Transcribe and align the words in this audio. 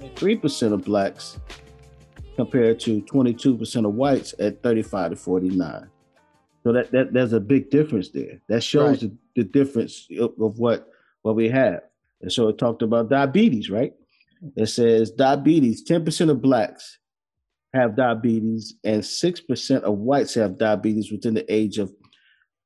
33% 0.00 0.72
of 0.72 0.84
blacks 0.84 1.38
compared 2.36 2.80
to 2.80 3.02
22% 3.02 3.86
of 3.86 3.94
whites 3.94 4.34
at 4.38 4.62
35 4.62 5.10
to 5.10 5.16
49. 5.16 5.90
So 6.64 6.72
that, 6.72 6.92
that 6.92 7.12
there's 7.12 7.32
a 7.32 7.40
big 7.40 7.70
difference 7.70 8.08
there. 8.10 8.40
That 8.48 8.62
shows 8.62 9.02
right. 9.02 9.12
the, 9.34 9.42
the 9.42 9.48
difference 9.48 10.06
of, 10.18 10.32
of 10.40 10.58
what 10.58 10.88
what 11.22 11.36
we 11.36 11.48
have. 11.48 11.82
And 12.20 12.32
so 12.32 12.48
it 12.48 12.58
talked 12.58 12.82
about 12.82 13.08
diabetes, 13.08 13.70
right? 13.70 13.92
It 14.56 14.66
says 14.66 15.10
diabetes, 15.10 15.84
10% 15.84 16.30
of 16.30 16.42
blacks 16.42 16.98
have 17.74 17.96
diabetes 17.96 18.74
and 18.84 19.02
6% 19.02 19.82
of 19.82 19.98
whites 19.98 20.34
have 20.34 20.58
diabetes 20.58 21.10
within 21.12 21.34
the 21.34 21.52
age 21.52 21.78
of, 21.78 21.92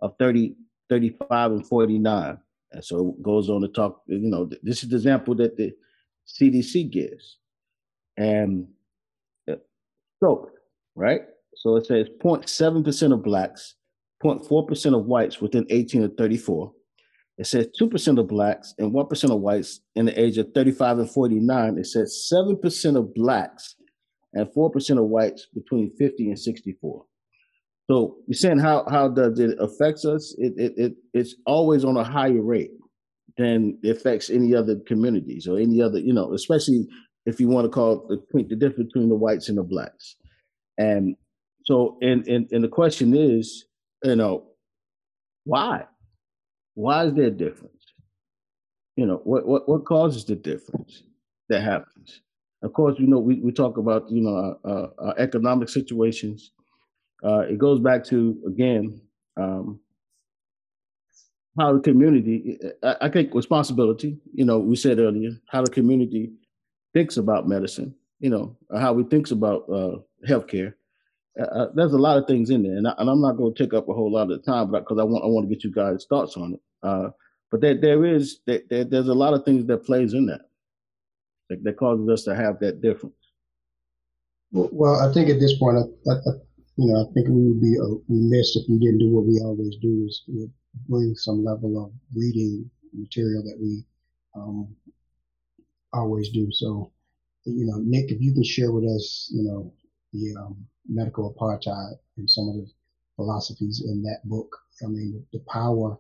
of 0.01 0.15
30, 0.19 0.55
35 0.89 1.51
and 1.53 1.67
49. 1.67 2.39
And 2.73 2.85
so 2.85 3.15
it 3.17 3.23
goes 3.23 3.51
on 3.51 3.61
to 3.61 3.69
talk, 3.69 4.03
you 4.07 4.19
know, 4.19 4.49
this 4.63 4.83
is 4.83 4.89
the 4.89 4.97
example 4.97 5.35
that 5.37 5.57
the 5.57 5.75
CDC 6.27 6.91
gives. 6.91 7.39
And 8.17 8.69
uh, 9.51 9.57
stroke, 10.17 10.51
right? 10.95 11.23
So 11.57 11.77
it 11.77 11.87
says 11.87 12.09
0.7% 12.23 13.13
of 13.13 13.23
blacks, 13.23 13.75
0.4% 14.23 14.99
of 14.99 15.07
whites 15.07 15.41
within 15.41 15.67
18 15.71 16.03
to 16.03 16.09
34. 16.09 16.73
It 17.39 17.47
says 17.47 17.69
2% 17.81 18.19
of 18.19 18.29
blacks 18.29 18.75
and 18.79 18.93
1% 18.93 19.31
of 19.35 19.41
whites 19.41 19.81
in 19.95 20.07
the 20.07 20.19
age 20.19 20.39
of 20.39 20.53
35 20.55 21.01
and 21.01 21.11
49. 21.11 21.79
It 21.79 21.87
says 21.87 22.29
7% 22.33 22.97
of 22.97 23.15
blacks 23.15 23.77
and 24.33 24.49
4% 24.49 24.99
of 24.99 25.05
whites 25.05 25.47
between 25.55 25.95
50 25.97 26.29
and 26.29 26.39
64. 26.39 27.05
So 27.89 28.17
you're 28.27 28.35
saying 28.35 28.59
how 28.59 28.85
how 28.91 29.09
does 29.09 29.39
it 29.39 29.57
affects 29.61 30.05
us? 30.05 30.35
It, 30.39 30.55
it 30.57 30.73
it 30.77 30.95
it's 31.15 31.37
always 31.47 31.85
on 31.85 31.97
a 31.97 32.03
higher 32.03 32.43
rate 32.43 32.73
than 33.37 33.79
it 33.83 33.97
affects 33.97 34.31
any 34.31 34.55
other 34.55 34.77
communities 34.87 35.47
or 35.47 35.59
any 35.59 35.83
other, 35.83 35.99
you 35.99 36.13
know, 36.13 36.33
especially 36.33 36.87
if 37.27 37.41
you 37.41 37.49
want 37.49 37.65
to 37.65 37.71
call 37.71 38.07
the 38.09 38.45
the 38.45 38.57
difference 38.57 38.93
between 38.93 39.09
the 39.09 39.17
whites 39.17 39.49
and 39.49 39.59
the 39.59 39.63
blacks. 39.63 40.17
And 40.79 41.17
so 41.65 41.99
and 42.01 42.27
and, 42.29 42.51
and 42.53 42.65
the 42.65 42.69
question 42.69 43.15
is, 43.15 43.67
you 44.05 44.17
know, 44.17 44.45
why? 45.45 45.85
Why 46.75 47.07
is 47.07 47.15
there 47.15 47.27
a 47.27 47.31
difference? 47.31 47.73
You 48.97 49.07
know, 49.07 49.21
what 49.25 49.47
what 49.47 49.69
what 49.69 49.85
causes 49.85 50.25
the 50.25 50.37
difference 50.37 51.03
that 51.49 51.63
happens? 51.63 52.23
Of 52.63 52.73
course, 52.73 52.99
you 52.99 53.07
know, 53.07 53.19
we, 53.19 53.39
we 53.41 53.53
talk 53.53 53.77
about, 53.77 54.11
you 54.11 54.23
know, 54.23 54.57
our, 54.65 54.91
our 54.99 55.15
economic 55.19 55.69
situations. 55.69 56.53
Uh, 57.23 57.41
it 57.41 57.59
goes 57.59 57.81
back 57.81 58.03
to, 58.05 58.43
again, 58.47 59.01
um, 59.37 59.79
how 61.59 61.73
the 61.73 61.81
community, 61.81 62.59
I, 62.83 63.09
think 63.09 63.35
responsibility, 63.35 64.19
you 64.33 64.45
know, 64.45 64.59
we 64.59 64.77
said 64.77 64.99
earlier, 64.99 65.31
how 65.49 65.63
the 65.63 65.71
community 65.71 66.33
thinks 66.93 67.17
about 67.17 67.49
medicine, 67.49 67.95
you 68.21 68.31
know, 68.31 68.57
how 68.79 68.93
we 68.93 69.05
thinks 69.05 69.31
about 69.31 69.69
uh, 69.71 69.97
healthcare. 70.29 70.75
Uh, 71.39 71.45
uh, 71.45 71.67
there's 71.75 71.93
a 71.93 71.99
lot 71.99 72.19
of 72.19 72.27
things 72.27 72.51
in 72.51 72.63
there, 72.63 72.77
and, 72.77 72.89
I, 72.89 72.95
am 72.99 73.21
not 73.21 73.37
going 73.37 73.55
to 73.55 73.63
take 73.63 73.75
up 73.75 73.89
a 73.89 73.95
whole 73.95 74.13
lot 74.13 74.31
of 74.31 74.45
time, 74.45 74.71
because 74.71 74.99
I 74.99 75.05
want 75.05 75.25
I 75.25 75.27
want 75.27 75.49
to 75.49 75.55
get 75.55 75.65
you 75.65 75.73
guys' 75.73 76.07
thoughts 76.09 76.37
on 76.37 76.55
it. 76.55 76.61
Uh, 76.83 77.09
but 77.51 77.61
there 77.61 77.79
there 77.79 78.05
is 78.05 78.41
there, 78.47 78.63
there's 78.69 79.09
a 79.09 79.15
lot 79.15 79.35
of 79.35 79.45
things 79.45 79.67
that 79.67 79.85
plays 79.85 80.15
in 80.15 80.27
that 80.27 80.41
that, 81.49 81.63
that 81.65 81.77
causes 81.77 82.09
us 82.09 82.25
to 82.25 82.35
have 82.35 82.59
that 82.61 82.81
difference? 82.81 83.15
Well, 84.53 84.97
I 84.97 85.13
think 85.13 85.29
at 85.29 85.41
this 85.41 85.59
point, 85.59 85.77
I, 85.79 86.11
I, 86.11 86.33
you 86.77 86.93
know, 86.93 87.01
I 87.03 87.13
think 87.13 87.29
we 87.29 87.43
would 87.49 87.61
be 87.61 87.77
uh, 87.79 87.99
remiss 88.09 88.57
if 88.57 88.65
we 88.69 88.79
didn't 88.79 88.99
do 88.99 89.11
what 89.11 89.27
we 89.27 89.41
always 89.41 89.77
do 89.83 90.07
is 90.07 90.23
bring 90.89 91.15
some 91.17 91.45
level 91.45 91.85
of 91.85 91.93
reading 92.15 92.71
material 92.93 93.43
that 93.43 93.59
we 93.61 93.85
um, 94.35 94.75
always 95.93 96.31
do. 96.31 96.49
So, 96.53 96.93
you 97.45 97.67
know, 97.67 97.79
Nick, 97.79 98.11
if 98.11 98.21
you 98.21 98.33
can 98.33 98.45
share 98.45 98.73
with 98.73 98.85
us, 98.85 99.31
you 99.33 99.45
know, 99.45 99.73
the 100.13 100.35
um, 100.41 100.67
medical 100.89 101.35
apartheid 101.35 101.95
and 102.17 102.31
some 102.31 102.49
of 102.49 102.55
the 102.57 102.67
philosophies 103.17 103.83
in 103.87 104.03
that 104.03 104.21
book. 104.25 104.57
I 104.85 104.89
mean, 104.89 105.25
the 105.33 105.41
power 105.49 105.99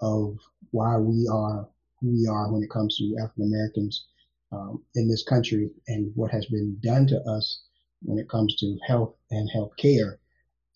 of 0.00 0.36
why 0.72 0.96
we 0.98 1.28
are 1.32 1.68
who 2.00 2.08
we 2.12 2.26
are 2.26 2.52
when 2.52 2.62
it 2.62 2.70
comes 2.70 2.96
to 2.98 3.16
African 3.22 3.44
Americans 3.44 4.06
um, 4.52 4.82
in 4.94 5.08
this 5.08 5.22
country 5.22 5.70
and 5.88 6.12
what 6.14 6.30
has 6.30 6.46
been 6.46 6.78
done 6.82 7.06
to 7.06 7.20
us 7.22 7.62
when 8.02 8.18
it 8.18 8.28
comes 8.28 8.54
to 8.56 8.78
health 8.86 9.14
and 9.30 9.48
health 9.50 9.72
care 9.78 10.18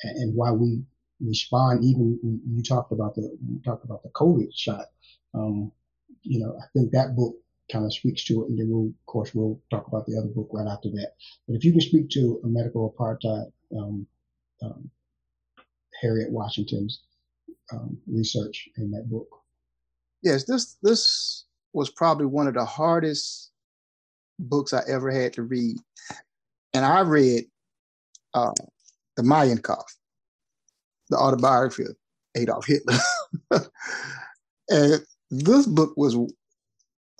and, 0.02 0.16
and 0.16 0.34
why 0.34 0.50
we 0.50 0.82
respond 1.20 1.84
even 1.84 2.18
you 2.22 2.62
talked 2.62 2.92
about 2.92 3.14
the 3.14 3.22
you 3.22 3.60
talked 3.64 3.84
about 3.84 4.02
the 4.02 4.08
covid 4.10 4.48
shot 4.54 4.86
um, 5.34 5.70
you 6.22 6.40
know 6.40 6.56
i 6.60 6.66
think 6.72 6.90
that 6.92 7.14
book 7.16 7.34
kind 7.70 7.84
of 7.84 7.94
speaks 7.94 8.24
to 8.24 8.42
it 8.42 8.48
and 8.48 8.58
then 8.58 8.68
we'll 8.68 8.88
of 8.88 9.06
course 9.06 9.34
we'll 9.34 9.60
talk 9.70 9.86
about 9.86 10.06
the 10.06 10.16
other 10.18 10.28
book 10.28 10.48
right 10.52 10.66
after 10.66 10.88
that. 10.90 11.12
But 11.46 11.54
if 11.54 11.64
you 11.64 11.72
can 11.72 11.80
speak 11.80 12.10
to 12.10 12.40
a 12.44 12.48
medical 12.48 12.92
apartheid 12.92 13.52
um, 13.76 14.06
um, 14.62 14.90
harriet 16.00 16.30
washington's 16.30 17.02
um, 17.72 17.96
research 18.06 18.68
in 18.76 18.90
that 18.90 19.08
book. 19.08 19.28
Yes 20.22 20.44
this 20.44 20.76
this 20.82 21.44
was 21.72 21.90
probably 21.90 22.26
one 22.26 22.48
of 22.48 22.54
the 22.54 22.64
hardest 22.64 23.50
books 24.38 24.72
I 24.72 24.82
ever 24.88 25.10
had 25.10 25.34
to 25.34 25.42
read. 25.42 25.76
And 26.74 26.84
I 26.84 27.00
read 27.00 27.44
uh, 28.34 28.52
The 29.16 29.22
Kampf, 29.22 29.96
the 31.10 31.16
autobiography 31.16 31.84
of 31.84 31.96
Adolf 32.36 32.66
Hitler. 32.66 32.98
and 34.70 35.02
this 35.30 35.66
book 35.66 35.92
was 35.96 36.16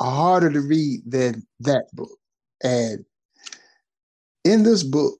harder 0.00 0.50
to 0.50 0.60
read 0.60 1.02
than 1.06 1.46
that 1.60 1.86
book. 1.92 2.16
And 2.62 3.04
in 4.44 4.62
this 4.62 4.82
book, 4.82 5.18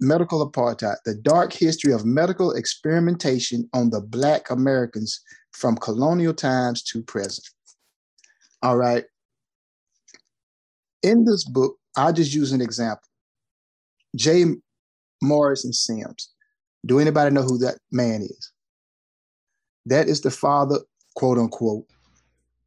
Medical 0.00 0.50
Apartheid, 0.50 0.96
the 1.04 1.14
dark 1.14 1.52
history 1.52 1.92
of 1.92 2.04
medical 2.04 2.52
experimentation 2.52 3.68
on 3.72 3.90
the 3.90 4.00
Black 4.00 4.50
Americans 4.50 5.20
from 5.52 5.76
colonial 5.76 6.34
times 6.34 6.82
to 6.82 7.02
present. 7.02 7.48
All 8.62 8.76
right 8.76 9.04
in 11.04 11.24
this 11.24 11.44
book, 11.44 11.76
I'll 11.96 12.12
just 12.12 12.34
use 12.34 12.50
an 12.50 12.60
example. 12.60 13.06
J. 14.16 14.46
Marion 15.22 15.72
Sims. 15.72 16.33
Do 16.86 16.98
anybody 16.98 17.34
know 17.34 17.42
who 17.42 17.58
that 17.58 17.78
man 17.90 18.22
is? 18.22 18.52
That 19.86 20.08
is 20.08 20.20
the 20.20 20.30
father, 20.30 20.78
quote 21.14 21.38
unquote, 21.38 21.86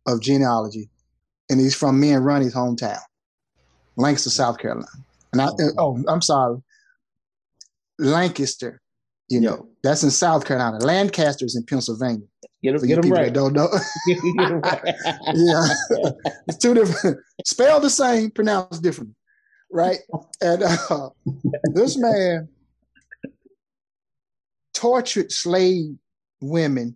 of 0.07 0.21
gynecology. 0.21 0.89
And 1.49 1.59
he's 1.59 1.75
from 1.75 1.99
me 1.99 2.11
and 2.11 2.25
Ronnie's 2.25 2.53
hometown, 2.53 2.99
Lancaster, 3.95 4.29
South 4.29 4.57
Carolina. 4.57 4.87
And 5.33 5.41
I, 5.41 5.47
oh, 5.77 6.03
I'm 6.07 6.21
sorry, 6.21 6.57
Lancaster. 7.99 8.81
You 9.29 9.41
know, 9.41 9.67
that's 9.83 10.03
in 10.03 10.11
South 10.11 10.45
Carolina. 10.45 10.77
Lancaster's 10.77 11.55
in 11.55 11.63
Pennsylvania. 11.65 12.25
Get 12.63 12.79
them, 12.79 12.87
get 12.87 13.01
them 13.01 13.11
right. 13.11 13.33
Don't 13.33 13.53
know. 13.53 13.67
yeah, 14.07 15.67
it's 16.47 16.57
two 16.57 16.73
different. 16.73 17.19
Spelled 17.45 17.83
the 17.83 17.89
same, 17.89 18.31
pronounced 18.31 18.81
different, 18.81 19.13
right? 19.69 19.99
And 20.41 20.63
uh, 20.63 21.09
this 21.73 21.97
man 21.97 22.47
tortured 24.77 25.31
slave 25.31 25.95
women 26.39 26.95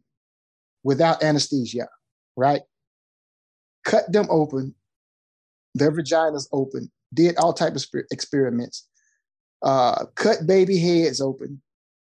without 0.84 1.24
anesthesia, 1.24 1.88
right? 2.38 2.62
Cut 3.84 4.12
them 4.12 4.28
open, 4.30 4.76
their 5.74 5.92
vaginas 5.92 6.48
open, 6.54 6.92
did 7.12 7.38
all 7.38 7.54
type 7.54 7.76
of 7.76 7.84
experiments, 8.12 8.88
uh, 9.64 10.06
cut 10.14 10.46
baby 10.46 10.78
heads 10.78 11.20
open 11.20 11.60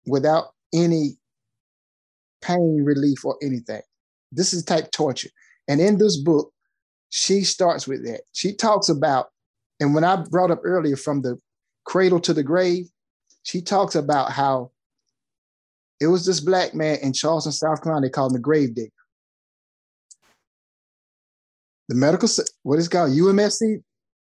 without 0.06 0.48
any 0.74 1.12
pain 2.42 2.84
relief 2.84 3.24
or 3.24 3.38
anything. 3.42 3.82
This 4.34 4.52
is 4.52 4.66
type 4.66 4.92
torture. 4.92 5.30
And 5.70 5.80
in 5.80 5.98
this 5.98 6.18
book, 6.18 6.52
she 7.12 7.44
starts 7.44 7.88
with 7.88 8.06
that. 8.06 8.22
She 8.34 8.54
talks 8.54 8.90
about, 8.90 9.28
and 9.80 9.96
when 9.96 10.04
I 10.04 10.18
brought 10.18 10.52
up 10.52 10.60
earlier 10.66 10.98
from 10.98 11.22
the 11.22 11.40
cradle 11.86 12.20
to 12.22 12.34
the 12.34 12.44
grave, 12.44 12.90
she 13.44 13.62
talks 13.62 13.96
about 13.96 14.34
how 14.34 14.72
it 16.02 16.08
was 16.08 16.26
this 16.26 16.40
black 16.40 16.74
man 16.74 16.98
in 17.04 17.14
Charleston, 17.14 17.52
South 17.52 17.84
Carolina, 17.84 18.08
they 18.08 18.10
called 18.10 18.32
him 18.32 18.38
the 18.38 18.40
grave 18.40 18.74
digger. 18.74 18.90
The 21.90 21.96
medical, 21.96 22.28
what 22.64 22.80
is 22.80 22.88
called 22.88 23.12
MUSC, 23.12 23.84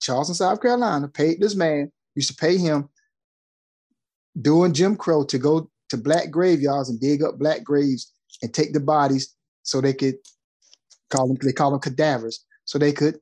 Charleston, 0.02 0.34
South 0.34 0.62
Carolina, 0.62 1.08
paid 1.08 1.40
this 1.40 1.56
man, 1.56 1.92
used 2.16 2.32
to 2.32 2.36
pay 2.36 2.58
him 2.58 2.90
doing 4.42 4.74
Jim 4.74 4.96
Crow 4.96 5.24
to 5.26 5.38
go 5.38 5.70
to 5.90 5.98
black 5.98 6.32
graveyards 6.32 6.90
and 6.90 7.00
dig 7.00 7.22
up 7.22 7.38
black 7.38 7.64
graves 7.64 8.14
and 8.42 8.52
take 8.52 8.74
the 8.74 8.80
bodies 8.80 9.36
so 9.62 9.80
they 9.80 9.94
could 9.94 10.16
call 11.12 11.28
them 11.28 11.38
they 11.42 11.52
call 11.52 11.72
them 11.72 11.80
cadavers 11.80 12.46
so 12.66 12.80
they 12.80 12.94
could 12.94 13.20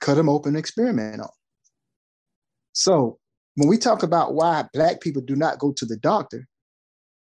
cut 0.00 0.14
them 0.14 0.28
open 0.28 0.50
and 0.50 0.58
experiment 0.58 1.22
on. 1.22 1.28
So 2.72 3.18
when 3.54 3.68
we 3.68 3.78
talk 3.78 4.02
about 4.02 4.34
why 4.34 4.66
black 4.74 5.00
people 5.00 5.22
do 5.22 5.36
not 5.36 5.58
go 5.58 5.72
to 5.72 5.86
the 5.86 5.96
doctor, 5.96 6.46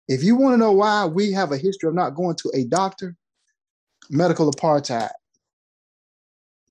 if 0.07 0.23
you 0.23 0.35
want 0.35 0.53
to 0.53 0.57
know 0.57 0.71
why 0.71 1.05
we 1.05 1.31
have 1.33 1.51
a 1.51 1.57
history 1.57 1.89
of 1.89 1.95
not 1.95 2.15
going 2.15 2.35
to 2.37 2.51
a 2.53 2.63
doctor, 2.65 3.15
medical 4.09 4.49
apartheid. 4.51 5.09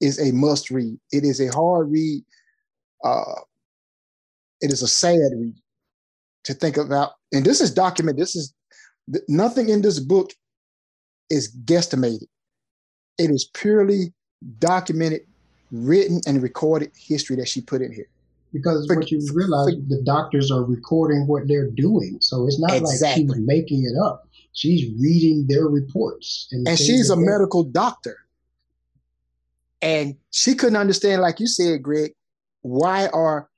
is 0.01 0.19
a 0.19 0.33
must 0.33 0.71
read. 0.71 0.99
It 1.13 1.25
is 1.25 1.41
a 1.41 1.49
hard 1.49 1.91
read. 1.91 2.25
Uh, 3.05 3.41
it 4.61 4.73
is 4.73 4.83
a 4.83 4.89
sad 4.89 5.31
read 5.37 5.55
to 6.45 6.55
think 6.55 6.77
about. 6.77 7.13
And 7.33 7.45
this 7.45 7.61
is 7.61 7.73
documented. 7.73 8.23
This 8.23 8.37
is 8.37 8.55
nothing 9.29 9.69
in 9.69 9.83
this 9.83 10.01
book 10.01 10.33
is 11.31 11.55
guesstimated. 11.65 12.29
It 13.19 13.31
is 13.31 13.51
purely 13.55 14.13
documented, 14.59 15.23
written, 15.71 16.21
and 16.27 16.43
recorded 16.43 16.93
history 16.97 17.37
that 17.37 17.49
she 17.49 17.61
put 17.61 17.83
in 17.83 17.93
here. 17.93 18.09
Because 18.57 18.89
what 18.89 19.11
you 19.11 19.21
realize, 19.35 19.75
the 19.89 20.03
doctors 20.05 20.51
are 20.51 20.65
recording 20.65 21.27
what 21.27 21.47
they're 21.47 21.71
doing. 21.71 22.19
So 22.21 22.47
it's 22.47 22.59
not 22.59 22.75
exactly. 22.75 23.27
like 23.27 23.37
she's 23.37 23.47
making 23.47 23.85
it 23.85 23.99
up. 24.03 24.29
She's 24.53 24.91
reading 24.99 25.47
their 25.49 25.67
reports. 25.67 26.49
And, 26.53 26.67
and 26.67 26.79
she's 26.79 27.11
a 27.11 27.17
medical 27.17 27.65
doctor. 27.65 28.19
And 29.83 30.17
she 30.31 30.55
couldn't 30.55 30.77
understand, 30.77 31.21
like 31.21 31.39
you 31.39 31.47
said, 31.47 31.83
Greg, 31.83 32.13
why 32.63 33.09
are 33.09 33.51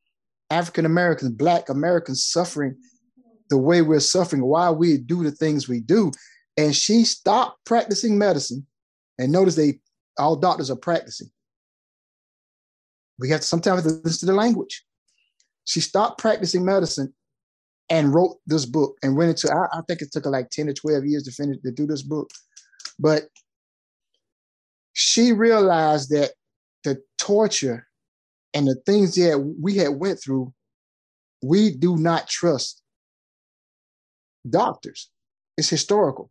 African 0.51 0.85
Americans, 0.85 1.33
Black 1.33 1.69
Americans 1.69 2.25
suffering 2.25 2.77
the 3.51 3.59
way 3.59 3.83
we're 3.83 4.01
suffering, 4.01 4.45
why 4.45 4.71
we 4.71 4.99
do 4.99 5.23
the 5.23 5.31
things 5.31 5.69
we 5.69 5.81
do. 5.81 6.13
And 6.57 6.75
she 6.75 7.05
stopped 7.05 7.65
practicing 7.65 8.19
medicine. 8.19 8.67
And 9.19 9.33
notice 9.33 9.55
they 9.55 9.81
all 10.19 10.37
doctors 10.37 10.71
are 10.71 10.77
practicing. 10.77 11.31
We 13.19 13.31
have 13.31 13.41
to 13.41 13.47
sometimes 13.47 13.85
listen 13.85 14.21
to 14.21 14.27
the 14.27 14.39
language. 14.39 14.85
She 15.69 15.81
stopped 15.83 16.17
practicing 16.17 16.65
medicine 16.65 17.13
and 17.91 18.15
wrote 18.15 18.39
this 18.47 18.65
book 18.65 18.97
and 19.03 19.19
went 19.19 19.29
into 19.29 19.55
I, 19.55 19.79
I 19.79 19.83
think 19.87 20.01
it 20.01 20.11
took 20.11 20.25
her 20.25 20.31
like 20.31 20.49
10 20.49 20.71
or 20.71 20.73
12 20.73 21.05
years 21.05 21.25
to 21.25 21.31
finish 21.31 21.59
to 21.63 21.71
do 21.71 21.87
this 21.87 22.01
book. 22.01 22.31
But 22.99 23.25
she 24.95 25.33
realized 25.33 26.09
that 26.09 26.33
the 26.85 27.03
torture 27.19 27.87
and 28.55 28.67
the 28.67 28.77
things 28.87 29.15
that 29.17 29.39
we 29.61 29.77
had 29.77 29.91
went 29.91 30.19
through, 30.23 30.55
we 31.43 31.77
do 31.77 31.99
not 31.99 32.29
trust 32.29 32.83
doctors. 34.49 35.11
It's 35.59 35.69
historical. 35.69 36.31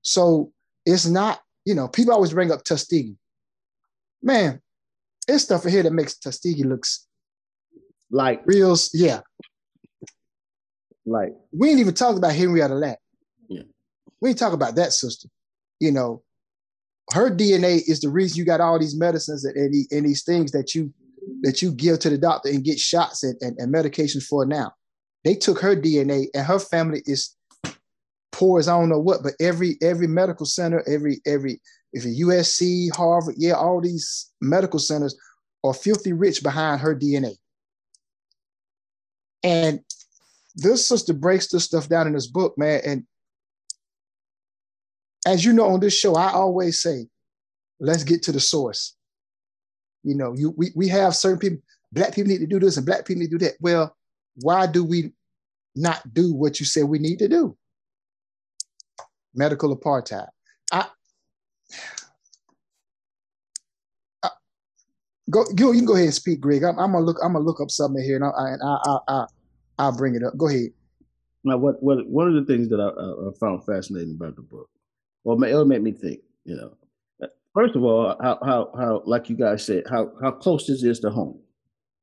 So 0.00 0.50
it's 0.86 1.04
not, 1.04 1.42
you 1.66 1.74
know, 1.74 1.88
people 1.88 2.14
always 2.14 2.32
bring 2.32 2.50
up 2.50 2.64
Tuskegee. 2.64 3.18
Man, 4.22 4.62
it's 5.28 5.44
stuff 5.44 5.66
in 5.66 5.72
here 5.72 5.82
that 5.82 5.92
makes 5.92 6.16
Tuskegee 6.16 6.64
looks 6.64 7.07
like 8.10 8.42
real, 8.46 8.76
yeah. 8.92 9.20
Like 11.06 11.34
we 11.52 11.70
ain't 11.70 11.80
even 11.80 11.94
talk 11.94 12.16
about 12.16 12.34
Henrietta 12.34 12.74
Lack. 12.74 12.98
Yeah. 13.48 13.62
We 14.20 14.30
ain't 14.30 14.38
talk 14.38 14.52
about 14.52 14.74
that 14.76 14.92
sister. 14.92 15.28
You 15.80 15.92
know, 15.92 16.22
her 17.12 17.30
DNA 17.30 17.80
is 17.86 18.00
the 18.00 18.10
reason 18.10 18.38
you 18.38 18.44
got 18.44 18.60
all 18.60 18.78
these 18.78 18.98
medicines 18.98 19.44
and, 19.44 19.56
and, 19.56 19.86
and 19.90 20.06
these 20.06 20.24
things 20.24 20.52
that 20.52 20.74
you 20.74 20.92
that 21.42 21.62
you 21.62 21.72
give 21.72 21.98
to 22.00 22.10
the 22.10 22.18
doctor 22.18 22.48
and 22.48 22.64
get 22.64 22.78
shots 22.78 23.22
and, 23.22 23.36
and, 23.40 23.58
and 23.58 23.72
medications 23.72 24.24
for 24.24 24.44
now. 24.46 24.72
They 25.24 25.34
took 25.34 25.60
her 25.60 25.76
DNA 25.76 26.26
and 26.34 26.46
her 26.46 26.58
family 26.58 27.02
is 27.06 27.34
poor 28.32 28.58
as 28.58 28.68
I 28.68 28.78
don't 28.78 28.88
know 28.88 29.00
what, 29.00 29.22
but 29.22 29.34
every 29.40 29.76
every 29.82 30.06
medical 30.06 30.46
center, 30.46 30.82
every 30.86 31.20
every 31.26 31.60
if 31.92 32.04
a 32.04 32.08
USC, 32.08 32.94
Harvard, 32.94 33.36
yeah, 33.38 33.52
all 33.52 33.80
these 33.80 34.30
medical 34.40 34.78
centers 34.78 35.16
are 35.64 35.74
filthy 35.74 36.12
rich 36.12 36.42
behind 36.42 36.80
her 36.80 36.94
DNA. 36.94 37.36
And 39.48 39.80
this 40.54 40.86
sister 40.86 41.14
breaks 41.14 41.48
this 41.48 41.64
stuff 41.64 41.88
down 41.88 42.06
in 42.06 42.12
this 42.12 42.26
book, 42.26 42.58
man. 42.58 42.82
And 42.84 43.06
as 45.26 45.42
you 45.42 45.54
know 45.54 45.70
on 45.70 45.80
this 45.80 45.98
show, 45.98 46.16
I 46.16 46.32
always 46.32 46.82
say, 46.82 47.06
let's 47.80 48.04
get 48.04 48.22
to 48.24 48.32
the 48.32 48.40
source. 48.40 48.94
You 50.02 50.16
know, 50.16 50.34
you 50.36 50.50
we, 50.50 50.70
we 50.76 50.88
have 50.88 51.16
certain 51.16 51.38
people, 51.38 51.58
black 51.92 52.14
people 52.14 52.30
need 52.30 52.40
to 52.40 52.46
do 52.46 52.60
this 52.60 52.76
and 52.76 52.84
black 52.84 53.06
people 53.06 53.22
need 53.22 53.30
to 53.30 53.38
do 53.38 53.46
that. 53.46 53.54
Well, 53.60 53.96
why 54.36 54.66
do 54.66 54.84
we 54.84 55.12
not 55.74 56.12
do 56.12 56.34
what 56.34 56.60
you 56.60 56.66
say 56.66 56.82
we 56.82 56.98
need 56.98 57.18
to 57.20 57.28
do? 57.28 57.56
Medical 59.34 59.74
apartheid. 59.74 60.28
I, 60.70 60.86
go, 65.30 65.44
go, 65.54 65.72
you 65.72 65.78
can 65.78 65.86
go 65.86 65.94
ahead 65.94 66.06
and 66.06 66.14
speak, 66.14 66.40
Greg. 66.40 66.64
I'm, 66.64 66.78
I'm, 66.78 66.92
gonna 66.92 67.04
look. 67.04 67.18
I'm 67.22 67.32
gonna 67.32 67.44
look 67.44 67.62
up 67.62 67.70
something 67.70 68.02
here, 68.02 68.16
and 68.16 68.24
I, 68.24 68.28
I, 68.28 68.78
I, 68.84 69.22
I, 69.22 69.26
I'll 69.78 69.96
bring 69.96 70.14
it 70.14 70.22
up. 70.22 70.36
Go 70.36 70.48
ahead. 70.48 70.70
Now, 71.44 71.56
what, 71.56 71.82
what, 71.82 72.06
one 72.08 72.28
of 72.28 72.34
the 72.34 72.44
things 72.44 72.68
that 72.70 72.80
I, 72.80 72.88
I 72.88 73.30
found 73.38 73.64
fascinating 73.64 74.16
about 74.20 74.36
the 74.36 74.42
book, 74.42 74.68
well, 75.24 75.42
it'll 75.42 75.64
make 75.64 75.82
me 75.82 75.92
think. 75.92 76.20
You 76.44 76.56
know, 76.56 77.28
first 77.54 77.76
of 77.76 77.84
all, 77.84 78.16
how 78.20 78.38
how 78.44 78.70
how 78.76 79.02
like 79.04 79.28
you 79.28 79.36
guys 79.36 79.64
said, 79.64 79.84
how 79.88 80.12
how 80.22 80.30
close 80.30 80.66
this 80.66 80.82
is 80.82 81.00
to 81.00 81.10
home. 81.10 81.38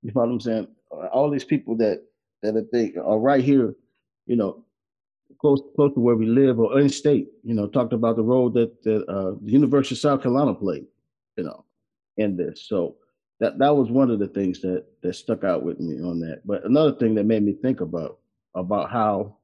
You 0.03 0.11
know 0.13 0.21
what 0.21 0.29
I'm 0.29 0.39
saying? 0.39 0.67
All 1.11 1.29
these 1.29 1.43
people 1.43 1.75
that 1.77 2.03
that 2.43 2.55
I 2.55 2.61
think 2.71 2.95
are 2.97 3.19
right 3.19 3.43
here, 3.43 3.73
you 4.27 4.35
know, 4.35 4.63
close 5.41 5.61
close 5.75 5.93
to 5.95 5.99
where 5.99 6.15
we 6.15 6.27
live 6.27 6.59
or 6.59 6.79
in 6.79 6.89
state. 6.89 7.27
You 7.43 7.55
know, 7.55 7.67
talked 7.67 7.93
about 7.93 8.15
the 8.15 8.23
role 8.23 8.49
that 8.51 8.83
that 8.83 9.03
uh, 9.07 9.35
the 9.41 9.51
University 9.51 9.95
of 9.95 9.99
South 9.99 10.21
Carolina 10.21 10.53
played. 10.53 10.85
You 11.37 11.45
know, 11.45 11.65
in 12.17 12.37
this. 12.37 12.65
So 12.67 12.95
that 13.45 13.59
that 13.59 13.75
was 13.75 13.91
one 13.91 14.09
of 14.09 14.17
the 14.17 14.27
things 14.27 14.59
that 14.61 14.85
that 15.01 15.13
stuck 15.13 15.43
out 15.43 15.63
with 15.63 15.79
me 15.79 16.01
on 16.01 16.19
that. 16.21 16.41
But 16.45 16.65
another 16.65 16.93
thing 16.93 17.13
that 17.15 17.25
made 17.25 17.43
me 17.43 17.53
think 17.53 17.79
about 17.79 18.17
about 18.55 18.89
how 18.89 19.37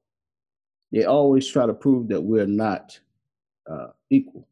they 0.91 1.05
always 1.05 1.47
try 1.47 1.67
to 1.67 1.73
prove 1.73 2.07
that 2.07 2.21
we're 2.21 2.47
not 2.47 2.99
uh, 3.69 3.87
equal 4.09 4.47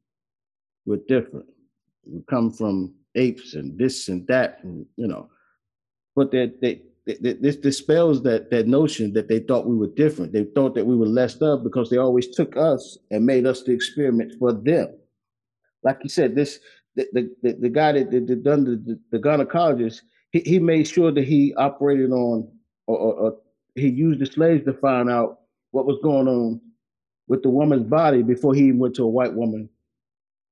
we're 0.86 1.00
different. 1.08 1.46
We 2.06 2.22
come 2.30 2.52
from 2.52 2.94
apes 3.16 3.56
and 3.56 3.78
this 3.78 4.08
and 4.08 4.26
that, 4.28 4.60
and 4.64 4.86
you 4.98 5.08
know, 5.08 5.30
but 6.16 6.32
that 6.32 6.62
they, 6.62 6.82
they, 7.06 7.18
they, 7.20 7.34
this 7.34 7.56
dispels 7.56 8.22
that 8.24 8.52
that 8.52 8.68
notion 8.68 9.14
that 9.14 9.28
they 9.28 9.40
thought 9.40 9.66
we 9.66 9.76
were 9.76 9.88
different. 9.88 10.32
They 10.32 10.44
thought 10.44 10.76
that 10.76 10.86
we 10.86 10.96
were 10.96 11.08
less 11.08 11.36
of 11.42 11.64
because 11.64 11.90
they 11.90 11.98
always 11.98 12.30
took 12.30 12.56
us 12.56 13.00
and 13.10 13.26
made 13.26 13.48
us 13.48 13.64
the 13.64 13.72
experiment 13.72 14.34
for 14.38 14.54
them. 14.54 14.96
Like 15.82 16.00
you 16.04 16.10
said, 16.10 16.36
this 16.36 16.60
the 16.96 17.30
the, 17.42 17.54
the, 17.54 17.70
guy 17.70 17.92
that, 17.94 18.12
that 18.12 18.44
done 18.44 18.64
the, 18.64 18.76
the, 18.76 19.00
the 19.12 19.20
gynecologist, 19.20 20.02
he, 20.32 20.40
he 20.42 20.60
made 20.60 20.88
sure 20.88 21.12
that 21.12 21.26
he 21.26 21.54
operated 21.56 22.12
on 22.12 22.50
or, 22.88 22.98
or, 22.98 23.14
or 23.14 23.38
he 23.76 23.90
used 23.90 24.20
the 24.20 24.26
slaves 24.26 24.66
to 24.66 24.74
find 24.74 25.10
out 25.10 25.40
what 25.72 25.86
was 25.86 26.00
going 26.04 26.28
on 26.28 26.60
with 27.28 27.44
the 27.44 27.50
woman's 27.50 27.88
body 27.88 28.24
before 28.24 28.54
he 28.54 28.72
went 28.72 28.96
to 28.96 29.04
a 29.04 29.08
white 29.08 29.34
woman 29.34 29.70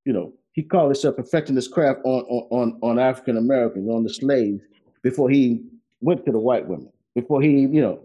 you 0.08 0.14
know, 0.14 0.32
he 0.52 0.62
called 0.62 0.86
himself 0.86 1.16
perfecting 1.16 1.54
his 1.54 1.68
craft 1.68 2.00
on 2.04 2.22
on 2.50 2.78
on 2.82 2.98
African 2.98 3.36
Americans, 3.36 3.90
on 3.90 4.04
the 4.04 4.08
slaves, 4.08 4.62
before 5.02 5.28
he 5.28 5.62
went 6.00 6.24
to 6.24 6.32
the 6.32 6.38
white 6.38 6.66
women. 6.66 6.90
Before 7.14 7.42
he, 7.42 7.50
you 7.50 7.82
know, 7.82 8.00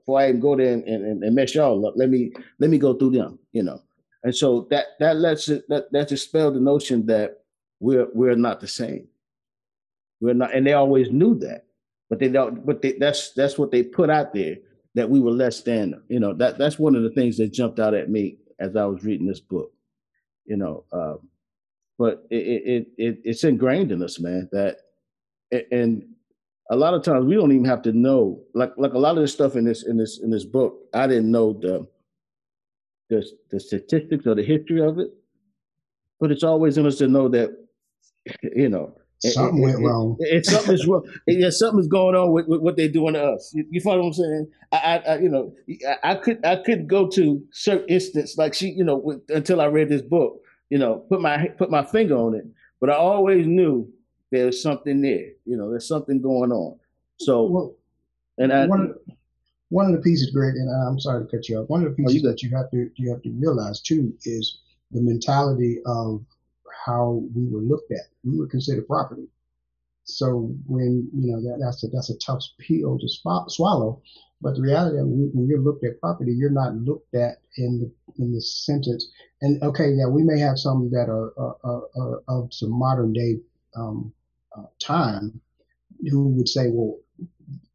before 0.00 0.18
I 0.18 0.30
even 0.30 0.40
go 0.40 0.56
there 0.56 0.72
and, 0.72 0.82
and, 0.82 1.22
and 1.22 1.34
mess 1.34 1.54
y'all 1.54 1.86
up, 1.86 1.94
let 1.96 2.08
me 2.08 2.32
let 2.58 2.70
me 2.70 2.78
go 2.78 2.94
through 2.94 3.10
them, 3.12 3.38
you 3.52 3.62
know. 3.62 3.80
And 4.24 4.34
so 4.34 4.66
that 4.70 4.86
that 4.98 5.18
lets 5.18 5.48
it 5.48 5.62
that 5.68 5.92
that 5.92 6.08
dispel 6.08 6.50
the 6.50 6.58
notion 6.58 7.06
that 7.06 7.43
we're 7.84 8.08
we're 8.14 8.34
not 8.34 8.60
the 8.60 8.66
same. 8.66 9.06
We're 10.20 10.32
not, 10.32 10.54
and 10.54 10.66
they 10.66 10.72
always 10.72 11.10
knew 11.10 11.38
that, 11.40 11.66
but 12.08 12.18
they 12.18 12.28
don't. 12.28 12.64
But 12.64 12.80
they, 12.80 12.92
that's 12.92 13.32
that's 13.32 13.58
what 13.58 13.70
they 13.70 13.82
put 13.82 14.08
out 14.08 14.32
there 14.32 14.56
that 14.94 15.10
we 15.10 15.20
were 15.20 15.30
less 15.30 15.60
than. 15.60 16.02
You 16.08 16.18
know, 16.18 16.32
that 16.34 16.56
that's 16.56 16.78
one 16.78 16.96
of 16.96 17.02
the 17.02 17.10
things 17.10 17.36
that 17.36 17.52
jumped 17.52 17.78
out 17.78 17.92
at 17.92 18.08
me 18.08 18.38
as 18.58 18.74
I 18.74 18.86
was 18.86 19.04
reading 19.04 19.26
this 19.26 19.40
book. 19.40 19.70
You 20.46 20.56
know, 20.56 20.84
um, 20.92 21.28
but 21.98 22.26
it, 22.30 22.36
it, 22.36 22.86
it 22.96 23.18
it's 23.22 23.44
ingrained 23.44 23.92
in 23.92 24.02
us, 24.02 24.18
man. 24.18 24.48
That 24.50 24.78
and 25.70 26.06
a 26.70 26.76
lot 26.76 26.94
of 26.94 27.02
times 27.02 27.26
we 27.26 27.34
don't 27.34 27.52
even 27.52 27.66
have 27.66 27.82
to 27.82 27.92
know. 27.92 28.40
Like 28.54 28.72
like 28.78 28.94
a 28.94 28.98
lot 28.98 29.16
of 29.16 29.22
the 29.22 29.28
stuff 29.28 29.56
in 29.56 29.64
this 29.66 29.86
in 29.86 29.98
this 29.98 30.20
in 30.22 30.30
this 30.30 30.46
book, 30.46 30.78
I 30.94 31.06
didn't 31.06 31.30
know 31.30 31.52
the 31.52 31.86
the 33.10 33.22
the 33.50 33.60
statistics 33.60 34.26
or 34.26 34.34
the 34.34 34.42
history 34.42 34.80
of 34.80 34.98
it. 34.98 35.10
But 36.18 36.30
it's 36.30 36.44
always 36.44 36.78
in 36.78 36.86
us 36.86 36.96
to 36.98 37.08
know 37.08 37.28
that 37.28 37.63
you 38.42 38.68
know 38.68 38.96
something 39.20 39.58
it, 39.58 39.62
went 39.62 39.80
it, 39.80 39.82
wrong. 39.82 40.16
It, 40.20 40.46
something's 40.46 40.86
wrong. 40.86 41.08
Yeah, 41.26 41.50
something's 41.50 41.88
going 41.88 42.14
on 42.14 42.32
with, 42.32 42.46
with, 42.46 42.60
what 42.60 42.76
they're 42.76 42.88
doing 42.88 43.14
to 43.14 43.22
us. 43.22 43.52
You, 43.54 43.64
you 43.70 43.80
follow 43.80 44.00
what 44.00 44.06
I'm 44.06 44.12
saying? 44.12 44.50
I, 44.72 44.76
I, 44.76 44.96
I, 44.96 45.18
you 45.18 45.28
know, 45.28 45.54
I, 45.88 46.12
I 46.12 46.14
could 46.16 46.44
I 46.44 46.56
could 46.56 46.88
go 46.88 47.08
to 47.10 47.42
certain 47.52 47.88
instance 47.88 48.36
like 48.36 48.54
she, 48.54 48.68
you 48.68 48.84
know, 48.84 48.96
with, 48.96 49.22
until 49.30 49.60
I 49.60 49.66
read 49.66 49.88
this 49.88 50.02
book 50.02 50.40
you 50.70 50.78
know, 50.78 51.04
put 51.08 51.20
my 51.20 51.48
put 51.58 51.70
my 51.70 51.84
finger 51.84 52.16
on 52.16 52.34
it. 52.34 52.44
But 52.80 52.90
I 52.90 52.94
always 52.94 53.46
knew 53.46 53.88
there's 54.30 54.62
something 54.62 55.00
there. 55.00 55.28
You 55.44 55.56
know, 55.56 55.70
there's 55.70 55.86
something 55.86 56.20
going 56.20 56.50
on. 56.52 56.78
So, 57.20 57.44
well, 57.44 57.76
and 58.38 58.52
I, 58.52 58.66
one, 58.66 58.80
of, 58.80 59.16
one 59.68 59.86
of 59.86 59.92
the 59.92 60.02
pieces, 60.02 60.30
Greg, 60.32 60.54
and 60.54 60.68
I'm 60.88 60.98
sorry 60.98 61.24
to 61.24 61.30
cut 61.30 61.48
you 61.48 61.58
off. 61.58 61.68
One 61.68 61.84
of 61.84 61.90
the 61.90 61.94
pieces 61.94 62.14
oh, 62.14 62.16
you 62.16 62.28
that 62.28 62.42
you 62.42 62.56
have 62.56 62.70
to 62.72 62.90
you 62.96 63.10
have 63.10 63.22
to 63.22 63.30
realize 63.38 63.80
too 63.80 64.12
is 64.24 64.58
the 64.90 65.00
mentality 65.00 65.80
of 65.86 66.24
how 66.84 67.22
we 67.34 67.48
were 67.48 67.60
looked 67.62 67.92
at. 67.92 68.06
We 68.24 68.38
were 68.38 68.46
considered 68.46 68.86
property. 68.86 69.28
So 70.04 70.54
when 70.66 71.08
you 71.14 71.32
know 71.32 71.40
that 71.42 71.58
that's 71.64 71.82
a 71.84 71.88
that's 71.88 72.10
a 72.10 72.18
tough 72.18 72.44
pill 72.58 72.98
to 72.98 73.08
swallow, 73.48 74.02
but 74.40 74.54
the 74.54 74.60
reality 74.60 74.98
of 74.98 75.06
when 75.06 75.46
you're 75.48 75.60
looked 75.60 75.84
at 75.84 76.00
property, 76.00 76.32
you're 76.32 76.50
not 76.50 76.76
looked 76.76 77.14
at 77.14 77.38
in 77.56 77.80
the 77.80 78.22
in 78.22 78.32
the 78.32 78.40
sentence. 78.42 79.08
And 79.40 79.62
okay, 79.62 79.92
yeah, 79.92 80.06
we 80.06 80.22
may 80.22 80.38
have 80.38 80.58
some 80.58 80.90
that 80.90 81.08
are, 81.08 81.32
are, 81.38 81.56
are, 81.64 81.90
are 81.96 82.22
of 82.28 82.52
some 82.52 82.70
modern 82.70 83.12
day 83.12 83.40
um, 83.76 84.12
uh, 84.56 84.64
time 84.78 85.40
who 86.10 86.28
would 86.28 86.48
say, 86.48 86.70
well, 86.70 86.98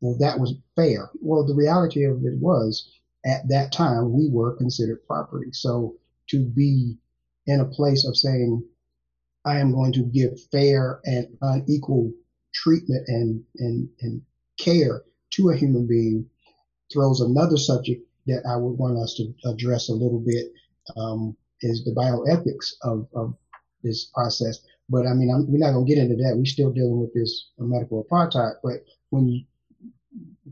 well, 0.02 0.18
that 0.20 0.40
was 0.40 0.54
fair. 0.76 1.10
Well, 1.22 1.46
the 1.46 1.56
reality 1.56 2.04
of 2.04 2.24
it 2.24 2.38
was 2.38 2.90
at 3.26 3.48
that 3.50 3.72
time 3.72 4.14
we 4.14 4.30
were 4.30 4.56
considered 4.56 5.06
property. 5.08 5.52
So 5.52 5.96
to 6.30 6.46
be 6.46 6.98
in 7.48 7.60
a 7.60 7.66
place 7.66 8.06
of 8.06 8.16
saying, 8.16 8.64
I 9.46 9.60
am 9.60 9.72
going 9.72 9.94
to 9.94 10.04
give 10.04 10.40
fair 10.52 11.00
and 11.06 11.28
unequal 11.42 12.12
treatment 12.54 13.08
and, 13.08 13.44
and, 13.58 13.90
and 14.02 14.22
care 14.60 15.04
to 15.32 15.50
a 15.50 15.56
human 15.56 15.88
being 15.88 16.30
throws 16.92 17.22
another 17.22 17.58
subject 17.58 18.06
that 18.28 18.44
I 18.48 18.58
would 18.58 18.78
want 18.78 18.98
us 18.98 19.14
to 19.16 19.34
address 19.50 19.90
a 19.90 19.94
little 19.94 20.20
bit 20.20 20.52
um, 20.98 21.36
is 21.62 21.84
the 21.84 21.92
bioethics 21.92 22.74
of, 22.84 23.08
of 23.16 23.36
this 23.84 24.06
process. 24.14 24.60
But 24.90 25.06
I 25.06 25.14
mean, 25.14 25.32
I'm, 25.34 25.52
we're 25.52 25.60
not 25.60 25.74
going 25.74 25.86
to 25.86 25.94
get 25.94 26.02
into 26.02 26.16
that. 26.24 26.36
We're 26.36 26.46
still 26.46 26.72
dealing 26.72 27.00
with 27.00 27.14
this 27.14 27.50
medical 27.58 28.04
apartheid. 28.04 28.56
But 28.64 28.84
when 29.10 29.28
you 29.28 29.46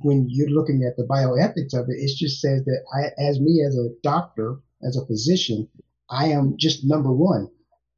when 0.01 0.27
you're 0.29 0.49
looking 0.49 0.83
at 0.83 0.95
the 0.95 1.03
bioethics 1.03 1.73
of 1.73 1.89
it, 1.89 1.97
it 1.97 2.15
just 2.15 2.39
says 2.39 2.63
that 2.65 2.83
I, 2.93 3.21
as 3.21 3.39
me 3.39 3.63
as 3.67 3.75
a 3.75 3.89
doctor, 4.03 4.59
as 4.83 4.95
a 4.95 5.05
physician, 5.05 5.67
I 6.09 6.27
am 6.27 6.55
just 6.57 6.85
number 6.85 7.11
one. 7.11 7.49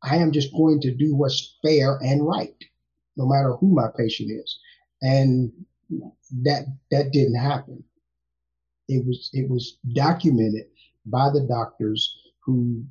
I 0.03 0.17
am 0.17 0.31
just 0.31 0.53
going 0.53 0.79
to 0.81 0.95
do 0.95 1.15
what's 1.15 1.57
fair 1.61 1.97
and 2.01 2.25
right, 2.25 2.55
no 3.17 3.27
matter 3.27 3.53
who 3.55 3.73
my 3.73 3.87
patient 3.97 4.31
is. 4.31 4.59
And 5.01 5.51
that 6.43 6.65
that 6.91 7.11
didn't 7.11 7.35
happen. 7.35 7.83
It 8.87 9.05
was 9.05 9.29
it 9.33 9.49
was 9.49 9.77
documented 9.93 10.65
by 11.05 11.29
the 11.29 11.45
doctors 11.47 12.15
who 12.43 12.83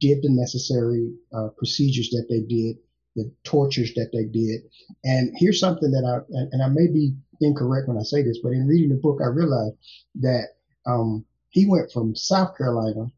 did 0.00 0.22
the 0.22 0.30
necessary 0.30 1.12
uh, 1.34 1.48
procedures 1.56 2.10
that 2.10 2.26
they 2.28 2.40
did, 2.40 2.76
the 3.14 3.30
tortures 3.44 3.92
that 3.94 4.10
they 4.12 4.24
did. 4.24 4.62
And 5.04 5.32
here's 5.36 5.60
something 5.60 5.90
that 5.90 6.04
I 6.04 6.20
and 6.52 6.62
I 6.62 6.68
may 6.68 6.86
be 6.86 7.14
incorrect 7.40 7.88
when 7.88 7.98
I 7.98 8.02
say 8.02 8.22
this, 8.22 8.38
but 8.42 8.52
in 8.52 8.66
reading 8.66 8.90
the 8.90 8.96
book, 8.96 9.20
I 9.22 9.28
realized 9.28 9.76
that 10.20 10.56
um, 10.86 11.24
he 11.50 11.66
went 11.66 11.92
from 11.92 12.14
South 12.14 12.56
Carolina 12.56 13.10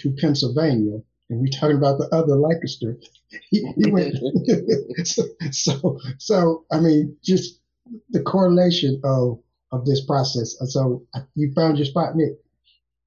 to 0.00 0.12
Pennsylvania, 0.12 1.00
and 1.30 1.40
we're 1.40 1.48
talking 1.48 1.76
about 1.76 1.98
the 1.98 2.08
other 2.12 2.34
Lancaster. 2.34 2.98
He, 3.50 3.72
he 3.76 3.90
went 3.90 4.16
so, 5.04 5.22
so 5.52 5.98
so 6.18 6.64
I 6.70 6.80
mean 6.80 7.16
just 7.24 7.60
the 8.10 8.22
correlation 8.22 9.00
of 9.04 9.40
of 9.72 9.86
this 9.86 10.04
process. 10.04 10.56
So 10.72 11.06
you 11.34 11.52
found 11.54 11.78
your 11.78 11.86
spot, 11.86 12.16
Nick. 12.16 12.32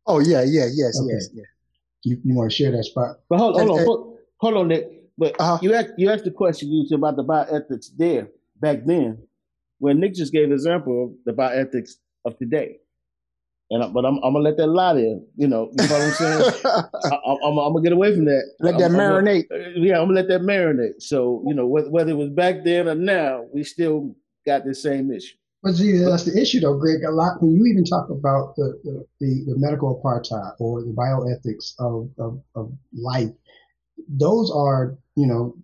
Oh 0.07 0.19
yeah, 0.19 0.43
yeah, 0.43 0.67
yes, 0.73 0.99
okay. 0.99 1.13
yes, 1.13 1.29
yeah. 1.33 1.43
You, 2.03 2.17
you 2.23 2.35
want 2.35 2.51
to 2.51 2.55
share 2.55 2.71
that 2.71 2.83
spot? 2.83 3.17
But 3.29 3.39
hold, 3.39 3.55
hold 3.55 3.61
and, 3.61 3.71
on, 3.71 3.77
and, 3.77 3.85
hold, 3.85 4.17
hold, 4.37 4.53
on, 4.55 4.67
Nick. 4.67 4.89
But 5.17 5.39
uh-huh. 5.39 5.59
you 5.61 5.73
asked 5.73 5.93
you 5.97 6.09
asked 6.09 6.25
the 6.25 6.31
question 6.31 6.71
you 6.71 6.95
about 6.95 7.15
the 7.15 7.23
bioethics 7.23 7.87
there 7.97 8.29
back 8.59 8.85
then, 8.85 9.21
when 9.79 9.99
Nick 9.99 10.13
just 10.13 10.33
gave 10.33 10.45
an 10.45 10.53
example 10.53 11.05
of 11.05 11.11
the 11.25 11.33
bioethics 11.33 11.91
of 12.25 12.37
today. 12.37 12.79
And 13.69 13.83
I, 13.83 13.87
but 13.87 14.05
I'm, 14.05 14.17
I'm 14.17 14.33
gonna 14.33 14.39
let 14.39 14.57
that 14.57 14.67
lie 14.67 14.93
there. 14.93 15.19
You 15.35 15.47
know, 15.47 15.71
you 15.71 15.87
know 15.87 15.93
what 15.93 16.01
I'm 16.01 16.11
saying? 16.11 16.53
I, 16.65 17.47
am 17.47 17.55
gonna 17.55 17.81
get 17.81 17.93
away 17.93 18.13
from 18.13 18.25
that. 18.25 18.43
Let 18.59 18.77
that 18.77 18.91
I'm, 18.91 18.97
marinate. 18.97 19.45
I'm 19.51 19.57
gonna, 19.57 19.63
uh, 19.63 19.73
yeah, 19.77 19.99
I'm 19.99 20.07
gonna 20.07 20.19
let 20.19 20.27
that 20.27 20.41
marinate. 20.41 21.01
So 21.01 21.43
you 21.47 21.53
know, 21.53 21.65
whether, 21.65 21.89
whether 21.89 22.11
it 22.11 22.17
was 22.17 22.29
back 22.29 22.63
then 22.63 22.87
or 22.87 22.95
now, 22.95 23.45
we 23.53 23.63
still 23.63 24.15
got 24.45 24.65
the 24.65 24.75
same 24.75 25.11
issue. 25.11 25.35
But 25.63 25.75
see, 25.75 25.97
that's 25.97 26.25
the 26.25 26.39
issue, 26.39 26.59
though, 26.59 26.77
Greg. 26.77 27.03
A 27.03 27.11
lot 27.11 27.41
when 27.41 27.51
you 27.51 27.65
even 27.65 27.85
talk 27.85 28.09
about 28.09 28.55
the 28.57 28.77
the, 28.83 29.05
the, 29.21 29.45
the 29.47 29.57
medical 29.57 29.99
apartheid 29.99 30.55
or 30.59 30.81
the 30.81 30.91
bioethics 30.91 31.73
of, 31.79 32.09
of, 32.19 32.41
of 32.55 32.73
life, 32.91 33.31
those 34.09 34.51
are 34.51 34.97
you 35.15 35.25
know 35.25 35.55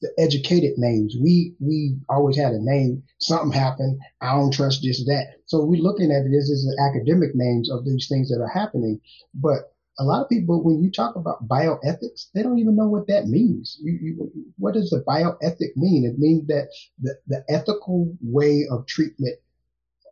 the, 0.00 0.10
educated 0.18 0.78
names. 0.78 1.16
We 1.20 1.54
we 1.60 1.96
always 2.08 2.36
had 2.36 2.52
a 2.52 2.62
name. 2.62 3.02
Something 3.18 3.58
happened. 3.58 4.00
I 4.20 4.34
don't 4.34 4.52
trust 4.52 4.82
this 4.82 5.04
that. 5.06 5.36
So 5.46 5.64
we're 5.64 5.82
looking 5.82 6.10
at 6.10 6.24
this 6.24 6.50
as 6.50 6.64
the 6.64 6.76
academic 6.90 7.34
names 7.34 7.70
of 7.70 7.84
these 7.84 8.08
things 8.08 8.28
that 8.30 8.40
are 8.40 8.48
happening. 8.48 9.00
But 9.34 9.72
a 9.98 10.04
lot 10.04 10.22
of 10.22 10.28
people, 10.28 10.62
when 10.62 10.82
you 10.82 10.90
talk 10.90 11.16
about 11.16 11.48
bioethics, 11.48 12.26
they 12.34 12.42
don't 12.42 12.58
even 12.58 12.76
know 12.76 12.88
what 12.88 13.06
that 13.06 13.28
means. 13.28 13.78
You, 13.80 13.98
you, 14.02 14.32
what 14.58 14.74
does 14.74 14.90
the 14.90 15.02
bioethic 15.08 15.74
mean? 15.76 16.04
It 16.04 16.18
means 16.18 16.46
that 16.48 16.68
the, 17.00 17.14
the 17.28 17.44
ethical 17.48 18.14
way 18.20 18.66
of 18.70 18.86
treatment 18.86 19.38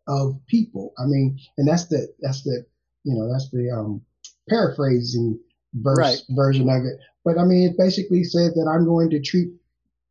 of 0.09 0.41
people. 0.47 0.95
I 0.99 1.05
mean, 1.07 1.39
and 1.59 1.69
that's 1.69 1.87
the 1.87 2.09
that's 2.21 2.43
the 2.43 2.65
you 3.05 3.15
know 3.15 3.31
that's 3.31 3.51
the 3.51 3.71
um, 3.71 4.01
paraphrasing 4.49 5.39
verse 5.75 5.99
right. 5.99 6.23
version 6.31 6.69
of 6.69 6.85
it. 6.85 6.99
But 7.25 7.39
I 7.39 7.45
mean, 7.45 7.69
it 7.71 7.79
basically 7.79 8.25
says 8.25 8.55
that 8.55 8.71
I'm 8.71 8.85
going 8.85 9.11
to 9.11 9.21
treat, 9.21 9.49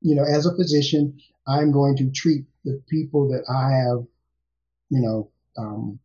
you 0.04 0.16
know, 0.16 0.24
as 0.24 0.46
a 0.46 0.56
physician, 0.56 1.20
I'm 1.48 1.72
going 1.72 1.98
to 1.98 2.12
treat 2.12 2.46
the 2.64 2.82
people 2.90 3.28
that 3.30 3.44
I 3.50 3.72
have, 3.72 4.06
you 4.90 5.02
know, 5.02 5.32
um, 5.58 6.00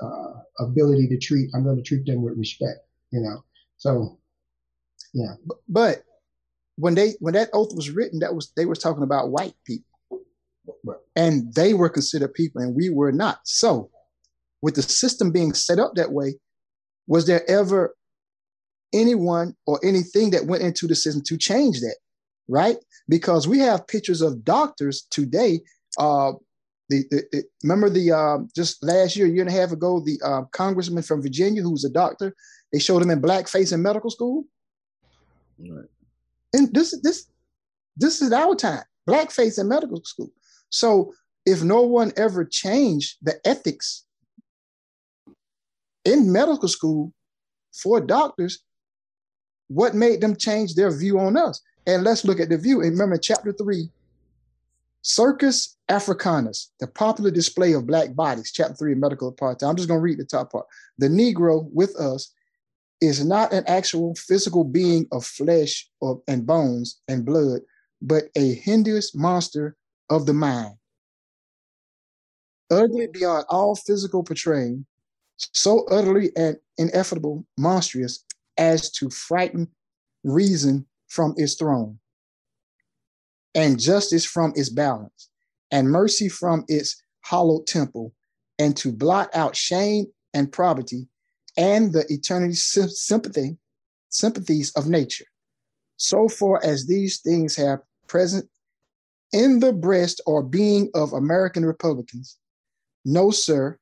uh, 0.00 0.64
ability 0.64 1.08
to 1.08 1.18
treat. 1.18 1.50
I'm 1.54 1.64
going 1.64 1.76
to 1.76 1.82
treat 1.82 2.06
them 2.06 2.22
with 2.22 2.38
respect 2.38 2.80
you 3.12 3.20
know. 3.20 3.44
So, 3.76 4.18
yeah. 5.14 5.34
But 5.68 6.02
when 6.76 6.94
they 6.94 7.14
when 7.20 7.34
that 7.34 7.50
oath 7.52 7.74
was 7.74 7.90
written, 7.90 8.18
that 8.20 8.34
was 8.34 8.50
they 8.56 8.64
were 8.66 8.74
talking 8.74 9.04
about 9.04 9.30
white 9.30 9.54
people, 9.64 10.24
and 11.14 11.54
they 11.54 11.74
were 11.74 11.90
considered 11.90 12.34
people, 12.34 12.62
and 12.62 12.74
we 12.74 12.90
were 12.90 13.12
not. 13.12 13.40
So, 13.44 13.90
with 14.62 14.74
the 14.74 14.82
system 14.82 15.30
being 15.30 15.52
set 15.52 15.78
up 15.78 15.92
that 15.94 16.10
way, 16.10 16.34
was 17.06 17.26
there 17.26 17.48
ever 17.48 17.94
anyone 18.92 19.54
or 19.66 19.78
anything 19.84 20.30
that 20.30 20.46
went 20.46 20.62
into 20.62 20.86
the 20.86 20.94
system 20.94 21.22
to 21.26 21.36
change 21.36 21.80
that? 21.80 21.96
Right? 22.48 22.76
Because 23.08 23.48
we 23.48 23.58
have 23.60 23.86
pictures 23.86 24.20
of 24.20 24.44
doctors 24.44 25.06
today. 25.10 25.60
Uh, 25.98 26.32
the, 26.88 27.04
the, 27.10 27.22
the, 27.32 27.44
remember 27.62 27.88
the 27.88 28.12
uh, 28.12 28.38
just 28.54 28.82
last 28.82 29.16
year, 29.16 29.26
year 29.26 29.42
and 29.42 29.50
a 29.50 29.58
half 29.58 29.72
ago, 29.72 30.00
the 30.00 30.20
uh, 30.24 30.42
congressman 30.52 31.02
from 31.02 31.22
Virginia 31.22 31.62
who 31.62 31.70
was 31.70 31.84
a 31.84 31.90
doctor 31.90 32.34
they 32.72 32.78
showed 32.78 33.02
him 33.02 33.10
in 33.10 33.20
blackface 33.20 33.72
in 33.72 33.82
medical 33.82 34.10
school. 34.10 34.44
Right. 35.58 35.88
And 36.54 36.72
this 36.74 36.98
this 37.02 37.26
this 37.96 38.22
is 38.22 38.32
our 38.32 38.54
time. 38.54 38.82
Blackface 39.08 39.58
in 39.60 39.68
medical 39.68 40.02
school. 40.04 40.30
So 40.70 41.12
if 41.44 41.62
no 41.62 41.82
one 41.82 42.12
ever 42.16 42.44
changed 42.44 43.18
the 43.22 43.38
ethics 43.46 44.04
in 46.04 46.32
medical 46.32 46.68
school 46.68 47.12
for 47.72 48.00
doctors, 48.00 48.60
what 49.68 49.94
made 49.94 50.20
them 50.20 50.36
change 50.36 50.74
their 50.74 50.96
view 50.96 51.18
on 51.18 51.36
us? 51.36 51.60
And 51.86 52.04
let's 52.04 52.24
look 52.24 52.40
at 52.40 52.48
the 52.48 52.58
view. 52.58 52.80
And 52.80 52.92
remember, 52.92 53.18
chapter 53.18 53.52
three, 53.52 53.88
Circus 55.02 55.76
Africanus, 55.88 56.70
the 56.78 56.86
popular 56.86 57.30
display 57.30 57.72
of 57.72 57.86
black 57.86 58.14
bodies, 58.14 58.52
chapter 58.52 58.74
three, 58.74 58.94
medical 58.94 59.32
apartheid. 59.32 59.68
I'm 59.68 59.76
just 59.76 59.88
going 59.88 59.98
to 59.98 60.02
read 60.02 60.18
the 60.18 60.24
top 60.24 60.52
part. 60.52 60.66
The 60.98 61.08
Negro 61.08 61.68
with 61.72 61.96
us 61.96 62.32
is 63.00 63.24
not 63.24 63.52
an 63.52 63.64
actual 63.66 64.14
physical 64.14 64.62
being 64.62 65.08
of 65.10 65.26
flesh 65.26 65.90
or, 66.00 66.22
and 66.28 66.46
bones 66.46 67.00
and 67.08 67.24
blood, 67.24 67.62
but 68.00 68.24
a 68.36 68.54
hideous 68.54 69.12
monster 69.12 69.76
of 70.08 70.24
the 70.24 70.32
mind. 70.32 70.74
Ugly 72.70 73.08
beyond 73.08 73.44
all 73.48 73.74
physical 73.74 74.22
portraying, 74.22 74.86
so 75.36 75.84
utterly 75.86 76.30
and 76.36 76.56
ineffable, 76.78 77.44
monstrous 77.58 78.24
as 78.56 78.88
to 78.92 79.10
frighten 79.10 79.66
reason 80.22 80.86
from 81.12 81.34
its 81.36 81.54
throne, 81.54 81.98
and 83.54 83.78
justice 83.78 84.24
from 84.24 84.52
its 84.56 84.70
balance, 84.70 85.28
and 85.70 85.90
mercy 85.90 86.28
from 86.28 86.64
its 86.68 87.02
hallowed 87.20 87.66
temple, 87.66 88.14
and 88.58 88.74
to 88.78 88.90
blot 88.90 89.28
out 89.34 89.54
shame 89.54 90.06
and 90.32 90.50
poverty 90.50 91.06
and 91.58 91.92
the 91.92 92.06
eternity 92.08 92.54
sympathy, 92.54 93.58
sympathies 94.08 94.72
of 94.72 94.88
nature. 94.88 95.26
So 95.98 96.28
far 96.28 96.64
as 96.64 96.86
these 96.86 97.20
things 97.20 97.54
have 97.56 97.80
present 98.08 98.48
in 99.32 99.60
the 99.60 99.74
breast 99.74 100.22
or 100.26 100.42
being 100.42 100.90
of 100.94 101.12
American 101.12 101.66
Republicans, 101.66 102.38
no, 103.04 103.30
sir, 103.30 103.78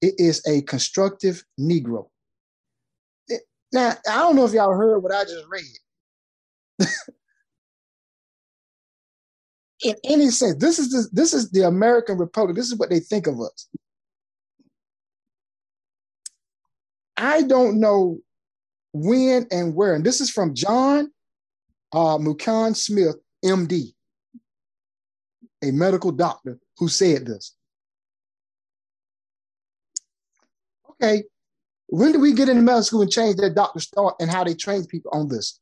it 0.00 0.14
is 0.18 0.40
a 0.46 0.62
constructive 0.62 1.44
Negro. 1.58 2.06
now, 3.72 3.96
I 4.08 4.18
don't 4.18 4.36
know 4.36 4.44
if 4.44 4.52
y'all 4.52 4.76
heard 4.76 5.00
what 5.00 5.12
I 5.12 5.24
just 5.24 5.46
read. 5.48 5.78
In 9.82 9.94
any 10.04 10.30
sense, 10.30 10.56
this 10.56 10.78
is 10.78 10.90
the, 10.90 11.08
this 11.12 11.34
is 11.34 11.50
the 11.50 11.66
American 11.66 12.18
Republic. 12.18 12.56
This 12.56 12.66
is 12.66 12.76
what 12.76 12.90
they 12.90 13.00
think 13.00 13.26
of 13.26 13.40
us. 13.40 13.68
I 17.16 17.42
don't 17.42 17.80
know 17.80 18.18
when 18.92 19.46
and 19.50 19.74
where. 19.74 19.94
And 19.94 20.04
this 20.04 20.20
is 20.20 20.30
from 20.30 20.54
John 20.54 21.10
uh, 21.92 22.18
Smith, 22.72 23.16
MD, 23.44 23.92
a 25.62 25.70
medical 25.70 26.12
doctor 26.12 26.58
who 26.78 26.88
said 26.88 27.26
this. 27.26 27.54
Okay, 30.90 31.24
when 31.88 32.12
did 32.12 32.20
we 32.20 32.32
get 32.32 32.48
into 32.48 32.62
medical 32.62 32.82
school 32.82 33.02
and 33.02 33.10
change 33.10 33.36
that 33.36 33.54
doctor's 33.54 33.88
thought 33.88 34.14
and 34.20 34.30
how 34.30 34.44
they 34.44 34.54
train 34.54 34.86
people 34.86 35.10
on 35.12 35.28
this? 35.28 35.60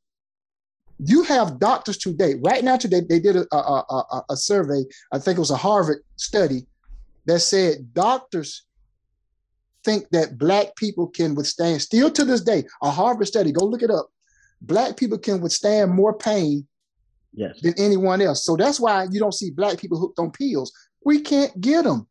You 1.05 1.25
have 1.25 1.59
doctors 1.59 1.99
today, 1.99 2.35
right 2.45 2.63
now 2.63 2.77
today, 2.77 3.01
they 3.01 3.19
did 3.19 3.37
a, 3.37 3.47
a, 3.55 3.57
a, 3.57 4.23
a 4.31 4.37
survey, 4.37 4.85
I 5.13 5.19
think 5.19 5.37
it 5.37 5.41
was 5.41 5.51
a 5.51 5.57
Harvard 5.57 6.03
study, 6.17 6.67
that 7.27 7.41
said 7.41 7.93
doctors 7.93 8.65
think 9.85 10.09
that 10.11 10.39
black 10.39 10.77
people 10.77 11.09
can 11.09 11.35
withstand, 11.35 11.83
still 11.83 12.11
to 12.11 12.25
this 12.25 12.43
day, 12.43 12.65
a 12.83 12.91
Harvard 12.91 13.27
study, 13.27 13.53
go 13.53 13.65
look 13.65 13.83
it 13.83 13.91
up. 13.91 14.09
Black 14.61 14.97
people 14.97 15.19
can 15.19 15.41
withstand 15.41 15.91
more 15.91 16.17
pain 16.17 16.67
yes. 17.33 17.61
than 17.61 17.75
anyone 17.79 18.23
else. 18.23 18.45
So 18.45 18.57
that's 18.57 18.79
why 18.79 19.09
you 19.11 19.19
don't 19.19 19.35
see 19.35 19.51
black 19.51 19.79
people 19.79 19.99
hooked 19.99 20.19
on 20.19 20.31
pills. 20.31 20.73
We 21.05 21.21
can't 21.21 21.61
get 21.61 21.83
them. 21.83 22.07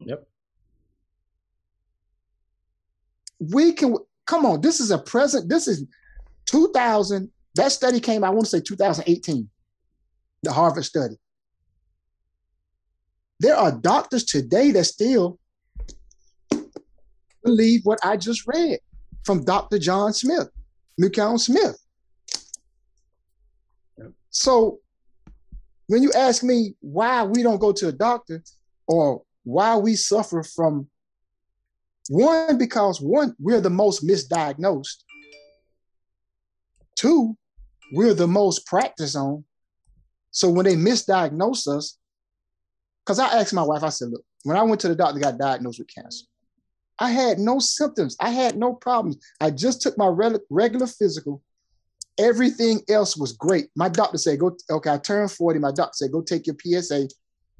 Yep. 0.00 0.26
We 3.38 3.72
can 3.72 3.96
come 4.26 4.46
on. 4.46 4.60
This 4.60 4.80
is 4.80 4.90
a 4.90 4.98
present. 4.98 5.48
This 5.48 5.68
is 5.68 5.84
2000. 6.46 7.30
That 7.54 7.72
study 7.72 8.00
came. 8.00 8.24
I 8.24 8.30
want 8.30 8.46
to 8.46 8.50
say 8.50 8.60
2018. 8.60 9.48
The 10.42 10.52
Harvard 10.52 10.84
study. 10.84 11.16
There 13.38 13.56
are 13.56 13.72
doctors 13.72 14.24
today 14.24 14.70
that 14.72 14.84
still 14.84 15.38
believe 17.44 17.80
what 17.84 17.98
I 18.04 18.16
just 18.16 18.46
read 18.46 18.78
from 19.24 19.44
Dr. 19.44 19.78
John 19.78 20.12
Smith, 20.12 20.48
Newcount 21.00 21.40
Smith. 21.40 21.76
So 24.30 24.80
when 25.86 26.02
you 26.02 26.12
ask 26.12 26.42
me 26.42 26.74
why 26.80 27.24
we 27.24 27.42
don't 27.42 27.60
go 27.60 27.72
to 27.72 27.88
a 27.88 27.92
doctor 27.92 28.42
or 28.86 29.22
why 29.44 29.76
we 29.76 29.94
suffer 29.94 30.42
from 30.42 30.88
one, 32.08 32.58
because 32.58 33.00
one, 33.00 33.34
we're 33.38 33.60
the 33.60 33.70
most 33.70 34.06
misdiagnosed. 34.06 35.02
Two, 36.96 37.36
we're 37.92 38.14
the 38.14 38.26
most 38.26 38.66
practiced 38.66 39.16
on. 39.16 39.44
So 40.30 40.50
when 40.50 40.64
they 40.64 40.74
misdiagnose 40.74 41.68
us, 41.68 41.98
because 43.04 43.18
I 43.18 43.38
asked 43.38 43.52
my 43.52 43.62
wife, 43.62 43.82
I 43.82 43.90
said, 43.90 44.08
look, 44.08 44.24
when 44.44 44.56
I 44.56 44.62
went 44.62 44.80
to 44.80 44.88
the 44.88 44.96
doctor, 44.96 45.20
got 45.20 45.38
diagnosed 45.38 45.78
with 45.78 45.94
cancer. 45.94 46.24
I 46.98 47.10
had 47.10 47.38
no 47.38 47.58
symptoms. 47.58 48.16
I 48.20 48.30
had 48.30 48.56
no 48.56 48.74
problems. 48.74 49.18
I 49.40 49.50
just 49.50 49.82
took 49.82 49.98
my 49.98 50.06
regular 50.06 50.86
physical. 50.86 51.42
Everything 52.18 52.80
else 52.88 53.16
was 53.16 53.32
great. 53.32 53.68
My 53.76 53.88
doctor 53.88 54.18
said, 54.18 54.38
go, 54.38 54.56
okay, 54.70 54.90
I 54.90 54.98
turned 54.98 55.30
40. 55.30 55.58
My 55.58 55.72
doctor 55.72 55.94
said, 55.94 56.12
go 56.12 56.22
take 56.22 56.46
your 56.46 56.56
PSA 56.60 57.08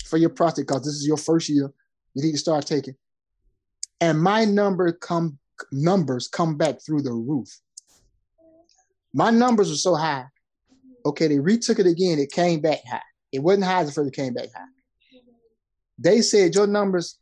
for 0.06 0.16
your 0.16 0.30
prostate 0.30 0.66
because 0.66 0.84
this 0.84 0.94
is 0.94 1.06
your 1.06 1.16
first 1.16 1.48
year. 1.48 1.72
You 2.14 2.24
need 2.24 2.32
to 2.32 2.38
start 2.38 2.66
taking. 2.66 2.94
And 4.00 4.20
my 4.20 4.44
number 4.44 4.92
come 4.92 5.38
numbers 5.70 6.28
come 6.28 6.56
back 6.56 6.84
through 6.84 7.02
the 7.02 7.12
roof. 7.12 7.48
My 9.14 9.30
numbers 9.30 9.68
were 9.70 9.76
so 9.76 9.94
high. 9.94 10.26
Okay, 11.04 11.28
they 11.28 11.38
retook 11.38 11.78
it 11.78 11.86
again. 11.86 12.18
It 12.18 12.30
came 12.30 12.60
back 12.60 12.78
high. 12.88 13.00
It 13.32 13.40
wasn't 13.40 13.64
high 13.64 13.84
the 13.84 13.92
first 13.92 14.08
it 14.08 14.16
came 14.16 14.34
back 14.34 14.48
high. 14.54 14.64
They 15.98 16.22
said 16.22 16.54
your 16.54 16.66
numbers 16.66 17.18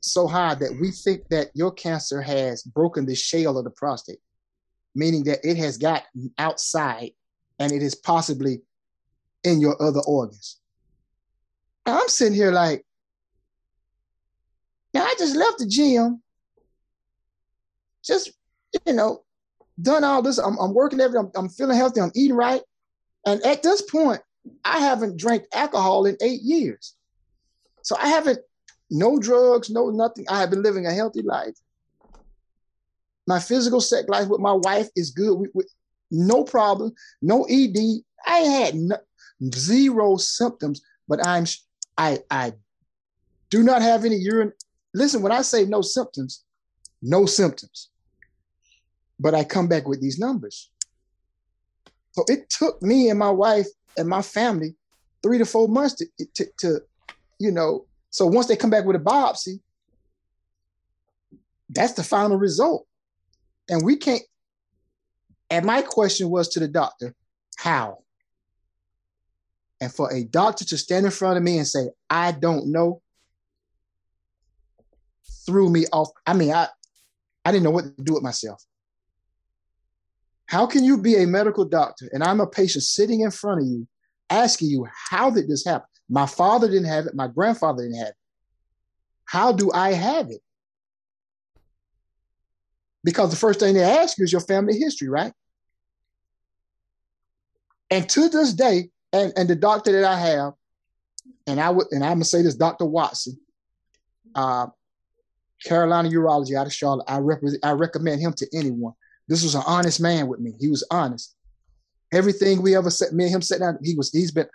so 0.00 0.26
high 0.26 0.54
that 0.54 0.78
we 0.80 0.90
think 0.90 1.28
that 1.28 1.50
your 1.54 1.72
cancer 1.72 2.20
has 2.20 2.62
broken 2.62 3.06
the 3.06 3.14
shell 3.14 3.56
of 3.56 3.64
the 3.64 3.70
prostate, 3.70 4.18
meaning 4.94 5.24
that 5.24 5.44
it 5.44 5.56
has 5.56 5.78
got 5.78 6.04
outside 6.38 7.10
and 7.58 7.72
it 7.72 7.82
is 7.82 7.94
possibly 7.94 8.62
in 9.44 9.60
your 9.60 9.80
other 9.82 10.00
organs. 10.06 10.58
I'm 11.86 12.08
sitting 12.08 12.34
here 12.34 12.52
like, 12.52 12.84
now 14.94 15.04
I 15.04 15.14
just 15.18 15.36
left 15.36 15.58
the 15.58 15.66
gym, 15.66 16.22
just 18.04 18.32
you 18.86 18.92
know, 18.92 19.24
done 19.80 20.04
all 20.04 20.22
this. 20.22 20.38
I'm, 20.38 20.58
I'm 20.58 20.74
working 20.74 21.00
every. 21.00 21.18
I'm, 21.18 21.30
I'm 21.34 21.48
feeling 21.48 21.76
healthy. 21.76 22.00
I'm 22.00 22.12
eating 22.14 22.36
right, 22.36 22.62
and 23.26 23.44
at 23.44 23.62
this 23.62 23.82
point, 23.82 24.20
I 24.64 24.78
haven't 24.78 25.16
drank 25.16 25.44
alcohol 25.54 26.06
in 26.06 26.16
eight 26.20 26.42
years. 26.42 26.94
So 27.82 27.96
I 27.96 28.08
haven't 28.08 28.38
no 28.90 29.18
drugs, 29.18 29.70
no 29.70 29.90
nothing. 29.90 30.26
I 30.28 30.40
have 30.40 30.50
been 30.50 30.62
living 30.62 30.86
a 30.86 30.92
healthy 30.92 31.22
life. 31.22 31.56
My 33.26 33.38
physical 33.38 33.80
sex 33.80 34.08
life 34.08 34.28
with 34.28 34.40
my 34.40 34.52
wife 34.52 34.88
is 34.96 35.10
good. 35.10 35.34
We, 35.38 35.48
we, 35.54 35.64
no 36.10 36.44
problem, 36.44 36.92
no 37.22 37.46
ED. 37.48 37.76
I 38.26 38.38
had 38.38 38.74
no, 38.74 38.96
zero 39.54 40.16
symptoms, 40.16 40.82
but 41.08 41.26
I'm 41.26 41.46
I 41.96 42.18
I 42.30 42.52
do 43.50 43.62
not 43.62 43.82
have 43.82 44.04
any 44.04 44.16
urine. 44.16 44.52
Listen, 44.94 45.22
when 45.22 45.32
I 45.32 45.42
say 45.42 45.64
no 45.64 45.80
symptoms, 45.80 46.44
no 47.00 47.26
symptoms. 47.26 47.88
But 49.22 49.34
I 49.34 49.44
come 49.44 49.68
back 49.68 49.86
with 49.86 50.00
these 50.00 50.18
numbers. 50.18 50.68
So 52.10 52.24
it 52.26 52.50
took 52.50 52.82
me 52.82 53.08
and 53.08 53.18
my 53.18 53.30
wife 53.30 53.68
and 53.96 54.08
my 54.08 54.20
family 54.20 54.74
three 55.22 55.38
to 55.38 55.44
four 55.44 55.68
months 55.68 55.94
to, 55.94 56.06
to, 56.34 56.46
to 56.58 56.80
you 57.38 57.52
know, 57.52 57.86
so 58.10 58.26
once 58.26 58.48
they 58.48 58.56
come 58.56 58.70
back 58.70 58.84
with 58.84 58.96
a 58.96 58.98
biopsy, 58.98 59.60
that's 61.70 61.92
the 61.92 62.02
final 62.02 62.36
result. 62.36 62.86
And 63.68 63.84
we 63.84 63.96
can't. 63.96 64.22
And 65.50 65.64
my 65.64 65.82
question 65.82 66.28
was 66.28 66.48
to 66.50 66.60
the 66.60 66.68
doctor, 66.68 67.14
how? 67.56 67.98
And 69.80 69.92
for 69.92 70.12
a 70.12 70.24
doctor 70.24 70.64
to 70.64 70.76
stand 70.76 71.06
in 71.06 71.12
front 71.12 71.36
of 71.36 71.44
me 71.44 71.58
and 71.58 71.66
say, 71.66 71.88
I 72.10 72.32
don't 72.32 72.72
know, 72.72 73.00
threw 75.46 75.70
me 75.70 75.86
off. 75.92 76.10
I 76.26 76.34
mean, 76.34 76.52
I, 76.52 76.68
I 77.44 77.52
didn't 77.52 77.64
know 77.64 77.70
what 77.70 77.84
to 77.84 78.02
do 78.02 78.14
with 78.14 78.22
myself. 78.22 78.62
How 80.46 80.66
can 80.66 80.84
you 80.84 80.98
be 80.98 81.16
a 81.16 81.26
medical 81.26 81.64
doctor 81.64 82.10
and 82.12 82.22
I'm 82.22 82.40
a 82.40 82.46
patient 82.46 82.84
sitting 82.84 83.20
in 83.20 83.30
front 83.30 83.60
of 83.60 83.66
you 83.66 83.86
asking 84.28 84.70
you, 84.70 84.86
how 85.10 85.30
did 85.30 85.48
this 85.48 85.64
happen? 85.64 85.86
My 86.08 86.26
father 86.26 86.68
didn't 86.68 86.88
have 86.88 87.06
it. 87.06 87.14
My 87.14 87.28
grandfather 87.28 87.82
didn't 87.82 87.98
have 87.98 88.08
it. 88.08 88.16
How 89.24 89.52
do 89.52 89.70
I 89.72 89.92
have 89.92 90.30
it? 90.30 90.40
Because 93.04 93.30
the 93.30 93.36
first 93.36 93.60
thing 93.60 93.74
they 93.74 93.82
ask 93.82 94.18
you 94.18 94.24
is 94.24 94.32
your 94.32 94.40
family 94.40 94.78
history, 94.78 95.08
right? 95.08 95.32
And 97.90 98.08
to 98.10 98.28
this 98.28 98.52
day, 98.54 98.90
and, 99.12 99.32
and 99.36 99.48
the 99.48 99.56
doctor 99.56 99.92
that 99.92 100.04
I 100.04 100.18
have, 100.18 100.52
and 101.46 101.60
I 101.60 101.70
would, 101.70 101.86
and 101.90 102.02
I'm 102.02 102.14
gonna 102.14 102.24
say 102.24 102.42
this, 102.42 102.54
Dr. 102.54 102.86
Watson, 102.86 103.38
uh, 104.34 104.68
Carolina 105.64 106.08
Urology 106.08 106.56
out 106.56 106.66
of 106.66 106.72
Charlotte. 106.72 107.04
I 107.08 107.18
represent, 107.18 107.64
I 107.64 107.72
recommend 107.72 108.20
him 108.20 108.32
to 108.34 108.46
anyone. 108.54 108.94
This 109.32 109.42
was 109.42 109.54
an 109.54 109.62
honest 109.66 109.98
man 109.98 110.28
with 110.28 110.40
me. 110.40 110.52
He 110.60 110.68
was 110.68 110.86
honest. 110.90 111.34
Everything 112.12 112.60
we 112.60 112.76
ever 112.76 112.90
said, 112.90 113.14
me 113.14 113.24
and 113.24 113.34
him 113.36 113.40
sat 113.40 113.60
down. 113.60 113.78
He 113.82 113.94
was. 113.94 114.12
He's 114.12 114.30
been 114.30 114.46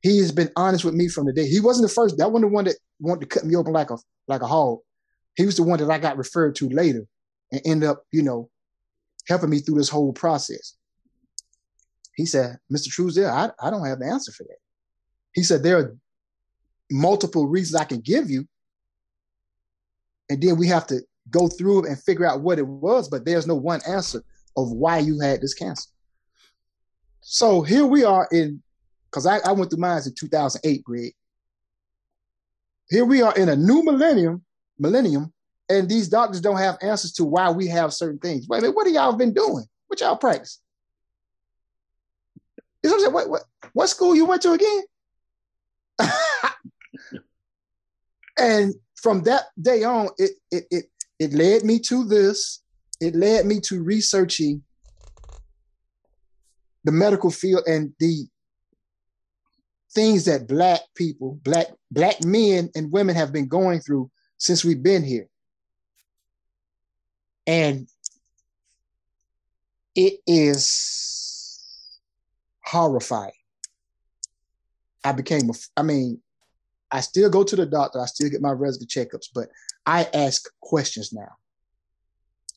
he 0.00 0.16
has 0.18 0.32
been 0.32 0.50
honest 0.56 0.82
with 0.82 0.94
me 0.94 1.08
from 1.08 1.26
the 1.26 1.32
day. 1.34 1.46
He 1.46 1.60
wasn't 1.60 1.86
the 1.86 1.94
first. 1.94 2.16
That 2.16 2.32
wasn't 2.32 2.50
the 2.50 2.54
one 2.54 2.64
that 2.64 2.76
wanted 3.00 3.20
to 3.20 3.26
cut 3.26 3.44
me 3.44 3.54
open 3.54 3.74
like 3.74 3.90
a 3.90 3.98
like 4.28 4.40
a 4.40 4.46
hog. 4.46 4.78
He 5.34 5.44
was 5.44 5.56
the 5.56 5.62
one 5.62 5.78
that 5.78 5.90
I 5.90 5.98
got 5.98 6.16
referred 6.16 6.54
to 6.56 6.70
later 6.70 7.06
and 7.52 7.60
end 7.66 7.84
up, 7.84 8.02
you 8.12 8.22
know, 8.22 8.48
helping 9.28 9.50
me 9.50 9.58
through 9.58 9.76
this 9.76 9.90
whole 9.90 10.14
process. 10.14 10.76
He 12.14 12.24
said, 12.24 12.56
Mr. 12.72 12.88
Truesdale, 12.88 13.28
I, 13.28 13.50
I 13.60 13.68
don't 13.68 13.84
have 13.84 13.98
the 13.98 14.06
answer 14.06 14.32
for 14.32 14.44
that. 14.44 14.56
He 15.34 15.42
said, 15.42 15.62
there 15.62 15.78
are 15.78 15.96
multiple 16.90 17.46
reasons 17.46 17.78
I 17.78 17.84
can 17.84 18.00
give 18.00 18.30
you. 18.30 18.46
And 20.30 20.42
then 20.42 20.56
we 20.56 20.66
have 20.68 20.86
to 20.86 21.02
go 21.30 21.48
through 21.48 21.86
and 21.86 22.00
figure 22.02 22.26
out 22.26 22.40
what 22.40 22.58
it 22.58 22.66
was, 22.66 23.08
but 23.08 23.24
there's 23.24 23.46
no 23.46 23.54
one 23.54 23.80
answer 23.88 24.22
of 24.56 24.72
why 24.72 24.98
you 24.98 25.20
had 25.20 25.40
this 25.40 25.54
cancer. 25.54 25.88
So 27.20 27.62
here 27.62 27.86
we 27.86 28.04
are 28.04 28.28
in 28.30 28.62
because 29.10 29.26
I, 29.26 29.38
I 29.38 29.52
went 29.52 29.70
through 29.70 29.80
mine 29.80 30.02
in 30.04 30.14
2008, 30.14 30.84
Greg. 30.84 31.14
Here 32.88 33.04
we 33.04 33.22
are 33.22 33.34
in 33.34 33.48
a 33.48 33.56
new 33.56 33.82
millennium, 33.82 34.44
millennium, 34.78 35.32
and 35.68 35.88
these 35.88 36.08
doctors 36.08 36.40
don't 36.40 36.58
have 36.58 36.78
answers 36.82 37.12
to 37.14 37.24
why 37.24 37.50
we 37.50 37.66
have 37.68 37.92
certain 37.92 38.18
things. 38.18 38.46
Wait 38.46 38.58
a 38.58 38.62
minute, 38.62 38.76
what 38.76 38.86
have 38.86 38.94
y'all 38.94 39.12
been 39.12 39.32
doing? 39.32 39.64
What 39.88 40.00
y'all 40.00 40.16
practice? 40.16 40.60
You 42.82 42.90
know 42.90 43.10
what, 43.10 43.12
what, 43.12 43.30
what, 43.30 43.42
what 43.72 43.88
school 43.88 44.14
you 44.14 44.26
went 44.26 44.42
to 44.42 44.52
again? 44.52 44.82
and 48.38 48.74
from 48.94 49.22
that 49.22 49.44
day 49.60 49.82
on, 49.82 50.10
it, 50.18 50.32
it 50.50 50.66
it 50.70 50.84
it 51.18 51.32
led 51.32 51.64
me 51.64 51.78
to 51.80 52.04
this. 52.04 52.62
It 53.00 53.14
led 53.14 53.46
me 53.46 53.60
to 53.60 53.82
researching 53.82 54.62
the 56.84 56.92
medical 56.92 57.30
field 57.30 57.64
and 57.66 57.92
the 57.98 58.26
things 59.92 60.24
that 60.26 60.46
black 60.46 60.80
people, 60.94 61.38
black 61.42 61.66
black 61.90 62.22
men 62.24 62.70
and 62.74 62.92
women 62.92 63.16
have 63.16 63.32
been 63.32 63.48
going 63.48 63.80
through 63.80 64.10
since 64.38 64.64
we've 64.64 64.82
been 64.82 65.02
here. 65.02 65.28
And 67.46 67.88
it 69.94 70.20
is 70.26 71.56
horrifying. 72.64 73.32
I 75.04 75.12
became 75.12 75.48
a, 75.50 75.54
I 75.76 75.82
mean, 75.82 76.20
I 76.90 77.00
still 77.00 77.30
go 77.30 77.44
to 77.44 77.56
the 77.56 77.66
doctor, 77.66 78.00
I 78.00 78.06
still 78.06 78.28
get 78.28 78.42
my 78.42 78.50
regular 78.50 78.86
checkups, 78.86 79.28
but 79.34 79.48
I 79.86 80.08
ask 80.12 80.50
questions 80.60 81.12
now. 81.12 81.36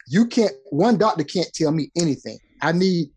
You 0.07 0.25
can't, 0.25 0.53
one 0.71 0.97
doctor 0.97 1.23
can't 1.23 1.51
tell 1.53 1.71
me 1.71 1.91
anything. 1.95 2.39
I 2.61 2.71
need 2.71 3.11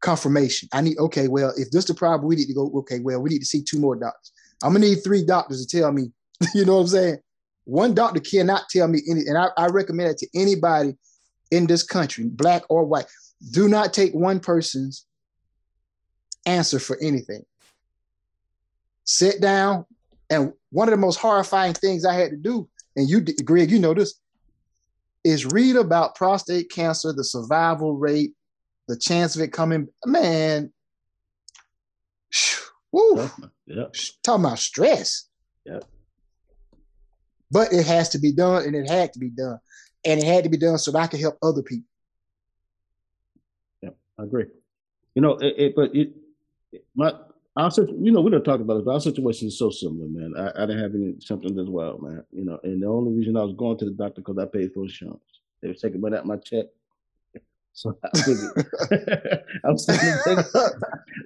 confirmation. 0.00 0.68
I 0.72 0.80
need, 0.80 0.98
okay, 0.98 1.28
well, 1.28 1.52
if 1.56 1.70
this 1.70 1.84
the 1.84 1.94
problem, 1.94 2.28
we 2.28 2.36
need 2.36 2.48
to 2.48 2.54
go, 2.54 2.70
okay, 2.78 2.98
well, 2.98 3.20
we 3.20 3.30
need 3.30 3.38
to 3.38 3.46
see 3.46 3.62
two 3.62 3.78
more 3.78 3.96
doctors. 3.96 4.32
I'm 4.62 4.72
gonna 4.72 4.86
need 4.86 5.02
three 5.02 5.24
doctors 5.24 5.64
to 5.64 5.78
tell 5.78 5.92
me, 5.92 6.10
you 6.54 6.64
know 6.64 6.74
what 6.74 6.82
I'm 6.82 6.86
saying? 6.88 7.18
One 7.64 7.94
doctor 7.94 8.20
cannot 8.20 8.68
tell 8.68 8.88
me 8.88 9.00
any, 9.08 9.20
and 9.20 9.38
I, 9.38 9.48
I 9.56 9.66
recommend 9.66 10.10
it 10.10 10.18
to 10.18 10.28
anybody 10.34 10.96
in 11.52 11.66
this 11.66 11.84
country, 11.84 12.24
black 12.24 12.62
or 12.68 12.84
white. 12.84 13.06
Do 13.52 13.68
not 13.68 13.92
take 13.92 14.12
one 14.12 14.40
person's 14.40 15.06
answer 16.44 16.80
for 16.80 16.98
anything. 17.00 17.44
Sit 19.04 19.40
down, 19.40 19.84
and 20.30 20.52
one 20.70 20.88
of 20.88 20.92
the 20.92 20.96
most 20.96 21.16
horrifying 21.16 21.74
things 21.74 22.04
I 22.04 22.14
had 22.14 22.30
to 22.30 22.36
do, 22.36 22.68
and 22.96 23.08
you, 23.08 23.20
Greg, 23.44 23.70
you 23.70 23.78
know 23.78 23.94
this, 23.94 24.14
is 25.24 25.46
read 25.46 25.76
about 25.76 26.14
prostate 26.14 26.70
cancer, 26.70 27.12
the 27.12 27.24
survival 27.24 27.96
rate, 27.96 28.32
the 28.88 28.96
chance 28.96 29.36
of 29.36 29.42
it 29.42 29.52
coming. 29.52 29.88
Man, 30.04 30.72
woo, 32.92 33.30
yep. 33.66 33.94
talking 34.22 34.44
about 34.44 34.58
stress. 34.58 35.28
Yep. 35.64 35.84
But 37.50 37.72
it 37.72 37.86
has 37.86 38.08
to 38.10 38.18
be 38.18 38.32
done, 38.32 38.64
and 38.64 38.74
it 38.74 38.88
had 38.88 39.12
to 39.12 39.18
be 39.18 39.30
done, 39.30 39.58
and 40.04 40.20
it 40.20 40.26
had 40.26 40.44
to 40.44 40.50
be 40.50 40.56
done 40.56 40.78
so 40.78 40.90
that 40.92 40.98
I 40.98 41.06
could 41.06 41.20
help 41.20 41.38
other 41.42 41.62
people. 41.62 41.88
Yeah, 43.82 43.90
I 44.18 44.24
agree. 44.24 44.46
You 45.14 45.22
know, 45.22 45.32
it, 45.34 45.54
it 45.58 45.76
but 45.76 45.94
it, 45.94 46.12
my 46.94 47.12
our 47.56 47.70
you 47.78 48.12
know, 48.12 48.22
we 48.22 48.30
don't 48.30 48.44
talk 48.44 48.60
about 48.60 48.78
it, 48.78 48.84
but 48.84 48.92
our 48.92 49.00
situation 49.00 49.48
is 49.48 49.58
so 49.58 49.70
similar, 49.70 50.08
man. 50.08 50.32
I, 50.36 50.62
I 50.62 50.66
didn't 50.66 50.82
have 50.82 50.94
any 50.94 51.14
symptoms 51.20 51.58
as 51.58 51.68
well, 51.68 51.98
man. 51.98 52.24
You 52.32 52.44
know, 52.44 52.58
and 52.62 52.82
the 52.82 52.86
only 52.86 53.12
reason 53.12 53.36
I 53.36 53.42
was 53.42 53.54
going 53.54 53.76
to 53.78 53.84
the 53.84 53.90
doctor 53.90 54.22
because 54.22 54.38
I 54.38 54.46
paid 54.46 54.72
for 54.72 54.84
insurance. 54.84 55.20
They 55.60 55.68
were 55.68 55.74
taking 55.74 56.00
money 56.00 56.16
out 56.16 56.26
my 56.26 56.38
check. 56.38 56.66
So 57.74 57.96
I 58.04 58.08
am 59.64 59.78
sitting 59.78 60.14
taking, 60.24 60.44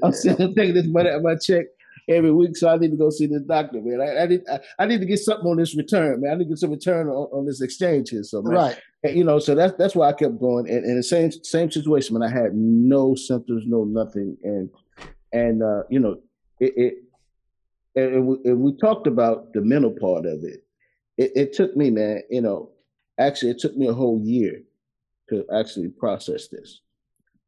I'm 0.02 0.12
sitting 0.12 0.54
taking 0.54 0.74
this 0.74 0.86
money 0.86 1.10
out 1.10 1.16
of 1.16 1.22
my 1.22 1.36
check 1.36 1.66
every 2.08 2.32
week, 2.32 2.56
so 2.56 2.68
I 2.68 2.76
need 2.76 2.90
to 2.90 2.96
go 2.96 3.10
see 3.10 3.26
the 3.26 3.40
doctor, 3.40 3.80
man. 3.80 4.00
I, 4.00 4.22
I 4.22 4.26
need 4.26 4.42
I, 4.50 4.60
I, 4.80 4.86
need 4.86 5.00
to 5.00 5.06
get 5.06 5.18
something 5.18 5.46
on 5.46 5.56
this 5.56 5.76
return, 5.76 6.20
man. 6.20 6.32
I 6.32 6.34
need 6.34 6.44
to 6.44 6.50
get 6.50 6.58
some 6.58 6.70
return 6.70 7.08
on, 7.08 7.28
on 7.32 7.46
this 7.46 7.60
exchange 7.60 8.10
here. 8.10 8.22
So 8.22 8.42
man, 8.42 8.54
right, 8.54 8.80
and, 9.02 9.16
you 9.16 9.24
know, 9.24 9.38
so 9.38 9.54
that's 9.54 9.74
that's 9.76 9.94
why 9.94 10.08
I 10.08 10.12
kept 10.12 10.38
going. 10.38 10.68
And 10.68 10.84
in 10.84 10.96
the 10.96 11.02
same 11.02 11.30
same 11.30 11.70
situation, 11.70 12.18
man, 12.18 12.28
I 12.28 12.32
had 12.32 12.54
no 12.54 13.14
symptoms, 13.14 13.64
no 13.66 13.84
nothing, 13.84 14.36
and 14.42 14.70
and 15.36 15.62
uh, 15.62 15.82
you 15.90 16.00
know, 16.00 16.18
it, 16.60 16.72
it 16.76 16.94
and, 17.94 18.26
we, 18.26 18.36
and, 18.44 18.60
we, 18.60 18.76
talked 18.76 19.06
about 19.06 19.52
the 19.52 19.60
mental 19.60 19.90
part 19.90 20.26
of 20.26 20.42
it. 20.44 20.64
it. 21.18 21.32
It 21.34 21.52
took 21.52 21.76
me, 21.76 21.90
man. 21.90 22.22
You 22.30 22.40
know, 22.40 22.70
actually, 23.18 23.50
it 23.50 23.58
took 23.58 23.76
me 23.76 23.86
a 23.88 23.92
whole 23.92 24.20
year 24.22 24.62
to 25.28 25.44
actually 25.54 25.88
process 25.88 26.48
this. 26.48 26.80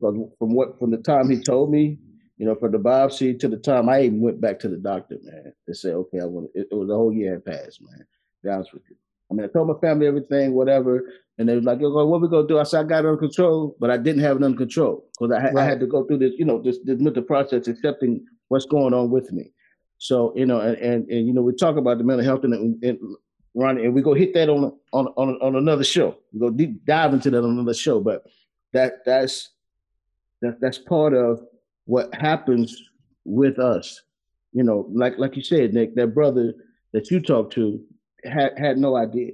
But 0.01 0.15
from 0.39 0.55
what 0.55 0.79
from 0.79 0.91
the 0.91 0.99
time 0.99 1.31
he 1.31 1.41
told 1.41 1.71
me, 1.71 1.99
you 2.37 2.47
know, 2.47 2.55
from 2.55 2.73
the 2.73 2.79
biopsy 2.79 3.39
to 3.41 3.49
the 3.49 3.57
time 3.57 3.89
I 3.89 4.03
even 4.03 4.21
went 4.21 4.41
back 4.41 4.59
to 4.61 4.69
the 4.69 4.77
doctor, 4.77 5.19
man, 5.23 5.53
to 5.67 5.75
say, 5.75 5.91
okay, 5.91 6.21
I 6.21 6.25
want 6.25 6.51
it, 6.55 6.69
it 6.71 6.75
was 6.75 6.91
a 6.91 6.95
whole 6.95 7.13
year 7.13 7.33
had 7.33 7.45
passed, 7.45 7.81
man. 7.83 8.07
be 8.45 8.51
honest 8.51 8.73
with 8.73 8.83
you. 8.89 8.97
I 9.31 9.35
mean, 9.35 9.45
I 9.45 9.49
told 9.49 9.69
my 9.69 9.79
family 9.81 10.07
everything, 10.07 10.55
whatever, 10.55 11.13
and 11.37 11.49
they 11.49 11.55
was 11.55 11.65
like, 11.65 11.81
"Yo, 11.81 11.91
what 11.91 12.21
we 12.21 12.29
gonna 12.29 12.49
do?" 12.49 12.59
I 12.59 12.63
said, 12.63 12.87
"I 12.87 12.89
got 12.89 13.05
it 13.05 13.09
under 13.09 13.17
control," 13.17 13.77
but 13.79 13.91
I 13.91 13.97
didn't 13.97 14.23
have 14.23 14.37
it 14.37 14.43
under 14.43 14.57
control 14.57 15.07
because 15.19 15.37
I, 15.37 15.51
right. 15.51 15.57
I, 15.59 15.65
had 15.65 15.81
to 15.81 15.87
go 15.87 16.05
through 16.05 16.19
this, 16.19 16.33
you 16.39 16.45
know, 16.45 16.61
this, 16.63 16.79
this 16.85 16.99
mental 17.01 17.23
process, 17.23 17.69
accepting 17.69 18.25
what's 18.49 18.65
going 18.65 18.95
on 18.95 19.11
with 19.11 19.31
me. 19.33 19.53
So, 19.99 20.33
you 20.35 20.47
know, 20.47 20.61
and 20.61 20.77
and, 20.79 21.09
and 21.11 21.27
you 21.27 21.33
know, 21.33 21.43
we 21.43 21.53
talk 21.55 21.77
about 21.77 21.99
the 21.99 22.05
mental 22.05 22.25
health 22.25 22.45
and, 22.45 22.83
and 22.83 22.99
Ronnie, 23.55 23.85
and 23.85 23.95
we 23.95 24.03
go 24.03 24.15
hit 24.15 24.35
that 24.35 24.49
on 24.49 24.73
on 24.93 25.09
on, 25.17 25.39
on 25.43 25.57
another 25.57 25.85
show. 25.85 26.17
We 26.33 26.41
go 26.41 26.51
deep 26.51 26.85
dive 26.85 27.13
into 27.13 27.31
that 27.31 27.45
on 27.45 27.51
another 27.51 27.75
show, 27.75 28.01
but 28.01 28.25
that 28.73 29.05
that's 29.05 29.51
that 30.41 30.61
that's 30.61 30.79
part 30.79 31.15
of 31.15 31.43
what 31.85 32.15
happens 32.15 32.83
with 33.25 33.59
us. 33.59 34.03
You 34.53 34.63
know, 34.63 34.89
like 34.93 35.19
like 35.19 35.37
you 35.37 35.43
said, 35.43 35.75
Nick, 35.75 35.95
that 35.97 36.15
brother 36.15 36.55
that 36.93 37.11
you 37.11 37.21
talked 37.21 37.53
to 37.55 37.85
had 38.25 38.59
had 38.59 38.79
no 38.79 38.97
idea. 38.97 39.33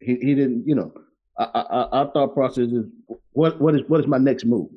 He 0.00 0.16
he 0.16 0.34
didn't. 0.34 0.66
You 0.66 0.74
know, 0.74 0.92
I, 1.38 1.44
I, 1.44 1.82
our 1.98 2.12
thought 2.12 2.34
process 2.34 2.68
is 2.68 2.86
what 3.32 3.60
what 3.60 3.74
is 3.74 3.82
what 3.88 4.00
is 4.00 4.06
my 4.06 4.18
next 4.18 4.44
move, 4.44 4.70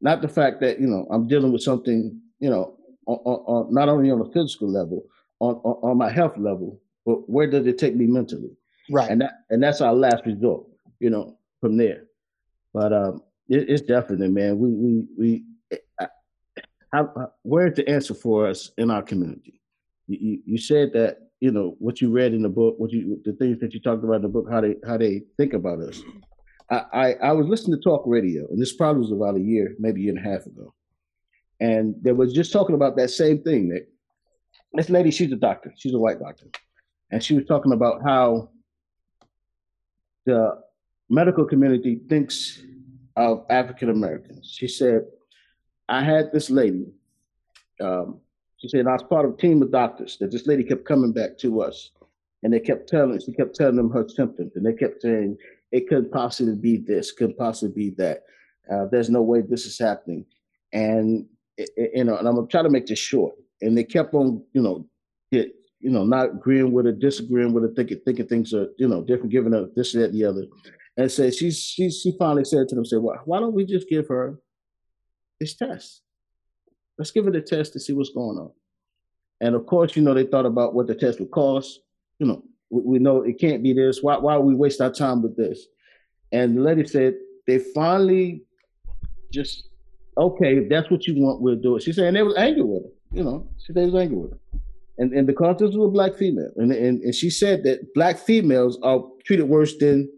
not 0.00 0.22
the 0.22 0.28
fact 0.28 0.60
that 0.60 0.80
you 0.80 0.86
know 0.86 1.06
I'm 1.10 1.26
dealing 1.26 1.52
with 1.52 1.62
something. 1.62 2.20
You 2.40 2.50
know, 2.50 2.76
on, 3.06 3.16
on, 3.16 3.74
not 3.74 3.88
only 3.88 4.10
on 4.10 4.20
a 4.20 4.30
physical 4.30 4.70
level, 4.70 5.04
on, 5.40 5.56
on, 5.56 5.90
on 5.90 5.98
my 5.98 6.10
health 6.10 6.36
level, 6.38 6.80
but 7.04 7.28
where 7.28 7.50
does 7.50 7.66
it 7.66 7.78
take 7.78 7.96
me 7.96 8.06
mentally? 8.06 8.56
Right. 8.90 9.10
And 9.10 9.20
that 9.22 9.32
and 9.50 9.62
that's 9.62 9.80
our 9.80 9.94
last 9.94 10.24
resort. 10.26 10.66
You 11.00 11.10
know, 11.10 11.38
from 11.60 11.76
there. 11.76 12.04
But 12.72 12.92
um, 12.92 13.22
it, 13.48 13.68
it's 13.68 13.82
definitely, 13.82 14.28
man. 14.28 14.58
We 14.58 14.70
we 14.70 15.04
we. 15.18 15.44
How, 16.92 17.32
where's 17.42 17.76
the 17.76 17.86
answer 17.86 18.14
for 18.14 18.46
us 18.46 18.70
in 18.78 18.90
our 18.90 19.02
community? 19.02 19.60
You, 20.06 20.18
you, 20.20 20.42
you 20.46 20.58
said 20.58 20.92
that 20.94 21.27
you 21.40 21.50
know 21.50 21.76
what 21.78 22.00
you 22.00 22.10
read 22.10 22.34
in 22.34 22.42
the 22.42 22.48
book, 22.48 22.74
what 22.78 22.90
you 22.90 23.20
the 23.24 23.32
things 23.34 23.60
that 23.60 23.72
you 23.72 23.80
talked 23.80 24.04
about 24.04 24.16
in 24.16 24.22
the 24.22 24.28
book, 24.28 24.46
how 24.50 24.60
they 24.60 24.76
how 24.86 24.96
they 24.96 25.22
think 25.36 25.52
about 25.52 25.80
us. 25.80 26.00
I, 26.70 26.82
I, 26.92 27.12
I 27.14 27.32
was 27.32 27.46
listening 27.46 27.78
to 27.78 27.82
talk 27.82 28.02
radio, 28.06 28.46
and 28.48 28.60
this 28.60 28.74
probably 28.74 29.00
was 29.00 29.12
about 29.12 29.36
a 29.36 29.40
year, 29.40 29.74
maybe 29.78 30.00
a 30.00 30.04
year 30.04 30.16
and 30.16 30.26
a 30.26 30.30
half 30.30 30.44
ago, 30.46 30.74
and 31.60 31.94
they 32.02 32.12
was 32.12 32.32
just 32.32 32.52
talking 32.52 32.74
about 32.74 32.96
that 32.96 33.10
same 33.10 33.42
thing. 33.42 33.68
That 33.70 33.86
this 34.72 34.90
lady, 34.90 35.10
she's 35.10 35.32
a 35.32 35.36
doctor, 35.36 35.72
she's 35.76 35.94
a 35.94 35.98
white 35.98 36.20
doctor, 36.20 36.46
and 37.10 37.22
she 37.22 37.34
was 37.34 37.46
talking 37.46 37.72
about 37.72 38.02
how 38.04 38.50
the 40.26 40.60
medical 41.08 41.44
community 41.44 42.00
thinks 42.08 42.60
of 43.16 43.46
African 43.48 43.90
Americans. 43.90 44.54
She 44.54 44.68
said, 44.68 45.02
I 45.88 46.02
had 46.02 46.32
this 46.32 46.50
lady. 46.50 46.86
Um, 47.80 48.20
she 48.58 48.68
said, 48.68 48.86
I 48.86 48.92
was 48.92 49.02
part 49.04 49.24
of 49.24 49.34
a 49.34 49.36
team 49.36 49.62
of 49.62 49.70
doctors 49.70 50.16
that 50.18 50.30
this 50.30 50.46
lady 50.46 50.64
kept 50.64 50.84
coming 50.84 51.12
back 51.12 51.38
to 51.38 51.62
us. 51.62 51.90
And 52.42 52.52
they 52.52 52.60
kept 52.60 52.88
telling, 52.88 53.20
she 53.20 53.32
kept 53.32 53.54
telling 53.54 53.76
them 53.76 53.90
her 53.90 54.08
symptoms. 54.08 54.52
And 54.54 54.64
they 54.64 54.72
kept 54.72 55.02
saying, 55.02 55.36
it 55.72 55.88
couldn't 55.88 56.12
possibly 56.12 56.54
be 56.54 56.76
this, 56.76 57.12
couldn't 57.12 57.38
possibly 57.38 57.74
be 57.74 57.94
that. 57.96 58.24
Uh, 58.70 58.86
there's 58.90 59.10
no 59.10 59.22
way 59.22 59.40
this 59.40 59.66
is 59.66 59.78
happening. 59.78 60.24
And, 60.72 61.26
you 61.56 62.04
know, 62.04 62.16
and 62.16 62.28
I'm 62.28 62.34
going 62.34 62.46
to 62.46 62.50
try 62.50 62.62
to 62.62 62.70
make 62.70 62.86
this 62.86 62.98
short. 62.98 63.34
And 63.60 63.76
they 63.76 63.84
kept 63.84 64.14
on, 64.14 64.44
you 64.52 64.62
know, 64.62 64.86
get, 65.32 65.52
you 65.80 65.90
know, 65.90 66.04
not 66.04 66.26
agreeing 66.26 66.72
with 66.72 66.86
her, 66.86 66.92
disagreeing 66.92 67.52
with 67.52 67.64
her, 67.64 67.72
thinking, 67.74 68.00
thinking 68.04 68.26
things 68.26 68.54
are, 68.54 68.68
you 68.76 68.88
know, 68.88 69.02
different, 69.02 69.32
giving 69.32 69.52
her 69.52 69.68
this, 69.74 69.92
that, 69.92 70.12
the 70.12 70.24
other. 70.24 70.46
And 70.96 71.10
said, 71.10 71.34
she, 71.34 71.50
she, 71.50 71.90
she 71.90 72.12
finally 72.18 72.44
said 72.44 72.68
to 72.68 72.74
them, 72.74 72.84
said, 72.84 73.00
well, 73.00 73.20
why 73.24 73.40
don't 73.40 73.54
we 73.54 73.64
just 73.64 73.88
give 73.88 74.08
her 74.08 74.38
this 75.40 75.56
test? 75.56 76.02
Let's 76.98 77.10
give 77.10 77.26
it 77.26 77.36
a 77.36 77.40
test 77.40 77.72
to 77.74 77.80
see 77.80 77.92
what's 77.92 78.10
going 78.10 78.38
on. 78.38 78.50
And 79.40 79.54
of 79.54 79.66
course, 79.66 79.94
you 79.94 80.02
know, 80.02 80.14
they 80.14 80.24
thought 80.24 80.46
about 80.46 80.74
what 80.74 80.88
the 80.88 80.94
test 80.94 81.20
would 81.20 81.30
cost. 81.30 81.80
You 82.18 82.26
know, 82.26 82.44
we, 82.70 82.82
we 82.82 82.98
know 82.98 83.22
it 83.22 83.38
can't 83.38 83.62
be 83.62 83.72
this. 83.72 84.02
Why, 84.02 84.16
why 84.18 84.36
we 84.38 84.54
waste 84.54 84.80
our 84.80 84.92
time 84.92 85.22
with 85.22 85.36
this? 85.36 85.66
And 86.32 86.56
the 86.56 86.62
lady 86.62 86.86
said, 86.86 87.14
they 87.46 87.58
finally 87.58 88.42
just, 89.32 89.68
okay, 90.16 90.58
if 90.58 90.68
that's 90.68 90.90
what 90.90 91.06
you 91.06 91.22
want, 91.22 91.40
we'll 91.40 91.56
do 91.56 91.76
it. 91.76 91.82
She 91.82 91.92
said, 91.92 92.06
and 92.08 92.16
they 92.16 92.22
was 92.22 92.36
angry 92.36 92.62
with 92.62 92.82
her. 92.82 92.90
You 93.12 93.24
know, 93.24 93.48
she 93.64 93.72
they 93.72 93.84
was 93.84 93.94
angry 93.94 94.18
with 94.18 94.32
her. 94.32 94.38
And, 94.98 95.12
and 95.12 95.28
the 95.28 95.32
contest 95.32 95.78
was 95.78 95.88
a 95.88 95.92
black 95.92 96.16
female. 96.16 96.50
And, 96.56 96.72
and, 96.72 97.00
and 97.02 97.14
she 97.14 97.30
said 97.30 97.62
that 97.62 97.94
black 97.94 98.18
females 98.18 98.78
are 98.82 99.04
treated 99.24 99.44
worse 99.44 99.76
than 99.78 100.10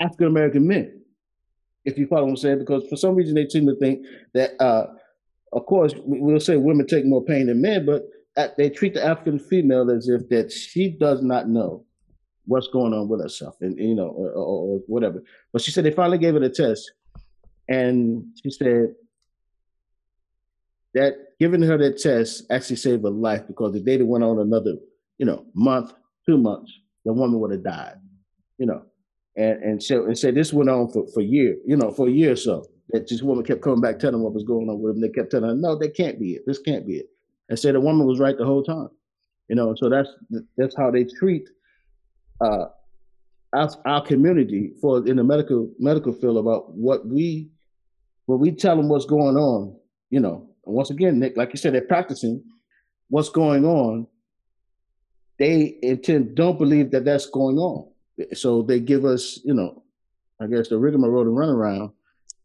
African 0.00 0.28
American 0.28 0.66
men, 0.66 1.02
if 1.84 1.98
you 1.98 2.06
follow 2.06 2.24
what 2.24 2.30
I'm 2.30 2.36
saying, 2.36 2.60
because 2.60 2.86
for 2.88 2.96
some 2.96 3.16
reason 3.16 3.34
they 3.34 3.48
seem 3.48 3.66
to 3.66 3.74
think 3.76 4.06
that 4.32 4.52
uh, 4.62 4.86
of 5.52 5.66
course, 5.66 5.94
we'll 6.04 6.40
say 6.40 6.56
women 6.56 6.86
take 6.86 7.06
more 7.06 7.24
pain 7.24 7.46
than 7.46 7.62
men, 7.62 7.86
but 7.86 8.04
they 8.56 8.70
treat 8.70 8.94
the 8.94 9.04
African 9.04 9.38
female 9.38 9.90
as 9.90 10.08
if 10.08 10.28
that 10.28 10.52
she 10.52 10.90
does 10.90 11.22
not 11.22 11.48
know 11.48 11.84
what's 12.46 12.68
going 12.68 12.94
on 12.94 13.08
with 13.08 13.20
herself, 13.20 13.56
and 13.60 13.78
you 13.78 13.94
know, 13.94 14.08
or, 14.08 14.30
or, 14.30 14.78
whatever. 14.86 15.22
But 15.52 15.62
she 15.62 15.70
said 15.70 15.84
they 15.84 15.90
finally 15.90 16.18
gave 16.18 16.36
it 16.36 16.42
a 16.42 16.50
test, 16.50 16.90
and 17.68 18.24
she 18.42 18.50
said 18.50 18.94
that 20.94 21.14
giving 21.38 21.62
her 21.62 21.76
that 21.78 21.98
test 21.98 22.44
actually 22.50 22.76
saved 22.76 23.04
her 23.04 23.10
life 23.10 23.46
because 23.46 23.74
if 23.74 23.84
they'd 23.84 24.02
went 24.02 24.24
on 24.24 24.38
another, 24.38 24.74
you 25.18 25.26
know, 25.26 25.44
month, 25.54 25.92
two 26.26 26.38
months, 26.38 26.72
the 27.04 27.12
woman 27.12 27.38
would 27.40 27.52
have 27.52 27.64
died, 27.64 27.96
you 28.58 28.66
know. 28.66 28.82
And 29.36 29.62
and 29.62 29.82
so 29.82 30.04
and 30.04 30.18
said 30.18 30.34
this 30.34 30.52
went 30.52 30.70
on 30.70 30.90
for 30.90 31.06
for 31.08 31.20
years, 31.20 31.58
you 31.66 31.76
know, 31.76 31.90
for 31.90 32.08
a 32.08 32.10
year 32.10 32.32
or 32.32 32.36
so 32.36 32.64
that 32.90 33.08
this 33.08 33.22
woman 33.22 33.44
kept 33.44 33.62
coming 33.62 33.80
back 33.80 33.98
telling 33.98 34.14
them 34.14 34.22
what 34.22 34.34
was 34.34 34.44
going 34.44 34.68
on 34.68 34.80
with 34.80 34.94
them. 34.94 35.00
They 35.00 35.08
kept 35.08 35.30
telling 35.30 35.50
her, 35.50 35.54
no, 35.54 35.76
that 35.78 35.94
can't 35.94 36.18
be 36.18 36.32
it. 36.32 36.44
This 36.46 36.58
can't 36.58 36.86
be 36.86 36.96
it. 36.96 37.06
And 37.48 37.58
said 37.58 37.74
the 37.74 37.80
woman 37.80 38.06
was 38.06 38.18
right 38.18 38.36
the 38.36 38.44
whole 38.44 38.62
time. 38.62 38.88
You 39.48 39.56
know, 39.56 39.74
so 39.74 39.88
that's 39.88 40.10
that's 40.58 40.76
how 40.76 40.90
they 40.90 41.04
treat 41.04 41.48
uh, 42.42 42.66
our, 43.54 43.70
our 43.86 44.04
community 44.04 44.72
for 44.80 45.06
in 45.06 45.16
the 45.16 45.24
medical 45.24 45.70
medical 45.78 46.12
field 46.12 46.36
about 46.36 46.74
what 46.74 47.06
we 47.06 47.50
when 48.26 48.40
we 48.40 48.52
tell 48.52 48.76
them 48.76 48.90
what's 48.90 49.06
going 49.06 49.36
on. 49.36 49.74
You 50.10 50.20
know, 50.20 50.50
and 50.66 50.74
once 50.74 50.90
again, 50.90 51.18
Nick, 51.18 51.36
like 51.36 51.52
you 51.52 51.58
said, 51.58 51.72
they're 51.72 51.80
practicing 51.80 52.44
what's 53.08 53.30
going 53.30 53.64
on. 53.64 54.06
They 55.38 55.78
intend 55.82 56.34
don't 56.34 56.58
believe 56.58 56.90
that 56.90 57.06
that's 57.06 57.26
going 57.26 57.56
on, 57.56 57.88
so 58.34 58.60
they 58.62 58.80
give 58.80 59.06
us, 59.06 59.40
you 59.44 59.54
know, 59.54 59.82
I 60.42 60.46
guess 60.46 60.68
the 60.68 60.76
rigmarole 60.76 61.24
to 61.24 61.30
run 61.30 61.48
around 61.48 61.92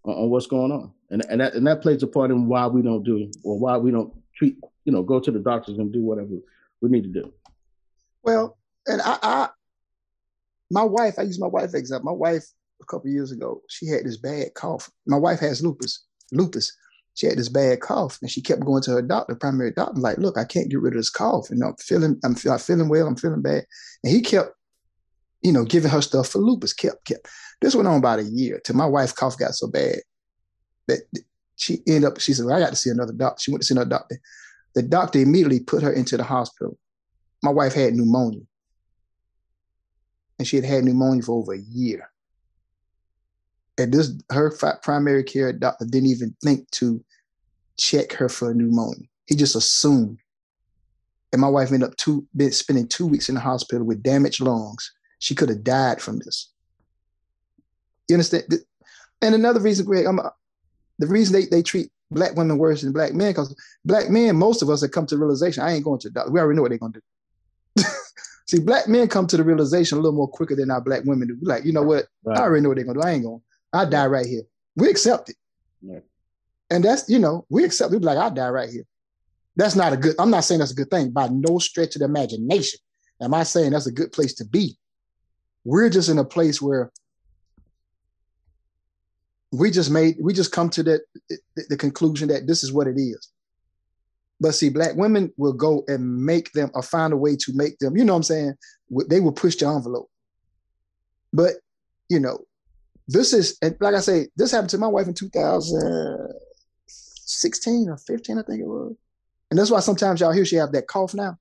on, 0.04 0.16
on 0.16 0.30
what's 0.30 0.48
going 0.48 0.72
on, 0.72 0.92
and 1.10 1.24
and 1.30 1.42
that 1.42 1.54
and 1.54 1.66
that 1.68 1.82
plays 1.82 2.04
a 2.04 2.08
part 2.08 2.32
in 2.32 2.48
why 2.48 2.68
we 2.68 2.82
don't 2.82 3.04
do 3.04 3.30
or 3.44 3.58
why 3.58 3.78
we 3.78 3.92
don't 3.92 4.14
treat 4.36 4.58
you 4.86 4.92
know 4.92 5.04
go 5.04 5.20
to 5.20 5.32
the 5.32 5.40
doctors 5.40 5.78
and 5.78 5.94
do 5.94 6.02
whatever 6.02 6.32
we 6.82 6.90
need 6.90 7.04
to 7.04 7.22
do. 7.22 7.34
Well, 8.24 8.58
and 8.88 9.02
I, 9.02 9.18
I 9.22 9.50
my 10.74 10.84
wife, 10.84 11.20
I 11.20 11.24
use 11.24 11.40
my 11.40 11.48
wife 11.48 11.74
example. 11.74 12.12
My 12.12 12.18
wife 12.18 12.46
a 12.82 12.86
couple 12.86 13.10
years 13.10 13.32
ago, 13.32 13.62
she 13.70 13.88
had 13.88 14.06
this 14.06 14.18
bad 14.18 14.54
cough. 14.56 14.90
My 15.06 15.18
wife 15.18 15.40
has 15.40 15.64
lupus, 15.64 16.04
lupus. 16.32 16.76
She 17.16 17.28
had 17.28 17.38
this 17.38 17.50
bad 17.50 17.80
cough, 17.80 18.18
and 18.22 18.32
she 18.32 18.42
kept 18.42 18.66
going 18.66 18.82
to 18.84 18.92
her 18.92 19.02
doctor, 19.02 19.36
primary 19.36 19.72
doctor, 19.72 20.00
like, 20.00 20.18
"Look, 20.18 20.38
I 20.38 20.46
can't 20.46 20.70
get 20.70 20.82
rid 20.82 20.94
of 20.94 20.98
this 20.98 21.12
cough, 21.12 21.52
and 21.52 21.64
I'm 21.64 21.76
feeling, 21.76 22.20
I'm, 22.24 22.36
I'm 22.50 22.58
feeling 22.58 22.90
well, 22.90 23.06
I'm 23.06 23.16
feeling 23.16 23.44
bad." 23.44 23.66
And 24.04 24.12
he 24.12 24.22
kept, 24.22 24.50
you 25.44 25.52
know, 25.52 25.64
giving 25.64 25.92
her 25.92 26.02
stuff 26.02 26.30
for 26.30 26.40
lupus. 26.40 26.74
Kept, 26.74 27.06
kept. 27.06 27.28
This 27.62 27.76
went 27.76 27.88
on 27.88 27.98
about 27.98 28.20
a 28.20 28.24
year 28.24 28.62
till 28.64 28.76
my 28.76 28.86
wife's 28.86 29.14
cough 29.14 29.38
got 29.38 29.56
so 29.56 29.68
bad 29.68 29.98
that 30.88 31.00
she 31.56 31.82
ended 31.88 32.06
up. 32.06 32.20
She 32.20 32.34
said, 32.34 32.46
well, 32.46 32.56
"I 32.56 32.60
got 32.60 32.72
to 32.72 32.76
see 32.76 32.90
another 32.90 33.14
doctor." 33.14 33.42
She 33.42 33.52
went 33.52 33.62
to 33.62 33.68
see 33.68 33.74
another 33.74 33.90
doctor. 33.90 34.20
The 34.76 34.84
doctor 34.84 35.20
immediately 35.20 35.60
put 35.60 35.84
her 35.84 35.94
into 35.94 36.18
the 36.18 36.24
hospital. 36.24 36.78
My 37.42 37.52
wife 37.52 37.74
had 37.74 37.94
pneumonia, 37.94 38.42
and 40.40 40.48
she 40.48 40.56
had 40.58 40.66
had 40.66 40.84
pneumonia 40.84 41.24
for 41.24 41.38
over 41.40 41.54
a 41.54 41.60
year 41.60 42.10
and 43.78 43.94
this 43.94 44.12
her 44.32 44.52
primary 44.84 45.24
care 45.24 45.52
doctor 45.52 45.86
didn't 45.86 46.10
even 46.10 46.36
think 46.44 46.70
to 46.72 47.04
check 47.78 48.14
her 48.14 48.30
for 48.30 48.54
pneumonia. 48.54 49.08
He 49.26 49.36
just 49.36 49.56
assumed. 49.56 50.20
And 51.32 51.42
my 51.42 51.50
wife 51.50 51.72
ended 51.72 51.90
up 51.90 51.96
two 51.98 52.28
spending 52.52 52.88
two 52.88 53.08
weeks 53.08 53.30
in 53.30 53.36
the 53.36 53.42
hospital 53.42 53.86
with 53.86 54.04
damaged 54.04 54.42
lungs. 54.42 54.92
She 55.18 55.34
could 55.34 55.50
have 55.50 55.64
died 55.64 56.02
from 56.02 56.20
this. 56.20 56.53
You 58.08 58.16
understand? 58.16 58.44
And 59.22 59.36
another 59.36 59.60
reason, 59.60 59.86
Greg, 59.86 60.06
I'm, 60.06 60.20
uh, 60.20 60.30
the 61.00 61.08
reason 61.08 61.34
they, 61.34 61.46
they 61.46 61.64
treat 61.64 61.90
black 62.12 62.36
women 62.36 62.58
worse 62.58 62.82
than 62.82 62.92
black 62.92 63.14
men, 63.14 63.32
because 63.32 63.56
black 63.86 64.10
men, 64.10 64.36
most 64.36 64.62
of 64.62 64.70
us 64.70 64.82
have 64.82 64.92
come 64.92 65.06
to 65.08 65.16
the 65.16 65.20
realization, 65.20 65.64
I 65.64 65.74
ain't 65.74 65.86
going 65.86 66.00
to 66.00 66.10
the 66.10 66.14
doctor. 66.14 66.32
We 66.32 66.40
already 66.40 66.58
know 66.58 66.62
what 66.62 66.70
they're 66.70 66.78
gonna 66.78 66.94
do. 66.94 67.84
See, 68.48 68.60
black 68.60 68.88
men 68.88 69.08
come 69.08 69.28
to 69.28 69.38
the 69.38 69.44
realization 69.44 69.98
a 69.98 70.02
little 70.02 70.18
more 70.18 70.28
quicker 70.28 70.56
than 70.56 70.70
our 70.70 70.82
black 70.82 71.04
women 71.06 71.28
do. 71.28 71.38
Like, 71.42 71.66
you 71.66 71.72
know 71.72 71.84
what? 71.84 72.06
Right. 72.24 72.38
I 72.38 72.42
already 72.42 72.62
know 72.62 72.70
what 72.70 72.76
they're 72.76 72.86
gonna 72.86 73.02
do. 73.02 73.08
I 73.08 73.12
ain't 73.12 73.24
going. 73.24 73.42
I 73.72 73.86
die 73.86 74.08
right 74.08 74.26
here. 74.26 74.44
We 74.76 74.90
accept 74.90 75.30
it. 75.30 75.36
Yeah. 75.82 76.00
And 76.70 76.84
that's, 76.84 77.10
you 77.10 77.20
know, 77.20 77.46
we 77.50 77.64
accept 77.64 77.94
it. 77.94 78.04
Like, 78.04 78.18
I 78.18 78.30
die 78.30 78.50
right 78.50 78.70
here. 78.70 78.86
That's 79.56 79.76
not 79.76 79.94
a 79.94 79.98
good, 79.98 80.16
I'm 80.20 80.32
not 80.32 80.44
saying 80.44 80.60
that's 80.60 80.72
a 80.72 80.76
good 80.76 80.90
thing 80.90 81.12
by 81.12 81.28
no 81.28 81.60
stretch 81.60 81.96
of 81.96 82.00
the 82.00 82.06
imagination. 82.06 82.80
Am 83.22 83.34
I 83.34 83.44
saying 83.44 83.72
that's 83.72 83.88
a 83.88 83.92
good 83.92 84.12
place 84.12 84.34
to 84.36 84.46
be? 84.46 84.78
We're 85.64 85.90
just 85.90 86.10
in 86.10 86.18
a 86.18 86.26
place 86.26 86.62
where 86.62 86.92
we 89.54 89.70
just 89.70 89.92
made, 89.92 90.16
we 90.20 90.34
just 90.34 90.52
come 90.52 90.68
to 90.72 90.82
that 90.84 91.02
the 91.70 91.78
conclusion 91.78 92.28
that 92.30 92.48
this 92.48 92.64
is 92.64 92.74
what 92.74 92.88
it 92.88 92.98
is. 92.98 93.30
But 94.42 94.56
see, 94.56 94.70
black 94.70 94.96
women 94.96 95.32
will 95.38 95.54
go 95.54 95.84
and 95.88 96.26
make 96.26 96.52
them 96.54 96.72
or 96.74 96.82
find 96.82 97.14
a 97.14 97.18
way 97.18 97.36
to 97.36 97.54
make 97.54 97.78
them, 97.78 97.96
you 97.96 98.04
know 98.04 98.14
what 98.14 98.18
I'm 98.18 98.24
saying? 98.24 98.56
They 99.08 99.20
will 99.20 99.32
push 99.32 99.56
the 99.56 99.68
envelope. 99.68 100.10
But, 101.32 101.58
you 102.10 102.20
know, 102.20 102.40
this 103.08 103.32
is 103.32 103.60
and 103.62 103.78
like 103.80 103.94
I 103.94 104.00
say, 104.00 104.30
this 104.36 104.50
happened 104.52 104.72
to 104.72 104.80
my 104.80 104.88
wife 104.88 105.06
in 105.08 105.14
2016 105.14 107.90
or 107.90 107.98
15, 107.98 108.40
I 108.40 108.42
think 108.42 108.62
it 108.62 108.66
was. 108.66 108.96
And 109.52 109.60
that's 109.60 109.70
why 109.70 109.82
sometimes 109.82 110.20
y'all 110.20 110.32
hear 110.32 110.46
she 110.46 110.56
have 110.56 110.72
that 110.72 110.88
cough 110.88 111.14
now. 111.14 111.38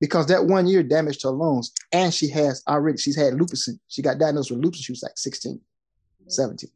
Because 0.00 0.28
that 0.28 0.46
one 0.46 0.68
year 0.68 0.84
damaged 0.84 1.24
her 1.24 1.30
lungs. 1.30 1.72
And 1.92 2.14
she 2.14 2.30
has 2.30 2.62
already, 2.68 2.98
she's 2.98 3.16
had 3.16 3.34
lupus. 3.34 3.68
She 3.88 4.02
got 4.02 4.18
diagnosed 4.18 4.52
with 4.52 4.60
lupus. 4.60 4.82
She 4.82 4.92
was 4.92 5.02
like 5.02 5.18
16, 5.18 5.60
17. 6.28 6.70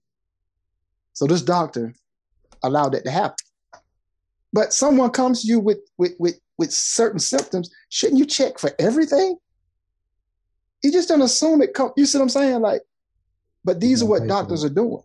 So 1.12 1.26
this 1.26 1.42
doctor 1.42 1.94
allowed 2.62 2.90
that 2.90 3.04
to 3.04 3.10
happen. 3.10 3.36
But 4.52 4.72
someone 4.72 5.10
comes 5.10 5.42
to 5.42 5.48
you 5.48 5.60
with 5.60 5.78
with 5.98 6.14
with 6.18 6.38
with 6.58 6.72
certain 6.72 7.18
symptoms, 7.18 7.70
shouldn't 7.88 8.18
you 8.18 8.26
check 8.26 8.58
for 8.58 8.70
everything? 8.78 9.36
You 10.82 10.92
just 10.92 11.08
don't 11.08 11.22
assume 11.22 11.62
it 11.62 11.74
come. 11.74 11.92
You 11.96 12.06
see 12.06 12.18
what 12.18 12.24
I'm 12.24 12.28
saying? 12.28 12.60
Like 12.60 12.82
but 13.64 13.80
these 13.80 14.02
are 14.02 14.06
what 14.06 14.26
doctors 14.26 14.64
are 14.64 14.70
doing. 14.70 15.02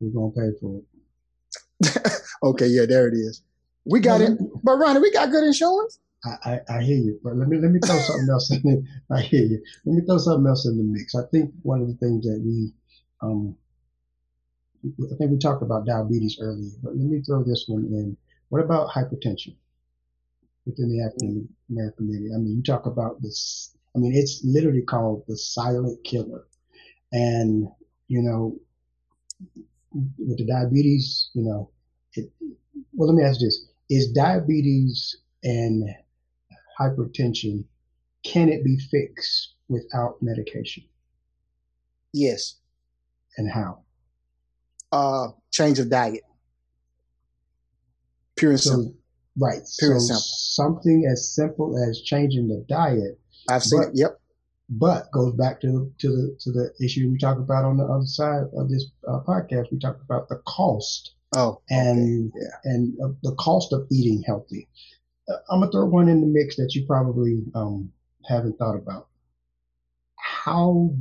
We're 0.00 0.10
gonna 0.10 0.32
pay 0.32 0.58
for 0.60 0.80
it. 0.80 2.22
okay, 2.42 2.66
yeah, 2.66 2.86
there 2.86 3.08
it 3.08 3.14
is. 3.14 3.42
We 3.84 4.00
got 4.00 4.20
it, 4.20 4.38
but 4.62 4.76
Ronnie, 4.76 5.00
we 5.00 5.10
got 5.10 5.30
good 5.30 5.44
insurance. 5.44 5.98
I, 6.24 6.36
I, 6.44 6.76
I, 6.76 6.82
hear 6.82 6.98
you, 6.98 7.18
but 7.24 7.36
let 7.36 7.48
me 7.48 7.58
let 7.58 7.70
me 7.70 7.80
throw 7.84 7.98
something 7.98 8.28
else 8.30 8.50
in. 8.50 8.62
There. 8.62 8.82
I 9.18 9.22
hear 9.22 9.42
you. 9.42 9.62
Let 9.86 9.94
me 9.94 10.02
throw 10.06 10.18
something 10.18 10.46
else 10.46 10.66
in 10.66 10.76
the 10.76 10.82
mix. 10.82 11.14
I 11.14 11.24
think 11.30 11.52
one 11.62 11.80
of 11.80 11.88
the 11.88 11.94
things 11.94 12.24
that 12.26 12.40
we, 12.44 12.72
um, 13.22 13.56
I 14.84 15.16
think 15.16 15.30
we 15.30 15.38
talked 15.38 15.62
about 15.62 15.86
diabetes 15.86 16.38
earlier, 16.40 16.70
but 16.82 16.96
let 16.96 17.06
me 17.06 17.20
throw 17.22 17.42
this 17.42 17.64
one 17.68 17.84
in. 17.84 18.16
What 18.48 18.64
about 18.64 18.88
hypertension 18.88 19.54
within 20.64 20.88
the 20.88 21.04
African 21.04 21.48
American 21.70 22.06
community? 22.06 22.34
I 22.34 22.38
mean, 22.38 22.56
you 22.56 22.62
talk 22.62 22.86
about 22.86 23.20
this. 23.20 23.76
I 23.94 23.98
mean, 23.98 24.14
it's 24.14 24.42
literally 24.44 24.82
called 24.82 25.24
the 25.28 25.36
silent 25.36 26.02
killer, 26.04 26.46
and 27.12 27.68
you 28.08 28.22
know, 28.22 28.58
with 29.92 30.38
the 30.38 30.46
diabetes, 30.46 31.30
you 31.34 31.42
know, 31.42 31.70
it, 32.14 32.30
well, 32.92 33.08
let 33.08 33.16
me 33.16 33.24
ask 33.24 33.40
this. 33.40 33.66
Is 33.90 34.12
diabetes 34.12 35.16
and 35.42 35.88
hypertension, 36.80 37.64
can 38.24 38.48
it 38.48 38.64
be 38.64 38.78
fixed 38.90 39.54
without 39.68 40.16
medication? 40.22 40.84
Yes. 42.12 42.56
And 43.36 43.50
how? 43.50 43.82
Uh, 44.92 45.28
change 45.50 45.78
of 45.78 45.88
diet. 45.88 46.22
Pure 48.36 48.52
and 48.52 48.60
so, 48.60 48.70
simple. 48.70 48.94
Right. 49.38 49.60
Pure 49.78 50.00
so 50.00 50.14
something 50.16 51.06
as 51.10 51.34
simple 51.34 51.76
as 51.88 52.00
changing 52.02 52.48
the 52.48 52.64
diet. 52.68 53.18
I've 53.48 53.62
seen 53.62 53.82
it. 53.82 53.90
Yep 53.94 54.20
but 54.70 55.10
goes 55.10 55.34
back 55.34 55.60
to 55.60 55.92
to 55.98 56.08
the 56.08 56.36
to 56.40 56.52
the 56.52 56.72
issue 56.82 57.10
we 57.10 57.18
talked 57.18 57.40
about 57.40 57.64
on 57.64 57.76
the 57.76 57.84
other 57.84 58.06
side 58.06 58.44
of 58.56 58.70
this 58.70 58.86
uh, 59.06 59.20
podcast. 59.26 59.70
We 59.72 59.78
talked 59.78 60.02
about 60.02 60.28
the 60.28 60.40
cost. 60.46 61.14
Oh, 61.36 61.60
and 61.70 62.32
okay. 62.34 62.44
yeah. 62.44 62.72
and 62.72 62.96
uh, 63.00 63.08
the 63.22 63.34
cost 63.34 63.72
of 63.72 63.86
eating 63.90 64.22
healthy. 64.26 64.68
Uh, 65.28 65.36
I'm 65.50 65.60
gonna 65.60 65.72
throw 65.72 65.86
one 65.86 66.08
in 66.08 66.20
the 66.20 66.26
mix 66.26 66.56
that 66.56 66.74
you 66.74 66.86
probably 66.86 67.42
um, 67.54 67.92
haven't 68.28 68.58
thought 68.58 68.76
about. 68.76 69.08
How? 70.16 70.94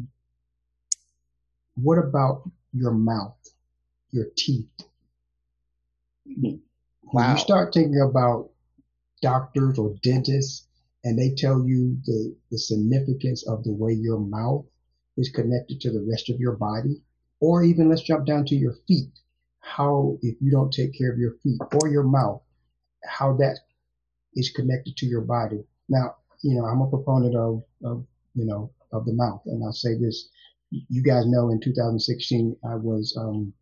What 1.75 1.97
about 1.97 2.49
your 2.73 2.91
mouth, 2.91 3.38
your 4.12 4.28
teeth? 4.36 4.69
Wow. 6.26 6.60
When 7.12 7.32
you 7.32 7.38
start 7.38 7.74
thinking 7.74 8.02
about 8.02 8.50
doctors 9.22 9.78
or 9.78 9.95
dentists 10.04 10.67
and 11.04 11.17
they 11.17 11.34
tell 11.36 11.65
you 11.65 11.98
the, 12.06 12.36
the 12.52 12.58
significance 12.58 13.48
of 13.48 13.63
the 13.63 13.74
way 13.74 13.93
your 13.93 14.19
mouth 14.19 14.65
is 15.17 15.30
connected 15.30 15.82
to 15.82 15.91
the 15.91 16.06
rest 16.10 16.30
of 16.30 16.39
your 16.39 16.56
body, 16.56 17.02
or 17.39 17.63
even 17.63 17.89
let's 17.89 18.02
jump 18.02 18.26
down 18.26 18.45
to 18.45 18.56
your 18.56 18.76
feet. 18.88 19.12
How, 19.60 20.17
if 20.22 20.36
you 20.41 20.52
don't 20.52 20.72
take 20.72 20.98
care 20.98 21.12
of 21.12 21.17
your 21.17 21.36
feet 21.43 21.60
or 21.82 21.89
your 21.89 22.04
mouth, 22.04 22.41
how 23.04 23.36
that 23.38 23.60
is 24.36 24.52
connected 24.52 24.95
to 24.98 25.06
your 25.06 25.22
body. 25.22 25.63
Now, 25.88 26.15
you 26.41 26.56
know, 26.56 26.65
I'm 26.65 26.82
a 26.82 26.89
proponent 26.89 27.36
of, 27.36 27.63
of 27.84 28.06
you 28.36 28.45
know, 28.45 28.72
of 28.91 29.06
the 29.06 29.13
mouth. 29.13 29.41
And 29.45 29.63
I'll 29.63 29.74
say 29.74 29.95
this, 29.95 30.30
you 30.72 31.04
guys 31.04 31.26
know 31.28 31.50
in 31.50 31.60
2016, 31.60 32.56
I 32.63 32.76
was, 32.76 33.15
um, 33.17 33.54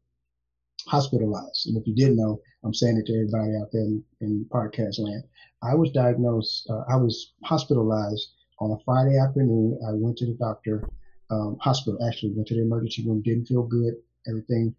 hospitalized. 0.88 1.68
And 1.68 1.78
if 1.78 1.86
you 1.86 1.96
didn't 1.96 2.18
know, 2.18 2.40
I'm 2.64 2.74
saying 2.74 2.98
it 2.98 3.06
to 3.08 3.14
everybody 3.14 3.56
out 3.62 3.70
there 3.72 3.84
in, 3.84 4.04
in 4.22 4.46
podcast 4.52 5.00
land. 5.00 5.24
I 5.62 5.76
was 5.76 5.92
diagnosed, 5.92 6.68
uh, 6.70 6.84
I 6.90 6.96
was 6.96 7.34
hospitalized 7.44 8.28
on 8.60 8.72
a 8.72 8.84
Friday 8.86 9.18
afternoon. 9.18 9.80
I 9.88 9.94
went 9.94 10.18
to 10.18 10.26
the 10.26 10.34
doctor, 10.34 10.88
um, 11.30 11.58
hospital, 11.62 12.00
actually 12.08 12.34
went 12.36 12.48
to 12.48 12.56
the 12.56 12.62
emergency 12.62 13.06
room, 13.06 13.22
didn't 13.22 13.48
feel 13.48 13.64
good, 13.64 13.96
everything. 14.28 14.76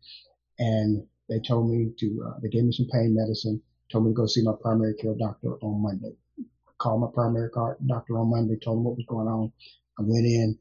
And 0.58 1.04
they 1.28 1.40
told 1.40 1.70
me 1.70 1.90
to, 1.98 2.24
uh, 2.26 2.40
they 2.42 2.48
gave 2.48 2.64
me 2.64 2.72
some 2.72 2.88
pain 2.92 3.14
medicine, 3.14 3.60
told 3.90 4.04
me 4.04 4.10
to 4.10 4.14
go 4.14 4.26
see 4.26 4.42
my 4.42 4.54
primary 4.60 4.94
care 4.94 5.14
doctor 5.18 5.56
on 5.62 5.82
Monday. 5.82 6.16
Called 6.78 7.00
my 7.00 7.08
primary 7.12 7.50
care 7.50 7.76
doctor 7.86 8.18
on 8.18 8.30
Monday, 8.30 8.56
told 8.62 8.78
him 8.78 8.84
what 8.84 8.96
was 8.96 9.06
going 9.08 9.28
on. 9.28 9.52
I 9.98 10.02
went 10.02 10.26
in, 10.26 10.58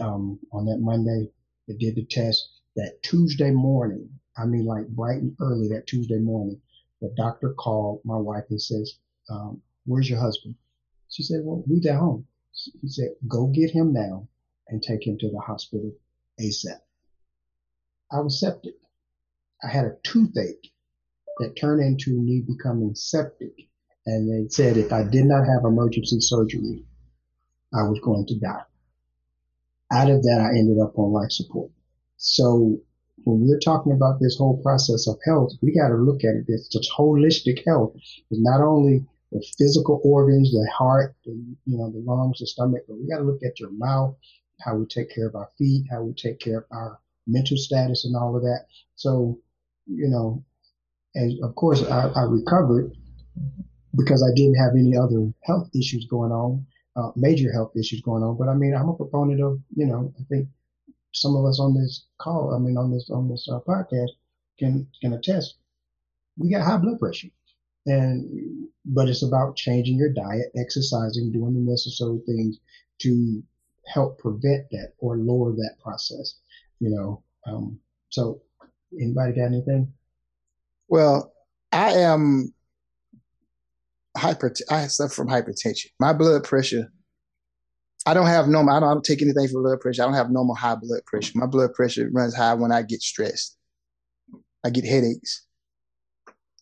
um, 0.00 0.38
on 0.52 0.66
that 0.66 0.78
Monday, 0.80 1.30
they 1.66 1.74
did 1.74 1.96
the 1.96 2.04
test. 2.04 2.48
That 2.76 3.02
Tuesday 3.02 3.50
morning, 3.50 4.08
I 4.40 4.46
mean, 4.46 4.64
like 4.64 4.88
bright 4.88 5.18
and 5.18 5.36
early 5.40 5.68
that 5.68 5.86
Tuesday 5.86 6.18
morning, 6.18 6.60
the 7.00 7.12
doctor 7.16 7.54
called 7.54 8.00
my 8.04 8.16
wife 8.16 8.44
and 8.50 8.60
says, 8.60 8.94
um, 9.28 9.60
where's 9.86 10.08
your 10.08 10.20
husband? 10.20 10.54
She 11.08 11.22
said, 11.22 11.40
well, 11.44 11.62
he's 11.66 11.86
at 11.86 11.96
home. 11.96 12.26
He 12.80 12.88
said, 12.88 13.08
go 13.28 13.46
get 13.46 13.70
him 13.70 13.92
now 13.92 14.28
and 14.68 14.82
take 14.82 15.06
him 15.06 15.18
to 15.18 15.30
the 15.30 15.40
hospital 15.40 15.92
ASAP. 16.40 16.80
I 18.12 18.20
was 18.20 18.40
septic. 18.40 18.74
I 19.62 19.68
had 19.68 19.84
a 19.84 19.96
toothache 20.02 20.72
that 21.38 21.56
turned 21.56 21.82
into 21.82 22.10
me 22.10 22.42
becoming 22.46 22.94
septic. 22.94 23.52
And 24.06 24.30
they 24.30 24.48
said 24.48 24.76
if 24.76 24.92
I 24.92 25.04
did 25.04 25.26
not 25.26 25.44
have 25.46 25.64
emergency 25.64 26.20
surgery, 26.20 26.84
I 27.72 27.82
was 27.82 28.00
going 28.00 28.26
to 28.26 28.38
die. 28.38 28.64
Out 29.92 30.10
of 30.10 30.22
that, 30.22 30.40
I 30.40 30.58
ended 30.58 30.78
up 30.82 30.98
on 30.98 31.12
life 31.12 31.30
support. 31.30 31.70
So 32.16 32.80
when 33.24 33.46
we're 33.46 33.58
talking 33.58 33.92
about 33.92 34.20
this 34.20 34.36
whole 34.38 34.62
process 34.62 35.06
of 35.06 35.18
health, 35.24 35.52
we 35.62 35.74
got 35.74 35.88
to 35.88 35.96
look 35.96 36.24
at 36.24 36.34
it. 36.34 36.44
It's 36.48 36.68
just 36.68 36.90
holistic 36.96 37.64
health. 37.66 37.94
It's 37.96 38.40
not 38.40 38.60
only 38.60 39.04
the 39.32 39.44
physical 39.58 40.00
organs, 40.04 40.50
the 40.50 40.68
heart, 40.72 41.14
the, 41.24 41.32
you 41.66 41.78
know, 41.78 41.90
the 41.90 42.02
lungs, 42.04 42.38
the 42.40 42.46
stomach, 42.46 42.82
but 42.88 42.98
we 42.98 43.08
got 43.08 43.18
to 43.18 43.24
look 43.24 43.42
at 43.44 43.60
your 43.60 43.70
mouth, 43.72 44.16
how 44.60 44.76
we 44.76 44.86
take 44.86 45.14
care 45.14 45.26
of 45.26 45.34
our 45.34 45.48
feet, 45.56 45.86
how 45.90 46.02
we 46.02 46.12
take 46.14 46.40
care 46.40 46.58
of 46.58 46.64
our 46.72 46.98
mental 47.26 47.56
status 47.56 48.04
and 48.04 48.16
all 48.16 48.36
of 48.36 48.42
that. 48.42 48.66
So, 48.96 49.38
you 49.86 50.08
know, 50.08 50.44
and 51.14 51.42
of 51.44 51.54
course 51.54 51.82
I, 51.84 52.08
I 52.08 52.22
recovered 52.22 52.92
because 53.96 54.22
I 54.22 54.34
didn't 54.34 54.54
have 54.54 54.72
any 54.74 54.96
other 54.96 55.32
health 55.44 55.68
issues 55.74 56.06
going 56.06 56.32
on, 56.32 56.66
uh, 56.96 57.10
major 57.16 57.52
health 57.52 57.72
issues 57.76 58.00
going 58.00 58.22
on. 58.22 58.36
But 58.36 58.48
I 58.48 58.54
mean, 58.54 58.74
I'm 58.74 58.88
a 58.88 58.94
proponent 58.94 59.42
of, 59.42 59.60
you 59.74 59.86
know, 59.86 60.12
I 60.18 60.22
think 60.28 60.48
some 61.12 61.36
of 61.36 61.44
us 61.44 61.60
on 61.60 61.74
this 61.74 62.06
call, 62.18 62.54
I 62.54 62.58
mean, 62.58 62.76
on 62.76 62.92
this 62.92 63.10
on 63.10 63.28
this 63.28 63.48
uh, 63.50 63.60
podcast, 63.60 64.10
can 64.58 64.86
can 65.00 65.12
attest. 65.12 65.56
We 66.36 66.50
got 66.50 66.64
high 66.64 66.78
blood 66.78 66.98
pressure, 66.98 67.28
and 67.86 68.68
but 68.84 69.08
it's 69.08 69.22
about 69.22 69.56
changing 69.56 69.96
your 69.96 70.12
diet, 70.12 70.52
exercising, 70.56 71.32
doing 71.32 71.54
the 71.54 71.70
necessary 71.70 72.20
things 72.26 72.58
to 73.00 73.42
help 73.86 74.18
prevent 74.18 74.70
that 74.70 74.92
or 74.98 75.16
lower 75.16 75.52
that 75.52 75.76
process. 75.82 76.36
You 76.78 76.90
know, 76.90 77.22
um, 77.46 77.80
so 78.08 78.42
anybody 79.00 79.32
got 79.32 79.46
anything? 79.46 79.92
Well, 80.88 81.32
I 81.72 81.92
am 81.92 82.54
hyper. 84.16 84.52
I 84.70 84.86
suffer 84.86 85.14
from 85.14 85.28
hypertension. 85.28 85.86
My 85.98 86.12
blood 86.12 86.44
pressure 86.44 86.92
I 88.06 88.14
don't 88.14 88.26
have 88.26 88.48
normal. 88.48 88.74
I 88.74 88.80
don't, 88.80 88.88
I 88.88 88.94
don't 88.94 89.04
take 89.04 89.22
anything 89.22 89.48
for 89.48 89.62
blood 89.62 89.80
pressure. 89.80 90.02
I 90.02 90.06
don't 90.06 90.14
have 90.14 90.30
normal 90.30 90.54
high 90.54 90.74
blood 90.74 91.04
pressure. 91.06 91.32
My 91.34 91.46
blood 91.46 91.74
pressure 91.74 92.08
runs 92.12 92.34
high 92.34 92.54
when 92.54 92.72
I 92.72 92.82
get 92.82 93.02
stressed. 93.02 93.56
I 94.64 94.70
get 94.70 94.84
headaches. 94.84 95.46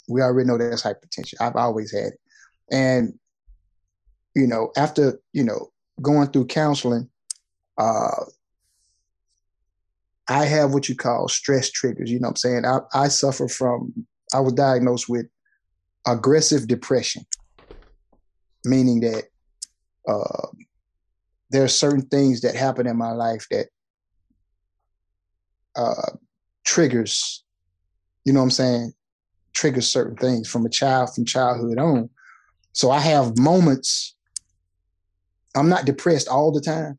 We 0.09 0.21
already 0.23 0.49
know 0.49 0.59
that's 0.59 0.83
hypertension. 0.83 1.35
I've 1.41 1.57
always 1.57 1.93
had 1.93 2.13
it, 2.13 2.21
and 2.71 3.19
you 4.35 4.47
know, 4.47 4.73
after 4.77 5.21
you 5.33 5.45
know 5.45 5.71
going 6.01 6.29
through 6.29 6.47
counseling, 6.47 7.09
uh, 7.77 8.25
I 10.29 10.45
have 10.47 10.73
what 10.73 10.89
you 10.89 10.97
call 10.97 11.29
stress 11.29 11.71
triggers. 11.71 12.11
You 12.11 12.21
know 12.21 12.29
what 12.29 12.33
I'm 12.33 12.37
saying? 12.37 12.65
I, 12.65 12.79
I 12.95 13.09
suffer 13.09 13.49
from. 13.49 13.93
I 14.35 14.41
was 14.41 14.55
diagnosed 14.55 15.09
with 15.09 15.27
aggressive 16.07 16.67
depression, 16.67 17.25
meaning 18.65 19.01
that. 19.01 19.25
Uh, 20.09 20.49
there 21.51 21.65
are 21.65 21.69
certain 21.69 22.03
things 22.03 22.43
that 22.43 22.55
happen 22.55 22.87
in 22.87 22.97
my 22.97 23.13
life 23.13 23.47
that 23.51 23.69
uh, 25.77 26.13
triggers, 26.65 27.45
you 28.25 28.33
know 28.33 28.41
what 28.41 28.45
I'm 28.45 28.51
saying, 28.51 28.93
triggers 29.55 29.89
certain 29.89 30.17
things 30.17 30.49
from 30.49 30.67
a 30.67 30.69
child, 30.69 31.15
from 31.15 31.25
childhood 31.25 31.79
on. 31.79 32.11
So 32.73 32.91
I 32.91 33.01
have 33.01 33.39
moments, 33.39 34.15
I'm 35.57 35.69
not 35.69 35.87
depressed 35.87 36.29
all 36.29 36.53
the 36.53 36.61
time, 36.61 36.99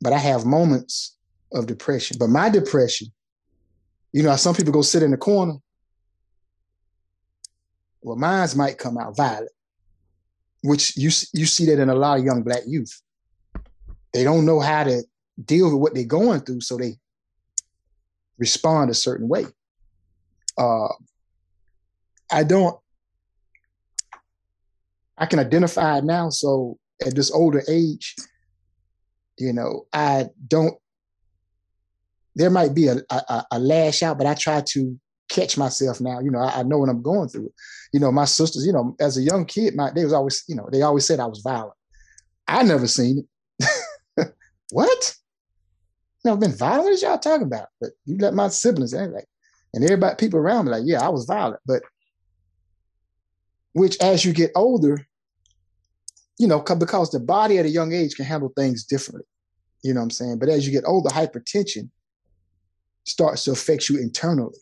but 0.00 0.12
I 0.12 0.18
have 0.18 0.44
moments 0.44 1.16
of 1.52 1.66
depression. 1.66 2.16
But 2.18 2.28
my 2.28 2.50
depression, 2.50 3.08
you 4.12 4.22
know, 4.22 4.34
some 4.36 4.54
people 4.54 4.72
go 4.72 4.82
sit 4.82 5.02
in 5.02 5.12
the 5.12 5.16
corner. 5.16 5.54
Well, 8.02 8.16
mine's 8.16 8.56
might 8.56 8.78
come 8.78 8.98
out 8.98 9.16
violent, 9.16 9.50
which 10.62 10.96
you 10.96 11.10
you 11.32 11.46
see 11.46 11.66
that 11.66 11.78
in 11.78 11.88
a 11.88 11.94
lot 11.94 12.18
of 12.18 12.24
young 12.24 12.42
black 12.42 12.62
youth 12.66 13.00
they 14.14 14.24
don't 14.24 14.46
know 14.46 14.60
how 14.60 14.84
to 14.84 15.02
deal 15.44 15.70
with 15.70 15.80
what 15.80 15.94
they're 15.94 16.04
going 16.04 16.40
through, 16.40 16.60
so 16.60 16.78
they 16.78 16.96
respond 18.38 18.90
a 18.90 18.94
certain 18.94 19.28
way. 19.28 19.44
Uh, 20.56 20.88
I 22.30 22.44
don't. 22.44 22.78
I 25.18 25.26
can 25.26 25.38
identify 25.38 25.98
it 25.98 26.04
now. 26.04 26.30
So 26.30 26.78
at 27.04 27.14
this 27.14 27.30
older 27.30 27.62
age, 27.68 28.14
you 29.38 29.52
know, 29.52 29.86
I 29.92 30.26
don't. 30.46 30.74
There 32.36 32.50
might 32.50 32.74
be 32.74 32.88
a, 32.88 32.96
a, 33.10 33.44
a 33.52 33.58
lash 33.58 34.02
out, 34.02 34.18
but 34.18 34.26
I 34.26 34.34
try 34.34 34.60
to 34.60 34.98
catch 35.28 35.56
myself 35.56 36.00
now. 36.00 36.20
You 36.20 36.30
know, 36.30 36.40
I, 36.40 36.60
I, 36.60 36.62
know 36.64 36.78
what 36.78 36.88
I'm 36.88 37.02
going 37.02 37.28
through. 37.28 37.52
You 37.92 38.00
know, 38.00 38.10
my 38.10 38.24
sisters, 38.24 38.66
you 38.66 38.72
know, 38.72 38.96
as 39.00 39.16
a 39.16 39.22
young 39.22 39.44
kid, 39.44 39.76
my 39.76 39.90
they 39.92 40.04
was 40.04 40.12
always, 40.12 40.42
you 40.48 40.56
know, 40.56 40.68
they 40.70 40.82
always 40.82 41.06
said 41.06 41.20
I 41.20 41.26
was 41.26 41.40
violent. 41.40 41.74
I 42.48 42.62
never 42.64 42.88
seen 42.88 43.24
it 43.60 43.68
what? 44.70 45.14
Know, 46.24 46.36
been 46.36 46.56
violent? 46.56 46.84
What 46.84 46.92
is 46.94 47.02
y'all 47.02 47.18
talking 47.18 47.46
about? 47.46 47.68
But 47.80 47.90
you 48.06 48.16
let 48.18 48.34
my 48.34 48.48
siblings, 48.48 48.94
and 48.94 49.12
like, 49.12 49.26
and 49.74 49.84
everybody, 49.84 50.16
people 50.16 50.40
around 50.40 50.64
me, 50.64 50.72
like, 50.72 50.84
yeah, 50.86 51.04
I 51.04 51.10
was 51.10 51.26
violent. 51.26 51.60
But 51.66 51.82
which, 53.74 53.98
as 54.00 54.24
you 54.24 54.32
get 54.32 54.52
older, 54.54 55.06
you 56.38 56.46
know, 56.46 56.60
because 56.60 57.10
the 57.10 57.20
body 57.20 57.58
at 57.58 57.66
a 57.66 57.70
young 57.70 57.92
age 57.92 58.14
can 58.14 58.24
handle 58.24 58.52
things 58.56 58.84
differently. 58.84 59.26
You 59.82 59.92
know 59.92 60.00
what 60.00 60.04
I'm 60.04 60.10
saying? 60.10 60.38
But 60.38 60.48
as 60.48 60.66
you 60.66 60.72
get 60.72 60.84
older, 60.86 61.10
hypertension 61.10 61.90
starts 63.04 63.44
to 63.44 63.52
affect 63.52 63.90
you 63.90 63.98
internally. 63.98 64.58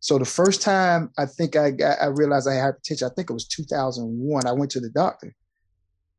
So 0.00 0.18
the 0.18 0.26
first 0.26 0.60
time 0.60 1.10
I 1.16 1.24
think 1.24 1.56
I 1.56 1.70
got, 1.70 2.02
I 2.02 2.06
realized 2.06 2.46
I 2.46 2.54
had 2.54 2.74
hypertension, 2.74 3.10
I 3.10 3.14
think 3.14 3.30
it 3.30 3.32
was 3.32 3.48
2001. 3.48 4.46
I 4.46 4.52
went 4.52 4.70
to 4.72 4.80
the 4.80 4.90
doctor 4.90 5.34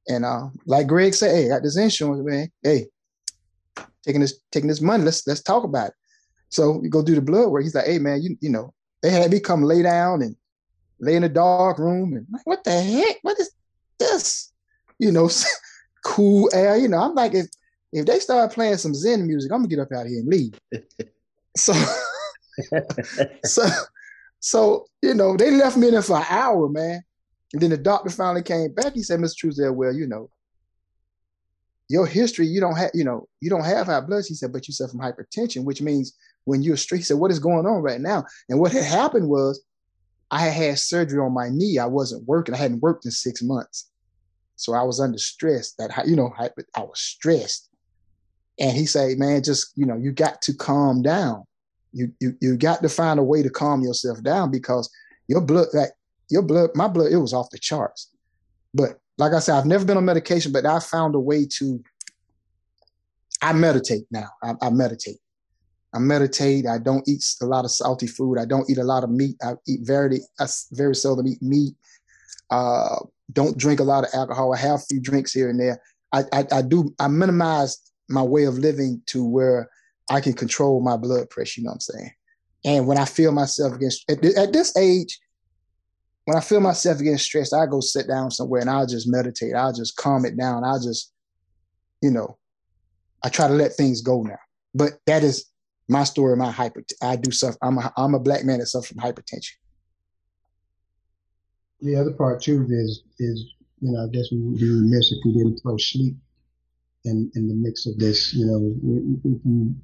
and 0.08 0.26
uh, 0.26 0.48
like 0.66 0.88
Greg 0.88 1.14
said, 1.14 1.36
hey, 1.36 1.46
I 1.46 1.50
got 1.50 1.64
this 1.64 1.78
insurance, 1.78 2.24
man. 2.24 2.52
Hey, 2.62 2.88
taking 4.04 4.22
this 4.22 4.40
taking 4.52 4.68
this 4.68 4.82
money. 4.82 5.04
Let's 5.04 5.26
let's 5.28 5.42
talk 5.42 5.64
about 5.64 5.90
it. 5.90 5.94
So 6.50 6.78
we 6.78 6.90
go 6.90 7.02
do 7.02 7.16
the 7.16 7.22
blood 7.22 7.50
work. 7.50 7.64
He's 7.64 7.76
like, 7.76 7.86
hey 7.86 8.00
man, 8.00 8.22
you 8.22 8.38
you 8.42 8.50
know, 8.50 8.74
they 9.02 9.10
had 9.10 9.32
me 9.32 9.40
come 9.40 9.64
lay 9.64 9.82
down 9.82 10.22
and 10.22 10.36
lay 11.00 11.16
in 11.16 11.24
a 11.24 11.30
dark 11.30 11.80
room 11.80 12.14
and 12.14 12.26
like, 12.32 12.46
what 12.46 12.64
the 12.64 12.82
heck? 12.82 13.18
What 13.22 13.40
is 13.40 13.52
this? 14.00 14.52
You 15.00 15.12
know, 15.12 15.30
cool 16.06 16.50
air. 16.54 16.78
You 16.78 16.88
know, 16.88 17.00
I'm 17.00 17.16
like, 17.16 17.34
if 17.34 17.48
if 17.92 18.06
they 18.06 18.20
start 18.20 18.54
playing 18.54 18.78
some 18.78 18.94
Zen 18.94 19.26
music, 19.26 19.52
I'm 19.52 19.60
gonna 19.60 19.68
get 19.68 19.80
up 19.80 19.92
out 19.92 20.08
here 20.08 20.20
and 20.20 20.28
leave. 20.28 20.60
so 21.58 21.74
so 23.44 23.68
so 24.40 24.86
you 25.02 25.14
know, 25.14 25.36
they 25.36 25.52
left 25.52 25.78
me 25.78 25.88
in 25.88 25.94
there 25.94 26.02
for 26.02 26.18
an 26.18 26.26
hour, 26.30 26.70
man. 26.70 27.02
And 27.54 27.62
then 27.62 27.70
the 27.70 27.78
doctor 27.78 28.10
finally 28.10 28.44
came 28.44 28.74
back. 28.74 28.94
He 28.94 29.04
said, 29.04 29.20
Mr. 29.20 29.38
Truesdale, 29.38 29.74
well, 29.74 29.94
you 29.94 30.08
know, 30.08 30.30
your 31.88 32.06
history, 32.06 32.48
you 32.48 32.60
don't 32.60 32.76
have, 32.76 32.92
you 32.94 33.04
know, 33.04 33.28
you 33.42 33.50
don't 33.50 33.64
have 33.64 33.86
high 33.86 34.02
blood. 34.02 34.24
He 34.28 34.34
said, 34.34 34.52
but 34.52 34.68
you 34.68 34.74
suffer 34.74 34.92
from 34.92 35.02
hypertension, 35.02 35.64
which 35.64 35.82
means 35.82 36.16
when 36.46 36.64
you're 36.64 36.78
stressed, 36.78 37.02
he 37.02 37.04
said, 37.06 37.18
what 37.18 37.32
is 37.32 37.40
going 37.40 37.66
on 37.66 37.82
right 37.82 38.02
now? 38.02 38.26
And 38.50 38.60
what 38.60 38.72
had 38.72 38.84
happened 38.84 39.30
was 39.30 39.64
I 40.32 40.42
had 40.42 40.54
had 40.54 40.80
surgery 40.80 41.20
on 41.20 41.34
my 41.34 41.50
knee. 41.50 41.78
I 41.78 41.86
wasn't 41.86 42.28
working. 42.28 42.56
I 42.56 42.58
hadn't 42.58 42.82
worked 42.82 43.06
in 43.06 43.12
six 43.12 43.42
months. 43.44 43.90
So 44.56 44.74
I 44.74 44.84
was 44.84 45.00
under 45.00 45.18
stress 45.18 45.74
that, 45.74 45.92
you 46.08 46.16
know, 46.16 46.34
I, 46.40 46.50
I 46.76 46.82
was 46.82 47.00
stressed. 47.00 47.70
And 48.60 48.76
he 48.76 48.86
said, 48.86 49.18
man, 49.18 49.44
just, 49.44 49.74
you 49.76 49.86
know, 49.86 49.98
you 49.98 50.12
got 50.12 50.42
to 50.44 50.54
calm 50.54 51.02
down. 51.02 51.44
You, 51.92 52.12
you, 52.20 52.36
you 52.42 52.58
got 52.58 52.82
to 52.82 52.90
find 52.90 53.20
a 53.20 53.24
way 53.24 53.44
to 53.44 53.50
calm 53.50 53.82
yourself 53.82 54.24
down 54.24 54.52
because 54.52 54.90
your 55.28 55.42
blood, 55.42 55.68
like 55.74 55.92
your 56.30 56.42
blood, 56.42 56.72
my 56.76 56.88
blood, 56.88 57.12
it 57.12 57.18
was 57.18 57.34
off 57.34 57.50
the 57.50 57.60
charts. 57.60 58.10
But 58.74 59.00
like 59.18 59.34
I 59.34 59.40
said, 59.40 59.58
I've 59.58 59.66
never 59.66 59.86
been 59.86 59.98
on 59.98 60.06
medication, 60.06 60.52
but 60.52 60.66
I 60.66 60.80
found 60.80 61.16
a 61.16 61.20
way 61.20 61.46
to. 61.58 61.82
I 63.42 63.54
meditate 63.54 64.06
now. 64.12 64.30
I, 64.42 64.54
I 64.62 64.70
meditate. 64.70 65.20
I 65.94 66.00
meditate. 66.00 66.66
I 66.68 66.78
don't 66.78 67.08
eat 67.08 67.24
a 67.42 67.46
lot 67.46 67.66
of 67.66 67.72
salty 67.72 68.08
food. 68.08 68.38
I 68.38 68.46
don't 68.46 68.70
eat 68.70 68.78
a 68.78 68.84
lot 68.84 69.04
of 69.04 69.10
meat. 69.10 69.36
I 69.42 69.54
eat 69.68 69.82
very, 69.84 70.20
I 70.40 70.48
very 70.72 70.96
seldom 70.96 71.28
eat 71.28 71.42
meat. 71.42 71.74
Uh, 72.50 72.98
don't 73.34 73.58
drink 73.58 73.80
a 73.80 73.84
lot 73.84 74.04
of 74.04 74.10
alcohol. 74.14 74.54
I 74.54 74.58
have 74.58 74.80
a 74.80 74.86
few 74.90 75.00
drinks 75.00 75.32
here 75.32 75.50
and 75.50 75.60
there. 75.60 75.82
I, 76.12 76.24
I, 76.34 76.46
I 76.52 76.62
do. 76.62 76.94
I 77.00 77.08
minimize 77.08 77.78
my 78.10 78.22
way 78.22 78.44
of 78.44 78.58
living 78.58 79.02
to 79.08 79.26
where 79.26 79.70
I 80.10 80.22
can 80.22 80.34
control 80.34 80.82
my 80.82 80.98
blood 80.98 81.30
pressure. 81.30 81.62
You 81.62 81.66
know 81.66 81.72
what 81.72 81.76
I'm 81.76 81.80
saying? 81.82 82.12
And 82.66 82.88
when 82.88 82.98
I 82.98 83.06
feel 83.06 83.32
myself 83.32 83.74
against 83.74 84.10
at, 84.10 84.24
at 84.24 84.54
this 84.54 84.76
age, 84.78 85.20
when 86.26 86.36
I 86.36 86.42
feel 86.42 86.60
myself 86.60 86.98
getting 86.98 87.18
stressed, 87.18 87.54
I 87.54 87.68
go 87.68 87.80
sit 87.80 88.08
down 88.08 88.32
somewhere 88.32 88.62
and 88.62 88.70
I'll 88.70 88.88
just 88.88 89.08
meditate. 89.08 89.54
I'll 89.56 89.74
just 89.74 89.96
calm 89.96 90.26
it 90.26 90.36
down. 90.36 90.64
I'll 90.64 90.82
just, 90.82 91.14
you 92.02 92.10
know, 92.10 92.38
I 93.24 93.30
try 93.30 93.48
to 93.48 93.54
let 93.54 93.74
things 93.74 94.02
go 94.02 94.22
now. 94.24 94.40
But 94.74 94.94
that 95.06 95.24
is 95.24 95.46
my 95.88 96.04
story. 96.04 96.36
My 96.36 96.52
hyper. 96.52 96.84
I 97.02 97.16
do 97.16 97.32
suffer. 97.32 97.58
I'm 97.62 97.78
a 97.78 97.94
I'm 97.96 98.16
a 98.16 98.20
black 98.20 98.44
man 98.44 98.60
that 98.60 98.66
suffers 98.66 98.90
from 98.90 98.98
hypertension. 98.98 99.54
The 101.82 101.96
other 101.96 102.12
part 102.12 102.42
too 102.42 102.68
is 102.70 103.04
is 103.20 103.46
you 103.80 103.92
know 103.92 104.04
I 104.04 104.08
guess 104.12 104.32
we 104.32 104.40
would 104.40 104.60
be 104.60 104.70
remiss 104.70 105.12
if 105.12 105.20
we 105.24 105.34
didn't 105.34 105.60
throw 105.62 105.78
sleep 105.78 106.16
in 107.06 107.32
in 107.36 107.48
the 107.48 107.54
mix 107.54 107.86
of 107.86 108.00
this. 108.00 108.34
You 108.34 108.48
know, 108.48 109.76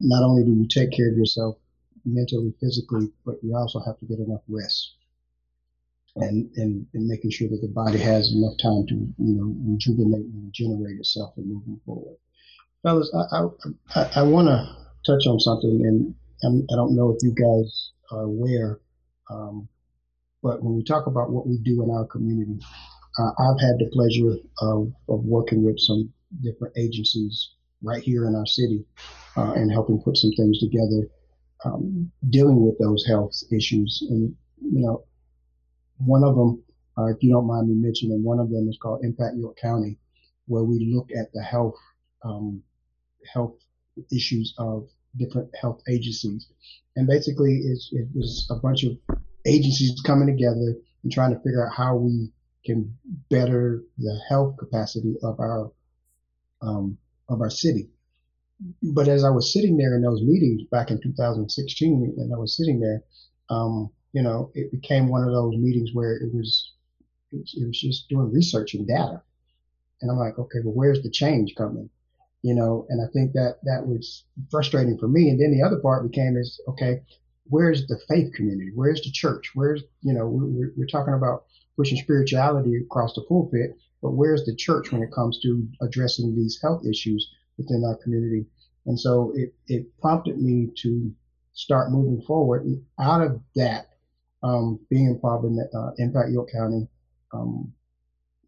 not 0.00 0.24
only 0.24 0.42
do 0.42 0.52
you 0.52 0.66
take 0.66 0.90
care 0.90 1.10
of 1.10 1.16
yourself 1.16 1.56
mentally, 2.04 2.52
physically, 2.60 3.08
but 3.24 3.36
you 3.42 3.56
also 3.56 3.78
have 3.80 3.98
to 4.00 4.06
get 4.06 4.18
enough 4.18 4.42
rest 4.48 4.96
and, 6.16 6.50
and, 6.56 6.86
and 6.94 7.06
making 7.06 7.30
sure 7.30 7.48
that 7.48 7.60
the 7.62 7.68
body 7.68 7.98
has 7.98 8.32
enough 8.32 8.54
time 8.62 8.86
to, 8.88 8.94
you 8.94 9.34
know, 9.36 9.54
rejuvenate 9.66 10.26
and 10.26 10.44
regenerate 10.44 10.98
itself 10.98 11.34
and 11.36 11.46
moving 11.46 11.80
forward. 11.86 12.16
Fellas, 12.82 13.12
I, 13.14 13.42
I, 13.94 14.10
I, 14.16 14.22
want 14.22 14.48
to 14.48 14.66
touch 15.06 15.26
on 15.26 15.38
something, 15.38 15.84
and 15.84 16.14
I'm, 16.42 16.66
I 16.70 16.74
do 16.74 16.76
not 16.76 16.90
know 16.92 17.10
if 17.10 17.22
you 17.22 17.34
guys 17.34 17.92
are 18.10 18.22
aware, 18.22 18.80
um, 19.30 19.68
but 20.42 20.62
when 20.62 20.74
we 20.74 20.82
talk 20.82 21.06
about 21.06 21.30
what 21.30 21.46
we 21.46 21.58
do 21.58 21.82
in 21.82 21.90
our 21.90 22.06
community, 22.06 22.58
uh, 23.18 23.30
I've 23.38 23.60
had 23.60 23.78
the 23.78 23.90
pleasure 23.92 24.36
of, 24.62 24.92
of 25.08 25.24
working 25.24 25.62
with 25.62 25.78
some 25.78 26.12
different 26.42 26.76
agencies 26.78 27.50
right 27.82 28.02
here 28.02 28.26
in 28.26 28.34
our 28.34 28.46
city 28.46 28.84
uh, 29.36 29.52
and 29.52 29.70
helping 29.70 30.00
put 30.00 30.16
some 30.16 30.32
things 30.32 30.58
together 30.58 31.08
um, 31.64 32.10
dealing 32.30 32.64
with 32.64 32.78
those 32.78 33.04
health 33.06 33.32
issues. 33.52 34.04
And, 34.08 34.34
you 34.62 34.80
know, 34.80 35.04
one 36.04 36.24
of 36.24 36.34
them, 36.34 36.62
uh, 36.98 37.06
if 37.06 37.22
you 37.22 37.30
don't 37.32 37.46
mind 37.46 37.68
me 37.68 37.74
mentioning, 37.74 38.22
one 38.22 38.38
of 38.38 38.50
them 38.50 38.68
is 38.68 38.78
called 38.80 39.04
Impact 39.04 39.36
York 39.36 39.56
County, 39.60 39.98
where 40.46 40.64
we 40.64 40.92
look 40.94 41.10
at 41.18 41.32
the 41.32 41.42
health, 41.42 41.76
health 43.32 43.54
issues 44.12 44.54
of 44.58 44.88
different 45.16 45.50
health 45.60 45.80
agencies. 45.88 46.46
And 46.96 47.06
basically, 47.06 47.62
it's, 47.64 47.90
it's 47.92 48.48
a 48.50 48.56
bunch 48.56 48.84
of 48.84 48.98
agencies 49.46 50.00
coming 50.04 50.26
together 50.26 50.76
and 51.02 51.12
trying 51.12 51.32
to 51.32 51.40
figure 51.40 51.66
out 51.66 51.74
how 51.74 51.96
we 51.96 52.32
can 52.64 52.96
better 53.30 53.82
the 53.98 54.20
health 54.28 54.56
capacity 54.58 55.16
of 55.22 55.40
our 55.40 55.72
um, 56.62 56.98
of 57.28 57.40
our 57.40 57.50
city. 57.50 57.88
But 58.82 59.08
as 59.08 59.24
I 59.24 59.30
was 59.30 59.52
sitting 59.52 59.78
there 59.78 59.96
in 59.96 60.02
those 60.02 60.20
meetings 60.20 60.62
back 60.70 60.90
in 60.90 61.00
2016, 61.00 62.14
and 62.18 62.34
I 62.34 62.36
was 62.36 62.54
sitting 62.54 62.80
there, 62.80 63.02
um, 63.48 63.90
you 64.12 64.22
know, 64.22 64.50
it 64.54 64.70
became 64.70 65.08
one 65.08 65.22
of 65.22 65.32
those 65.32 65.56
meetings 65.56 65.90
where 65.92 66.16
it 66.16 66.34
was 66.34 66.72
it 67.32 67.66
was 67.66 67.80
just 67.80 68.08
doing 68.08 68.32
research 68.32 68.74
and 68.74 68.86
data, 68.86 69.22
and 70.00 70.10
I'm 70.10 70.18
like, 70.18 70.38
okay, 70.38 70.58
well, 70.64 70.74
where's 70.74 71.02
the 71.02 71.10
change 71.10 71.54
coming? 71.54 71.90
you 72.42 72.54
know, 72.54 72.86
and 72.88 73.02
I 73.02 73.10
think 73.12 73.32
that 73.32 73.56
that 73.64 73.86
was 73.86 74.24
frustrating 74.50 74.98
for 74.98 75.08
me. 75.08 75.28
And 75.28 75.40
then 75.40 75.52
the 75.52 75.62
other 75.66 75.78
part 75.78 76.10
became 76.10 76.36
is, 76.36 76.60
okay, 76.68 77.02
where's 77.44 77.86
the 77.86 77.98
faith 78.08 78.32
community? 78.34 78.70
Where's 78.74 79.02
the 79.02 79.10
church? 79.10 79.50
Where's, 79.54 79.82
you 80.02 80.14
know, 80.14 80.26
we're, 80.26 80.72
we're 80.76 80.86
talking 80.86 81.14
about 81.14 81.44
pushing 81.76 81.98
spirituality 81.98 82.76
across 82.76 83.14
the 83.14 83.22
pulpit, 83.22 83.76
but 84.02 84.12
where's 84.12 84.44
the 84.44 84.54
church 84.54 84.90
when 84.90 85.02
it 85.02 85.12
comes 85.12 85.38
to 85.42 85.66
addressing 85.82 86.34
these 86.34 86.58
health 86.62 86.84
issues 86.86 87.30
within 87.58 87.84
our 87.86 87.96
community? 87.96 88.46
And 88.86 88.98
so 88.98 89.32
it, 89.34 89.54
it 89.66 89.86
prompted 90.00 90.40
me 90.40 90.68
to 90.82 91.12
start 91.52 91.92
moving 91.92 92.22
forward. 92.26 92.64
And 92.64 92.82
out 92.98 93.20
of 93.20 93.40
that, 93.56 93.89
um, 94.42 94.80
being 94.88 95.06
involved 95.06 95.44
in 95.44 95.58
uh, 95.74 95.90
Impact 95.98 96.30
York 96.30 96.48
County, 96.52 96.88
um, 97.32 97.72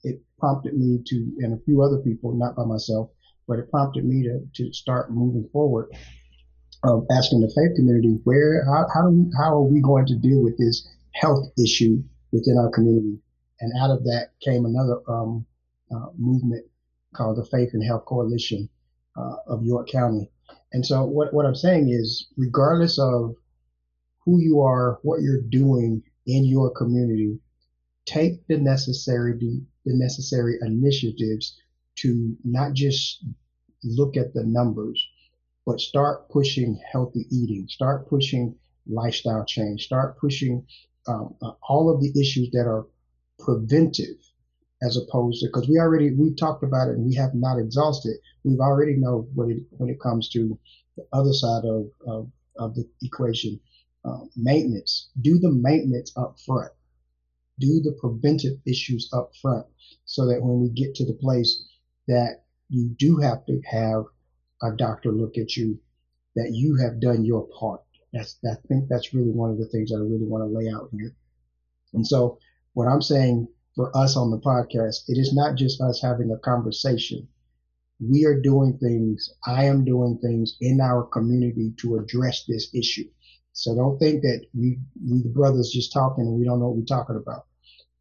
it 0.03 0.21
prompted 0.39 0.75
me 0.75 1.01
to, 1.07 1.15
and 1.41 1.55
a 1.55 1.63
few 1.65 1.83
other 1.83 1.99
people, 1.99 2.33
not 2.33 2.57
by 2.57 2.65
myself, 2.65 3.11
but 3.47 3.59
it 3.59 3.71
prompted 3.71 4.05
me 4.05 4.23
to, 4.23 4.41
to 4.55 4.73
start 4.73 5.13
moving 5.13 5.49
forward 5.53 5.91
of 6.85 7.07
asking 7.13 7.41
the 7.41 7.49
faith 7.49 7.77
community 7.77 8.19
where 8.25 8.65
how 8.65 8.87
how, 8.93 9.03
do 9.03 9.11
we, 9.11 9.31
how 9.39 9.55
are 9.55 9.63
we 9.63 9.81
going 9.81 10.07
to 10.07 10.17
deal 10.17 10.43
with 10.43 10.59
this 10.59 10.89
health 11.15 11.47
issue 11.59 12.03
within 12.33 12.59
our 12.59 12.71
community? 12.71 13.19
And 13.61 13.73
out 13.81 13.91
of 13.91 14.05
that 14.05 14.31
came 14.43 14.65
another 14.65 14.99
um, 15.09 15.47
uh, 15.95 16.07
movement 16.19 16.67
called 17.15 17.37
the 17.37 17.45
faith 17.45 17.71
and 17.75 17.85
health 17.85 18.05
coalition 18.07 18.69
uh, 19.17 19.37
of 19.47 19.63
york 19.65 19.89
county. 19.89 20.31
And 20.73 20.85
so 20.85 21.05
what, 21.05 21.33
what 21.35 21.47
i'm 21.47 21.55
saying 21.55 21.91
is 21.91 22.27
regardless 22.37 22.99
of 22.99 23.37
who 24.25 24.41
you 24.41 24.61
are 24.61 24.99
what 25.03 25.21
you're 25.21 25.43
doing 25.43 26.03
in 26.27 26.45
your 26.45 26.71
community 26.71 27.39
take 28.07 28.47
the 28.47 28.59
necessary 28.59 29.35
the 29.39 29.95
necessary 29.95 30.59
initiatives 30.63 31.57
to 31.97 32.37
not 32.45 32.73
just 32.73 33.25
look 33.85 34.17
at 34.17 34.33
the 34.35 34.45
numbers, 34.45 35.05
but 35.67 35.81
start 35.81 36.29
pushing 36.29 36.81
healthy 36.91 37.27
eating, 37.31 37.67
start 37.69 38.09
pushing 38.09 38.55
lifestyle 38.87 39.45
change, 39.45 39.85
start 39.85 40.19
pushing 40.19 40.67
um, 41.07 41.35
uh, 41.43 41.53
all 41.69 41.93
of 41.93 42.01
the 42.01 42.13
issues 42.21 42.51
that 42.53 42.67
are 42.67 42.87
preventive 43.39 44.17
as 44.83 44.97
opposed 44.97 45.41
to 45.41 45.47
because 45.47 45.69
we 45.69 45.79
already 45.79 46.13
we've 46.15 46.37
talked 46.37 46.65
about 46.65 46.89
it 46.89 46.97
and 46.97 47.05
we 47.05 47.15
have 47.15 47.35
not 47.35 47.59
exhausted. 47.59 48.17
We've 48.45 48.61
already 48.61 48.97
know 48.97 49.29
what 49.35 49.49
it 49.49 49.63
when 49.71 49.91
it 49.91 50.01
comes 50.01 50.29
to 50.31 50.59
the 50.97 51.07
other 51.13 51.33
side 51.33 51.65
of 51.65 51.91
of, 52.07 52.31
of 52.57 52.75
the 52.75 52.89
equation 53.03 53.61
uh, 54.05 54.25
maintenance 54.37 55.11
do 55.21 55.39
the 55.39 55.51
maintenance 55.51 56.13
up 56.17 56.37
front 56.45 56.73
do 57.59 57.81
the 57.81 57.97
preventive 58.01 58.59
issues 58.67 59.09
up 59.13 59.31
front 59.41 59.67
so 60.05 60.27
that 60.27 60.43
when 60.43 60.61
we 60.61 60.69
get 60.71 60.95
to 60.95 61.05
the 61.05 61.15
place 61.15 61.65
that 62.09 62.43
you 62.69 62.89
do 62.99 63.19
have 63.19 63.45
to 63.47 63.61
have 63.71 64.05
a 64.63 64.75
doctor 64.77 65.13
look 65.13 65.37
at 65.37 65.57
you, 65.57 65.79
that 66.35 66.51
you 66.53 66.77
have 66.77 67.01
done 67.01 67.25
your 67.25 67.47
part. 67.59 67.83
That's, 68.13 68.39
I 68.45 68.55
think 68.69 68.89
that's 68.89 69.15
really 69.15 69.31
one 69.31 69.51
of 69.51 69.59
the 69.59 69.69
things 69.69 69.91
that 69.91 69.97
I 69.97 70.01
really 70.01 70.27
want 70.27 70.43
to 70.43 70.59
lay 70.59 70.71
out 70.71 70.89
here. 70.93 71.15
And 71.93 72.07
so 72.07 72.39
what 72.73 72.89
I'm 72.89 73.03
saying 73.03 73.49
for 73.75 73.97
us 73.97 74.17
on 74.17 74.31
the 74.31 74.41
podcast, 74.41 75.05
it 75.09 75.19
is 75.19 75.33
not 75.35 75.57
just 75.57 75.81
us 75.81 76.01
having 76.03 76.31
a 76.31 76.39
conversation. 76.39 77.29
We 78.01 78.25
are 78.25 78.41
doing 78.41 78.79
things, 78.79 79.31
I 79.47 79.65
am 79.67 79.85
doing 79.85 80.19
things 80.21 80.57
in 80.61 80.81
our 80.81 81.05
community 81.05 81.73
to 81.79 81.97
address 81.97 82.45
this 82.47 82.75
issue. 82.75 83.09
So 83.53 83.75
don't 83.75 83.99
think 83.99 84.23
that 84.23 84.47
we, 84.55 84.79
we 85.05 85.23
the 85.23 85.29
brothers 85.29 85.71
just 85.73 85.93
talking 85.93 86.25
and 86.27 86.35
we 86.35 86.45
don't 86.45 86.61
know 86.61 86.69
what 86.69 86.77
we're 86.79 86.85
talking 86.85 87.17
about. 87.17 87.47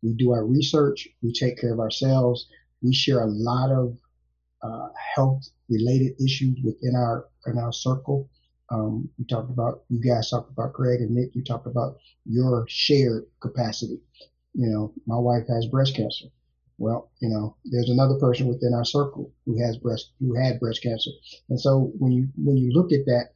We 0.02 0.14
do 0.14 0.32
our 0.32 0.46
research, 0.46 1.08
we 1.22 1.32
take 1.34 1.60
care 1.60 1.74
of 1.74 1.80
ourselves, 1.80 2.48
we 2.82 2.94
share 2.94 3.22
a 3.22 3.28
lot 3.28 3.72
of 3.72 3.98
uh, 4.64 4.90
health 5.16 5.44
related 5.70 6.14
issues 6.24 6.58
within 6.64 6.96
our 6.96 7.28
in 7.48 7.58
our 7.58 7.74
circle. 7.74 8.30
Um, 8.70 9.10
we 9.18 9.26
talked 9.26 9.50
about 9.52 9.84
you 9.90 10.00
guys 10.02 10.30
talked 10.30 10.52
about 10.52 10.74
Craig 10.74 11.02
and 11.02 11.12
Nick. 11.12 11.36
You 11.36 11.44
talked 11.44 11.68
about 11.68 11.98
your 12.26 12.66
shared 12.70 13.26
capacity. 13.42 14.00
You 14.54 14.68
know, 14.70 14.94
my 15.06 15.18
wife 15.18 15.48
has 15.50 15.66
breast 15.68 15.96
cancer. 15.96 16.28
Well, 16.78 17.12
you 17.22 17.30
know, 17.30 17.56
there's 17.66 17.90
another 17.90 18.16
person 18.20 18.48
within 18.48 18.74
our 18.74 18.86
circle 18.86 19.32
who 19.46 19.62
has 19.62 19.78
breast 19.78 20.12
who 20.20 20.36
had 20.36 20.60
breast 20.60 20.82
cancer, 20.82 21.12
and 21.50 21.60
so 21.60 21.92
when 22.00 22.12
you 22.12 22.30
when 22.38 22.58
you 22.58 22.72
look 22.72 22.92
at 22.92 23.06
that, 23.06 23.30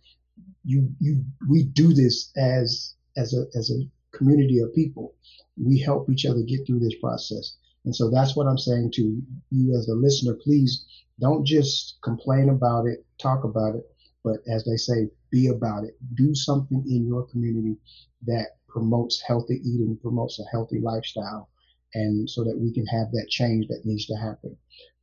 you 0.66 0.89
you 0.99 1.24
we 1.49 1.63
do 1.63 1.93
this 1.93 2.32
as 2.36 2.95
as 3.18 3.34
a 3.34 3.45
as 3.57 3.72
a 3.72 4.18
community 4.18 4.59
of 4.59 4.74
people. 4.74 5.13
We 5.57 5.80
help 5.80 6.09
each 6.09 6.26
other 6.26 6.41
get 6.41 6.66
through 6.66 6.80
this 6.80 6.95
process. 6.99 7.55
And 7.86 7.95
so 7.95 8.09
that's 8.09 8.36
what 8.36 8.47
I'm 8.47 8.57
saying 8.57 8.91
to 8.93 9.22
you 9.51 9.78
as 9.78 9.88
a 9.88 9.93
listener. 9.93 10.34
Please 10.34 10.86
don't 11.20 11.45
just 11.45 11.97
complain 12.03 12.49
about 12.49 12.88
it, 12.88 13.05
talk 13.22 13.43
about 13.43 13.76
it, 13.76 13.86
but 14.24 14.38
as 14.51 14.66
they 14.66 14.76
say, 14.76 15.09
be 15.32 15.47
about 15.47 15.84
it. 15.84 15.95
Do 16.16 16.34
something 16.34 16.84
in 16.89 17.07
your 17.07 17.28
community 17.28 17.78
that 18.26 18.57
promotes 18.68 19.22
healthy 19.22 19.61
eating, 19.63 19.97
promotes 20.01 20.39
a 20.39 20.49
healthy 20.51 20.80
lifestyle, 20.80 21.49
and 21.93 22.30
so 22.30 22.43
that 22.43 22.57
we 22.57 22.74
can 22.74 22.86
have 22.88 23.11
that 23.11 23.28
change 23.30 23.68
that 23.68 23.86
needs 23.86 24.05
to 24.07 24.16
happen. 24.16 24.57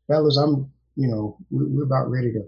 Fellas, 0.08 0.36
I'm, 0.36 0.70
you 0.96 1.08
know, 1.08 1.38
we're 1.50 1.84
about 1.84 2.10
ready 2.10 2.32
to 2.32 2.42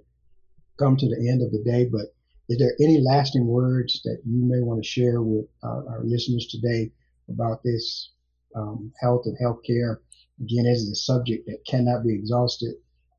come 0.79 0.97
to 0.97 1.09
the 1.09 1.31
end 1.31 1.43
of 1.43 1.53
the 1.53 1.63
day, 1.63 1.87
but 1.87 2.14
is 2.49 2.59
there 2.59 2.75
any 2.81 3.01
lasting 3.01 3.47
words 3.47 4.01
that 4.05 4.19
you 4.27 4.45
may 4.45 4.61
want 4.61 4.83
to 4.83 4.89
share 4.89 5.23
with 5.23 5.47
our, 5.63 5.89
our 5.89 6.05
listeners 6.05 6.47
today 6.47 6.91
about 7.31 7.63
this 7.63 8.13
um, 8.55 8.93
health 9.01 9.23
and 9.27 9.37
healthcare 9.39 9.99
Again, 10.41 10.65
this 10.65 10.81
is 10.81 10.91
a 10.91 10.97
subject 10.97 11.47
that 11.47 11.65
cannot 11.67 12.05
be 12.05 12.15
exhausted. 12.15 12.75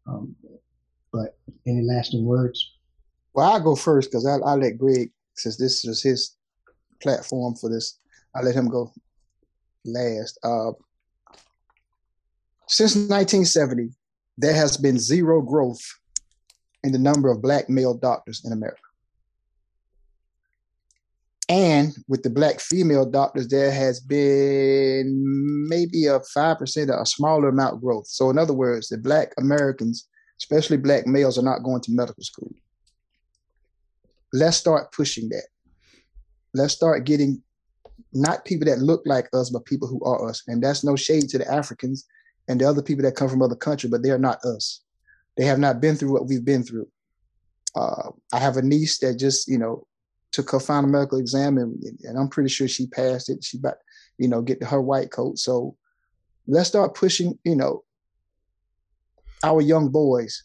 Um, 0.07 0.35
but 1.11 1.37
any 1.65 1.81
lasting 1.81 2.25
words? 2.25 2.73
Well, 3.33 3.51
I'll 3.51 3.61
go 3.61 3.75
first 3.75 4.11
because 4.11 4.25
I'll, 4.25 4.43
I'll, 4.43 4.57
let 4.57 4.77
Greg, 4.77 5.11
since 5.33 5.57
this 5.57 5.85
is 5.85 6.03
his 6.03 6.35
platform 7.01 7.55
for 7.55 7.69
this, 7.69 7.99
I'll 8.35 8.43
let 8.43 8.55
him 8.55 8.69
go 8.69 8.91
last. 9.85 10.37
Uh, 10.43 10.71
since 12.67 12.95
1970, 12.95 13.91
there 14.37 14.53
has 14.53 14.75
been 14.75 14.99
zero 14.99 15.41
growth 15.41 15.81
in 16.83 16.91
the 16.91 16.99
number 16.99 17.29
of 17.29 17.41
black 17.41 17.69
male 17.69 17.93
doctors 17.93 18.43
in 18.45 18.51
America. 18.51 18.81
And 21.47 21.95
with 22.07 22.23
the 22.23 22.29
black 22.29 22.59
female 22.59 23.05
doctors, 23.05 23.47
there 23.47 23.71
has 23.71 23.99
been 23.99 25.67
maybe 25.69 26.07
a 26.07 26.19
5% 26.19 26.89
or 26.89 27.01
a 27.01 27.05
smaller 27.05 27.49
amount 27.49 27.81
growth. 27.81 28.07
So, 28.07 28.29
in 28.31 28.39
other 28.39 28.53
words, 28.53 28.89
the 28.89 28.97
black 28.97 29.33
Americans, 29.37 30.07
especially 30.41 30.77
black 30.77 31.05
males, 31.05 31.37
are 31.37 31.43
not 31.43 31.63
going 31.63 31.81
to 31.81 31.91
medical 31.91 32.23
school. 32.23 32.51
Let's 34.33 34.57
start 34.57 34.91
pushing 34.91 35.29
that. 35.29 35.45
Let's 36.55 36.73
start 36.73 37.05
getting 37.05 37.43
not 38.11 38.45
people 38.45 38.65
that 38.65 38.79
look 38.79 39.03
like 39.05 39.27
us, 39.33 39.49
but 39.49 39.65
people 39.65 39.87
who 39.87 40.03
are 40.03 40.27
us. 40.27 40.41
And 40.47 40.63
that's 40.63 40.83
no 40.83 40.95
shade 40.95 41.29
to 41.29 41.37
the 41.37 41.51
Africans 41.51 42.07
and 42.47 42.59
the 42.59 42.65
other 42.65 42.81
people 42.81 43.03
that 43.03 43.15
come 43.15 43.29
from 43.29 43.41
other 43.41 43.55
countries, 43.55 43.91
but 43.91 44.01
they 44.01 44.09
are 44.09 44.17
not 44.17 44.43
us. 44.45 44.81
They 45.37 45.45
have 45.45 45.59
not 45.59 45.81
been 45.81 45.95
through 45.95 46.13
what 46.13 46.27
we've 46.27 46.45
been 46.45 46.63
through. 46.63 46.87
Uh, 47.75 48.11
I 48.33 48.39
have 48.39 48.57
a 48.57 48.61
niece 48.61 48.99
that 48.99 49.19
just, 49.19 49.47
you 49.47 49.57
know, 49.57 49.85
took 50.35 50.51
her 50.51 50.59
final 50.59 50.89
medical 50.89 51.17
exam 51.17 51.57
and, 51.57 51.81
and 52.03 52.17
I'm 52.17 52.29
pretty 52.29 52.49
sure 52.49 52.67
she 52.67 52.87
passed 52.87 53.29
it. 53.29 53.43
She 53.43 53.57
about, 53.57 53.75
you 54.17 54.27
know, 54.27 54.41
get 54.41 54.63
her 54.63 54.81
white 54.81 55.11
coat. 55.11 55.39
So 55.39 55.75
let's 56.47 56.69
start 56.69 56.95
pushing, 56.95 57.37
you 57.43 57.55
know, 57.55 57.83
our 59.43 59.61
young 59.61 59.89
boys, 59.89 60.43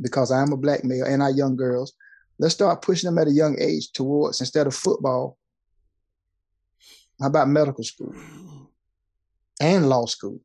because 0.00 0.30
I 0.30 0.42
am 0.42 0.52
a 0.52 0.56
black 0.56 0.84
male 0.84 1.06
and 1.06 1.22
our 1.22 1.30
young 1.30 1.56
girls, 1.56 1.94
Let's 2.38 2.54
start 2.54 2.82
pushing 2.82 3.08
them 3.08 3.18
at 3.18 3.28
a 3.28 3.32
young 3.32 3.56
age 3.60 3.92
towards 3.92 4.40
instead 4.40 4.66
of 4.66 4.74
football. 4.74 5.38
How 7.20 7.28
about 7.28 7.48
medical 7.48 7.84
school 7.84 8.14
and 9.60 9.88
law 9.88 10.06
school? 10.06 10.40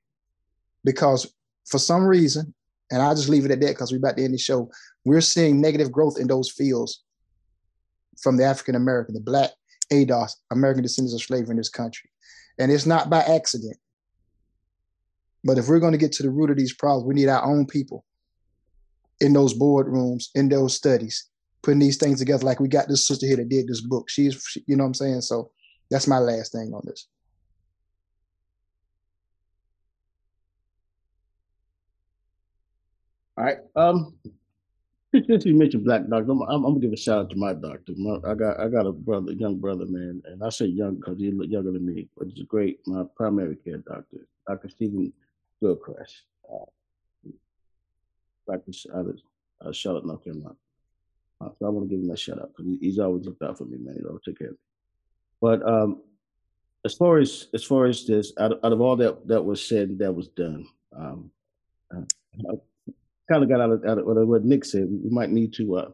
Because 0.84 1.34
for 1.66 1.80
some 1.80 2.06
reason, 2.06 2.54
and 2.91 3.02
I'll 3.02 3.16
just 3.16 3.30
leave 3.30 3.45
it 3.45 3.52
at 3.52 3.60
that 3.62 3.70
because 3.70 3.91
we're 3.91 3.97
about 3.97 4.18
to 4.18 4.24
end 4.24 4.34
the 4.34 4.38
show, 4.38 4.70
we're 5.04 5.22
seeing 5.22 5.60
negative 5.60 5.91
growth 5.91 6.20
in 6.20 6.28
those 6.28 6.52
fields 6.52 7.04
from 8.22 8.38
the 8.38 8.43
African 8.43 8.76
American, 8.76 9.14
the 9.14 9.22
black 9.22 9.51
ADOS, 9.91 10.32
American 10.51 10.84
descendants 10.84 11.14
of 11.14 11.22
slavery 11.22 11.51
in 11.51 11.57
this 11.57 11.70
country. 11.70 12.10
And 12.57 12.72
it's 12.72 12.86
not 12.86 13.10
by 13.10 13.22
accident. 13.22 13.78
But 15.43 15.57
if 15.57 15.68
we're 15.68 15.80
going 15.80 15.93
to 15.93 15.97
get 15.97 16.12
to 16.14 16.24
the 16.24 16.30
root 16.30 16.49
of 16.49 16.57
these 16.57 16.74
problems, 16.74 17.07
we 17.07 17.16
need 17.16 17.30
our 17.30 17.43
own 17.43 17.66
people 17.66 18.03
in 19.22 19.34
those 19.34 19.57
boardrooms, 19.57 20.26
in 20.36 20.49
those 20.49 20.76
studies, 20.76 21.30
putting 21.62 21.80
these 21.80 21.97
things 21.97 22.20
together. 22.20 22.45
Like 22.45 22.60
we 22.60 22.68
got 22.68 22.88
this 22.88 23.07
sister 23.07 23.26
here 23.26 23.38
that 23.38 23.49
did 23.49 23.68
this 23.68 23.82
book. 23.82 24.10
She's, 24.10 24.41
she, 24.47 24.64
you 24.68 24.76
know 24.76 24.84
what 24.84 24.89
I'm 24.89 24.93
saying? 24.95 25.22
So 25.22 25.51
that's 25.89 26.07
my 26.07 26.20
last 26.20 26.51
thing 26.51 26.74
on 26.74 26.82
this. 26.86 27.07
All 33.38 33.45
right. 33.45 33.57
Um, 33.76 34.16
since 35.14 35.45
you 35.45 35.55
mentioned 35.55 35.86
black 35.86 36.07
doctor, 36.07 36.32
I'm, 36.32 36.41
I'm, 36.41 36.62
gonna 36.64 36.80
give 36.80 36.93
a 36.93 36.97
shout 36.97 37.20
out 37.20 37.30
to 37.32 37.36
my 37.36 37.53
doctor. 37.53 37.93
My, 37.97 38.18
I 38.30 38.36
got 38.36 38.60
I 38.60 38.68
got 38.68 38.86
a 38.86 38.91
brother, 38.91 39.32
young 39.32 39.57
brother, 39.57 39.86
man, 39.86 40.22
and 40.26 40.43
I 40.43 40.49
say 40.49 40.66
young 40.66 40.95
because 40.95 41.18
he's 41.18 41.34
younger 41.34 41.72
than 41.72 41.86
me, 41.86 42.07
but 42.18 42.28
he's 42.28 42.45
great 42.45 42.80
my 42.86 43.03
primary 43.16 43.55
care 43.55 43.78
doctor, 43.78 44.28
Dr. 44.47 44.70
Stephen 44.70 45.12
Gilchrist. 45.62 46.24
Uh, 46.51 46.66
practice 48.45 48.86
out 48.95 49.07
of 49.07 49.20
uh, 49.66 49.72
Charlotte, 49.72 50.05
North 50.05 50.24
Carolina. 50.24 50.55
Uh, 51.41 51.49
so 51.57 51.66
I 51.66 51.70
want 51.70 51.89
to 51.89 51.95
give 51.95 52.03
him 52.03 52.12
a 52.12 52.18
shout 52.18 52.39
out 52.39 52.51
because 52.55 52.72
he's 52.80 52.99
always 52.99 53.26
looked 53.26 53.41
out 53.41 53.57
for 53.57 53.66
me, 53.66 53.78
man. 53.78 53.95
He 53.97 54.05
always 54.05 54.24
took 54.24 54.38
care 54.38 54.49
of 54.49 54.53
me. 54.53 54.60
But 55.41 55.68
um, 55.68 56.01
as 56.86 56.93
far 56.93 57.18
as 57.18 57.47
as 57.53 57.64
far 57.64 57.86
as 57.86 58.05
this, 58.05 58.34
out 58.38 58.53
of, 58.53 58.60
out 58.64 58.74
of 58.74 58.82
all 58.82 58.95
that 58.97 59.28
that 59.28 59.43
was 59.43 59.66
said 59.66 59.97
that 59.99 60.14
was 60.14 60.28
done, 60.30 60.68
um, 60.95 61.32
uh, 61.95 62.55
kind 63.30 63.44
of 63.44 63.50
got 63.50 63.62
out 63.62 63.72
of, 63.72 63.86
out 63.86 63.98
of 64.00 64.28
what 64.28 64.44
Nick 64.44 64.66
said. 64.66 64.88
We 64.90 65.10
might 65.10 65.30
need 65.30 65.54
to 65.54 65.76
uh, 65.78 65.90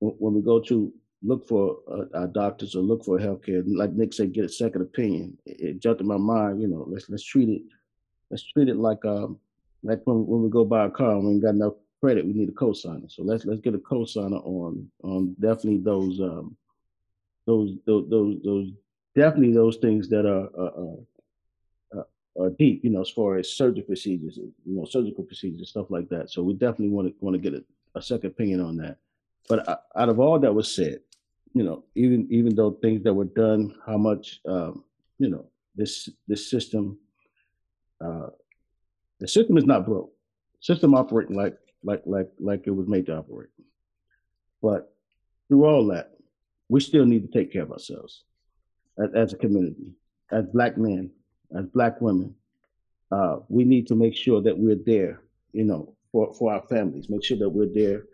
when 0.00 0.34
we 0.34 0.42
go 0.42 0.60
to 0.60 0.92
look 1.22 1.46
for 1.46 1.78
uh, 1.90 2.18
our 2.18 2.26
doctors 2.28 2.74
or 2.74 2.80
look 2.80 3.04
for 3.04 3.18
healthcare, 3.18 3.62
like 3.66 3.92
Nick 3.92 4.12
said, 4.14 4.32
get 4.32 4.44
a 4.44 4.48
second 4.48 4.82
opinion. 4.82 5.36
It, 5.44 5.80
jumped 5.80 6.00
in 6.00 6.06
my 6.06 6.16
mind. 6.16 6.62
You 6.62 6.68
know, 6.68 6.86
let's 6.88 7.08
let's 7.08 7.24
treat 7.24 7.48
it 7.48 7.62
let's 8.30 8.44
treat 8.44 8.68
it 8.68 8.76
like 8.76 9.04
um 9.04 9.38
like 9.82 10.00
when 10.04 10.26
when 10.26 10.42
we 10.42 10.50
go 10.50 10.64
buy 10.64 10.86
a 10.86 10.90
car 10.90 11.12
and 11.12 11.24
we 11.24 11.32
ain't 11.32 11.42
got 11.42 11.54
enough 11.54 11.74
credit, 12.00 12.26
we 12.26 12.32
need 12.32 12.48
a 12.48 12.52
cosigner. 12.52 13.10
So 13.10 13.22
let's 13.22 13.44
let's 13.44 13.60
get 13.60 13.74
a 13.74 13.78
cosigner 13.78 14.44
on 14.44 14.90
on 15.02 15.34
definitely 15.40 15.78
those 15.78 16.20
um 16.20 16.56
those 17.46 17.76
those 17.86 18.08
those, 18.08 18.36
those 18.44 18.68
definitely 19.14 19.52
those 19.52 19.76
things 19.78 20.08
that 20.08 20.26
are 20.26 20.48
uh, 20.58 20.96
uh, 22.38 22.50
deep, 22.58 22.84
you 22.84 22.90
know, 22.90 23.00
as 23.00 23.10
far 23.10 23.36
as 23.36 23.50
surgical 23.50 23.86
procedures, 23.86 24.36
you 24.36 24.52
know, 24.64 24.84
surgical 24.84 25.24
procedures, 25.24 25.70
stuff 25.70 25.90
like 25.90 26.08
that. 26.08 26.30
So 26.30 26.42
we 26.42 26.54
definitely 26.54 26.90
want 26.90 27.08
to 27.08 27.14
want 27.20 27.34
to 27.34 27.40
get 27.40 27.54
a, 27.54 27.64
a 27.98 28.02
second 28.02 28.30
opinion 28.30 28.60
on 28.60 28.76
that. 28.78 28.98
But 29.48 29.68
uh, 29.68 29.78
out 29.96 30.08
of 30.08 30.20
all 30.20 30.38
that 30.38 30.54
was 30.54 30.72
said, 30.72 31.00
you 31.54 31.64
know, 31.64 31.84
even 31.94 32.28
even 32.30 32.54
though 32.54 32.72
things 32.72 33.02
that 33.02 33.14
were 33.14 33.24
done, 33.24 33.74
how 33.86 33.96
much, 33.96 34.40
um, 34.46 34.84
you 35.18 35.28
know, 35.28 35.46
this 35.74 36.08
this 36.28 36.48
system, 36.48 36.98
uh, 38.00 38.28
the 39.18 39.26
system 39.26 39.56
is 39.58 39.64
not 39.64 39.86
broke. 39.86 40.12
System 40.60 40.94
operating 40.94 41.36
like 41.36 41.56
like 41.82 42.02
like 42.06 42.30
like 42.38 42.66
it 42.66 42.70
was 42.70 42.86
made 42.86 43.06
to 43.06 43.16
operate. 43.16 43.50
But 44.62 44.94
through 45.48 45.64
all 45.64 45.86
that, 45.88 46.12
we 46.68 46.80
still 46.80 47.06
need 47.06 47.22
to 47.22 47.38
take 47.38 47.52
care 47.52 47.62
of 47.62 47.72
ourselves 47.72 48.22
as, 49.02 49.10
as 49.14 49.32
a 49.32 49.36
community, 49.36 49.94
as 50.30 50.44
black 50.46 50.76
men, 50.76 51.10
as 51.56 51.66
black 51.66 52.00
women. 52.00 52.34
Uh, 53.10 53.38
we 53.48 53.64
need 53.64 53.86
to 53.88 53.94
make 53.94 54.16
sure 54.16 54.40
that 54.40 54.56
we're 54.56 54.76
there, 54.76 55.20
you 55.52 55.64
know, 55.64 55.94
for, 56.12 56.32
for 56.34 56.52
our 56.52 56.62
families. 56.62 57.08
Make 57.08 57.24
sure 57.24 57.38
that 57.38 57.48
we're 57.48 57.72
there 57.72 58.04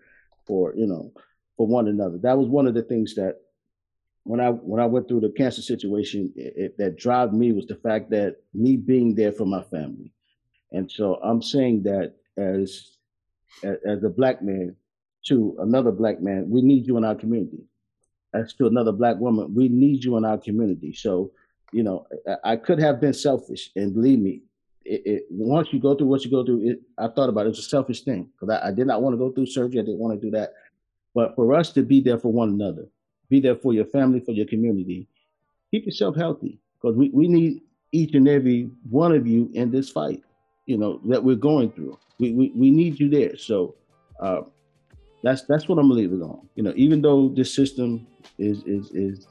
for, 0.46 0.74
you 0.74 0.86
know, 0.86 1.12
for 1.56 1.66
one 1.66 1.88
another. 1.88 2.18
That 2.18 2.38
was 2.38 2.48
one 2.48 2.66
of 2.66 2.74
the 2.74 2.82
things 2.82 3.14
that 3.16 3.40
when 4.24 4.40
I 4.40 4.50
when 4.50 4.80
I 4.80 4.86
went 4.86 5.06
through 5.06 5.20
the 5.20 5.30
cancer 5.30 5.62
situation, 5.62 6.32
it, 6.34 6.54
it, 6.56 6.78
that 6.78 6.96
drove 6.96 7.32
me 7.32 7.52
was 7.52 7.66
the 7.66 7.76
fact 7.76 8.10
that 8.10 8.36
me 8.54 8.76
being 8.76 9.14
there 9.14 9.32
for 9.32 9.46
my 9.46 9.62
family, 9.62 10.12
and 10.72 10.90
so 10.90 11.20
I'm 11.22 11.40
saying 11.40 11.84
that 11.84 12.14
as 12.36 12.96
as 13.62 14.02
a 14.02 14.08
black 14.08 14.42
man 14.42 14.74
to 15.26 15.56
another 15.60 15.92
black 15.92 16.20
man, 16.20 16.48
we 16.48 16.62
need 16.62 16.86
you 16.86 16.96
in 16.96 17.04
our 17.04 17.14
community. 17.14 17.64
As 18.34 18.52
to 18.54 18.66
another 18.66 18.92
black 18.92 19.18
woman, 19.18 19.54
we 19.54 19.68
need 19.68 20.04
you 20.04 20.16
in 20.16 20.24
our 20.24 20.38
community. 20.38 20.92
So, 20.92 21.32
you 21.72 21.82
know, 21.82 22.06
I, 22.44 22.56
could 22.56 22.78
have 22.78 23.00
been 23.00 23.12
selfish, 23.12 23.70
and 23.76 23.92
believe 23.92 24.18
me, 24.18 24.42
it, 24.84 25.02
it, 25.04 25.22
once 25.30 25.72
you 25.72 25.80
go 25.80 25.94
through 25.94 26.06
what 26.06 26.24
you 26.24 26.30
go 26.30 26.44
through, 26.44 26.68
it, 26.70 26.80
I 26.96 27.08
thought 27.08 27.28
about 27.28 27.46
it, 27.46 27.50
it's 27.50 27.58
a 27.58 27.62
selfish 27.62 28.02
thing 28.02 28.28
because 28.32 28.56
I, 28.56 28.68
I, 28.68 28.72
did 28.72 28.86
not 28.86 29.02
want 29.02 29.14
to 29.14 29.18
go 29.18 29.32
through 29.32 29.46
surgery. 29.46 29.80
I 29.80 29.84
didn't 29.84 29.98
want 29.98 30.20
to 30.20 30.24
do 30.24 30.30
that. 30.36 30.54
But 31.14 31.34
for 31.34 31.54
us 31.54 31.72
to 31.72 31.82
be 31.82 32.00
there 32.00 32.18
for 32.18 32.32
one 32.32 32.50
another, 32.50 32.86
be 33.28 33.40
there 33.40 33.56
for 33.56 33.72
your 33.72 33.86
family, 33.86 34.20
for 34.20 34.32
your 34.32 34.46
community, 34.46 35.08
keep 35.70 35.86
yourself 35.86 36.14
healthy 36.14 36.60
because 36.80 36.96
we, 36.96 37.10
we 37.10 37.26
need 37.26 37.62
each 37.92 38.14
and 38.14 38.28
every 38.28 38.70
one 38.88 39.12
of 39.12 39.26
you 39.26 39.50
in 39.54 39.70
this 39.70 39.90
fight, 39.90 40.22
you 40.66 40.76
know, 40.76 41.00
that 41.06 41.22
we're 41.22 41.36
going 41.36 41.72
through. 41.72 41.98
We, 42.18 42.32
we, 42.32 42.52
we 42.54 42.70
need 42.70 43.00
you 43.00 43.08
there. 43.08 43.36
So 43.36 43.74
uh, 44.20 44.42
that's 45.22 45.42
that's 45.42 45.68
what 45.68 45.78
I'm 45.78 45.90
it 45.92 46.12
on. 46.22 46.48
You 46.54 46.62
know, 46.62 46.72
even 46.76 47.02
though 47.02 47.28
this 47.28 47.52
system 47.52 48.06
is 48.38 48.62
is 48.64 48.90
is 48.92 49.26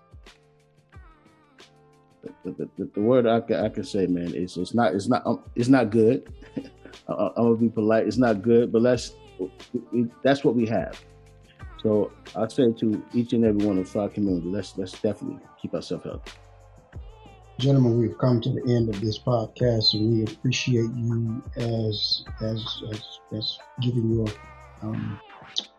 the, 2.43 2.69
the, 2.77 2.89
the, 2.93 3.01
word 3.01 3.27
I 3.27 3.41
can, 3.41 3.63
I 3.63 3.69
can 3.69 3.83
say, 3.83 4.07
man, 4.07 4.33
is 4.33 4.57
it's 4.57 4.73
not 4.73 4.93
it's 4.93 5.07
not 5.07 5.25
um, 5.25 5.43
it's 5.55 5.69
not 5.69 5.89
good. 5.89 6.31
I, 7.07 7.27
am 7.27 7.31
gonna 7.35 7.55
be 7.55 7.69
polite. 7.69 8.07
It's 8.07 8.17
not 8.17 8.41
good, 8.41 8.71
but 8.71 8.81
let's 8.81 9.13
that's 10.23 10.43
what 10.43 10.55
we 10.55 10.65
have. 10.67 10.99
So 11.81 12.11
I 12.35 12.47
say 12.47 12.71
to 12.71 13.05
each 13.13 13.33
and 13.33 13.45
every 13.45 13.65
one 13.65 13.77
of 13.77 13.95
our 13.95 14.09
community, 14.09 14.47
let's 14.47 14.77
let's 14.77 14.93
definitely 14.93 15.39
keep 15.61 15.73
ourselves 15.73 16.03
healthy. 16.03 16.31
Gentlemen, 17.59 17.97
we've 17.97 18.17
come 18.17 18.41
to 18.41 18.49
the 18.49 18.61
end 18.75 18.89
of 18.89 18.99
this 18.99 19.19
podcast, 19.19 19.93
and 19.93 20.11
we 20.11 20.23
appreciate 20.23 20.89
you 20.95 21.43
as 21.55 22.23
as 22.41 22.83
as, 22.91 23.19
as 23.37 23.57
giving 23.81 24.11
your 24.11 24.27
um, 24.81 25.19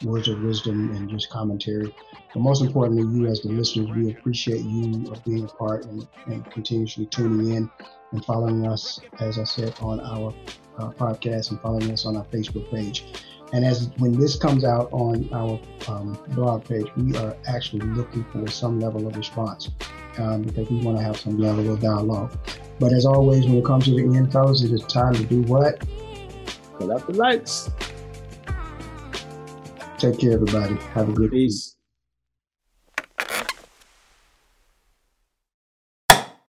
words 0.05 0.29
of 0.29 0.43
wisdom 0.43 0.95
and 0.95 1.09
just 1.09 1.31
commentary. 1.31 1.95
But 2.33 2.41
most 2.41 2.63
importantly, 2.63 3.03
you 3.19 3.27
as 3.27 3.41
the 3.41 3.49
listeners, 3.49 3.89
we 3.97 4.11
appreciate 4.11 4.63
you 4.63 5.13
being 5.25 5.45
a 5.45 5.49
part 5.49 5.85
and, 5.87 6.07
and 6.27 6.49
continuously 6.51 7.07
tuning 7.07 7.55
in 7.55 7.71
and 8.13 8.25
following 8.25 8.67
us, 8.67 9.01
as 9.21 9.39
I 9.39 9.45
said, 9.45 9.75
on 9.81 10.01
our 10.01 10.35
uh, 10.79 10.91
podcast 10.91 11.51
and 11.51 11.61
following 11.61 11.91
us 11.91 12.07
on 12.07 12.17
our 12.17 12.25
Facebook 12.25 12.71
page. 12.71 13.05
And 13.53 13.65
as 13.65 13.91
when 13.99 14.19
this 14.19 14.37
comes 14.37 14.65
out 14.65 14.89
on 14.93 15.29
our 15.33 15.61
um, 15.89 16.19
blog 16.29 16.65
page, 16.65 16.87
we 16.97 17.17
are 17.17 17.37
actually 17.47 17.87
looking 17.87 18.25
for 18.33 18.47
some 18.49 18.81
level 18.81 19.07
of 19.07 19.17
response 19.17 19.71
um, 20.19 20.43
because 20.43 20.69
we 20.69 20.79
want 20.85 20.99
to 20.99 21.05
have 21.05 21.17
some 21.17 21.39
level 21.39 21.73
of 21.73 21.81
dialogue. 21.81 22.37
But 22.79 22.93
as 22.93 23.07
always, 23.07 23.47
when 23.47 23.57
it 23.57 23.65
comes 23.65 23.85
to 23.85 23.93
the 23.93 24.17
end, 24.17 24.33
fellas, 24.33 24.63
it 24.63 24.73
is 24.73 24.83
time 24.83 25.15
to 25.15 25.25
do 25.25 25.43
what? 25.43 25.81
Put 26.79 26.91
out 26.91 27.07
the 27.07 27.15
lights. 27.15 27.71
Take 29.99 30.21
care, 30.21 30.33
everybody. 30.33 30.77
Have 30.95 31.11
a 31.11 31.13
good 31.13 31.31
peace. 31.33 31.76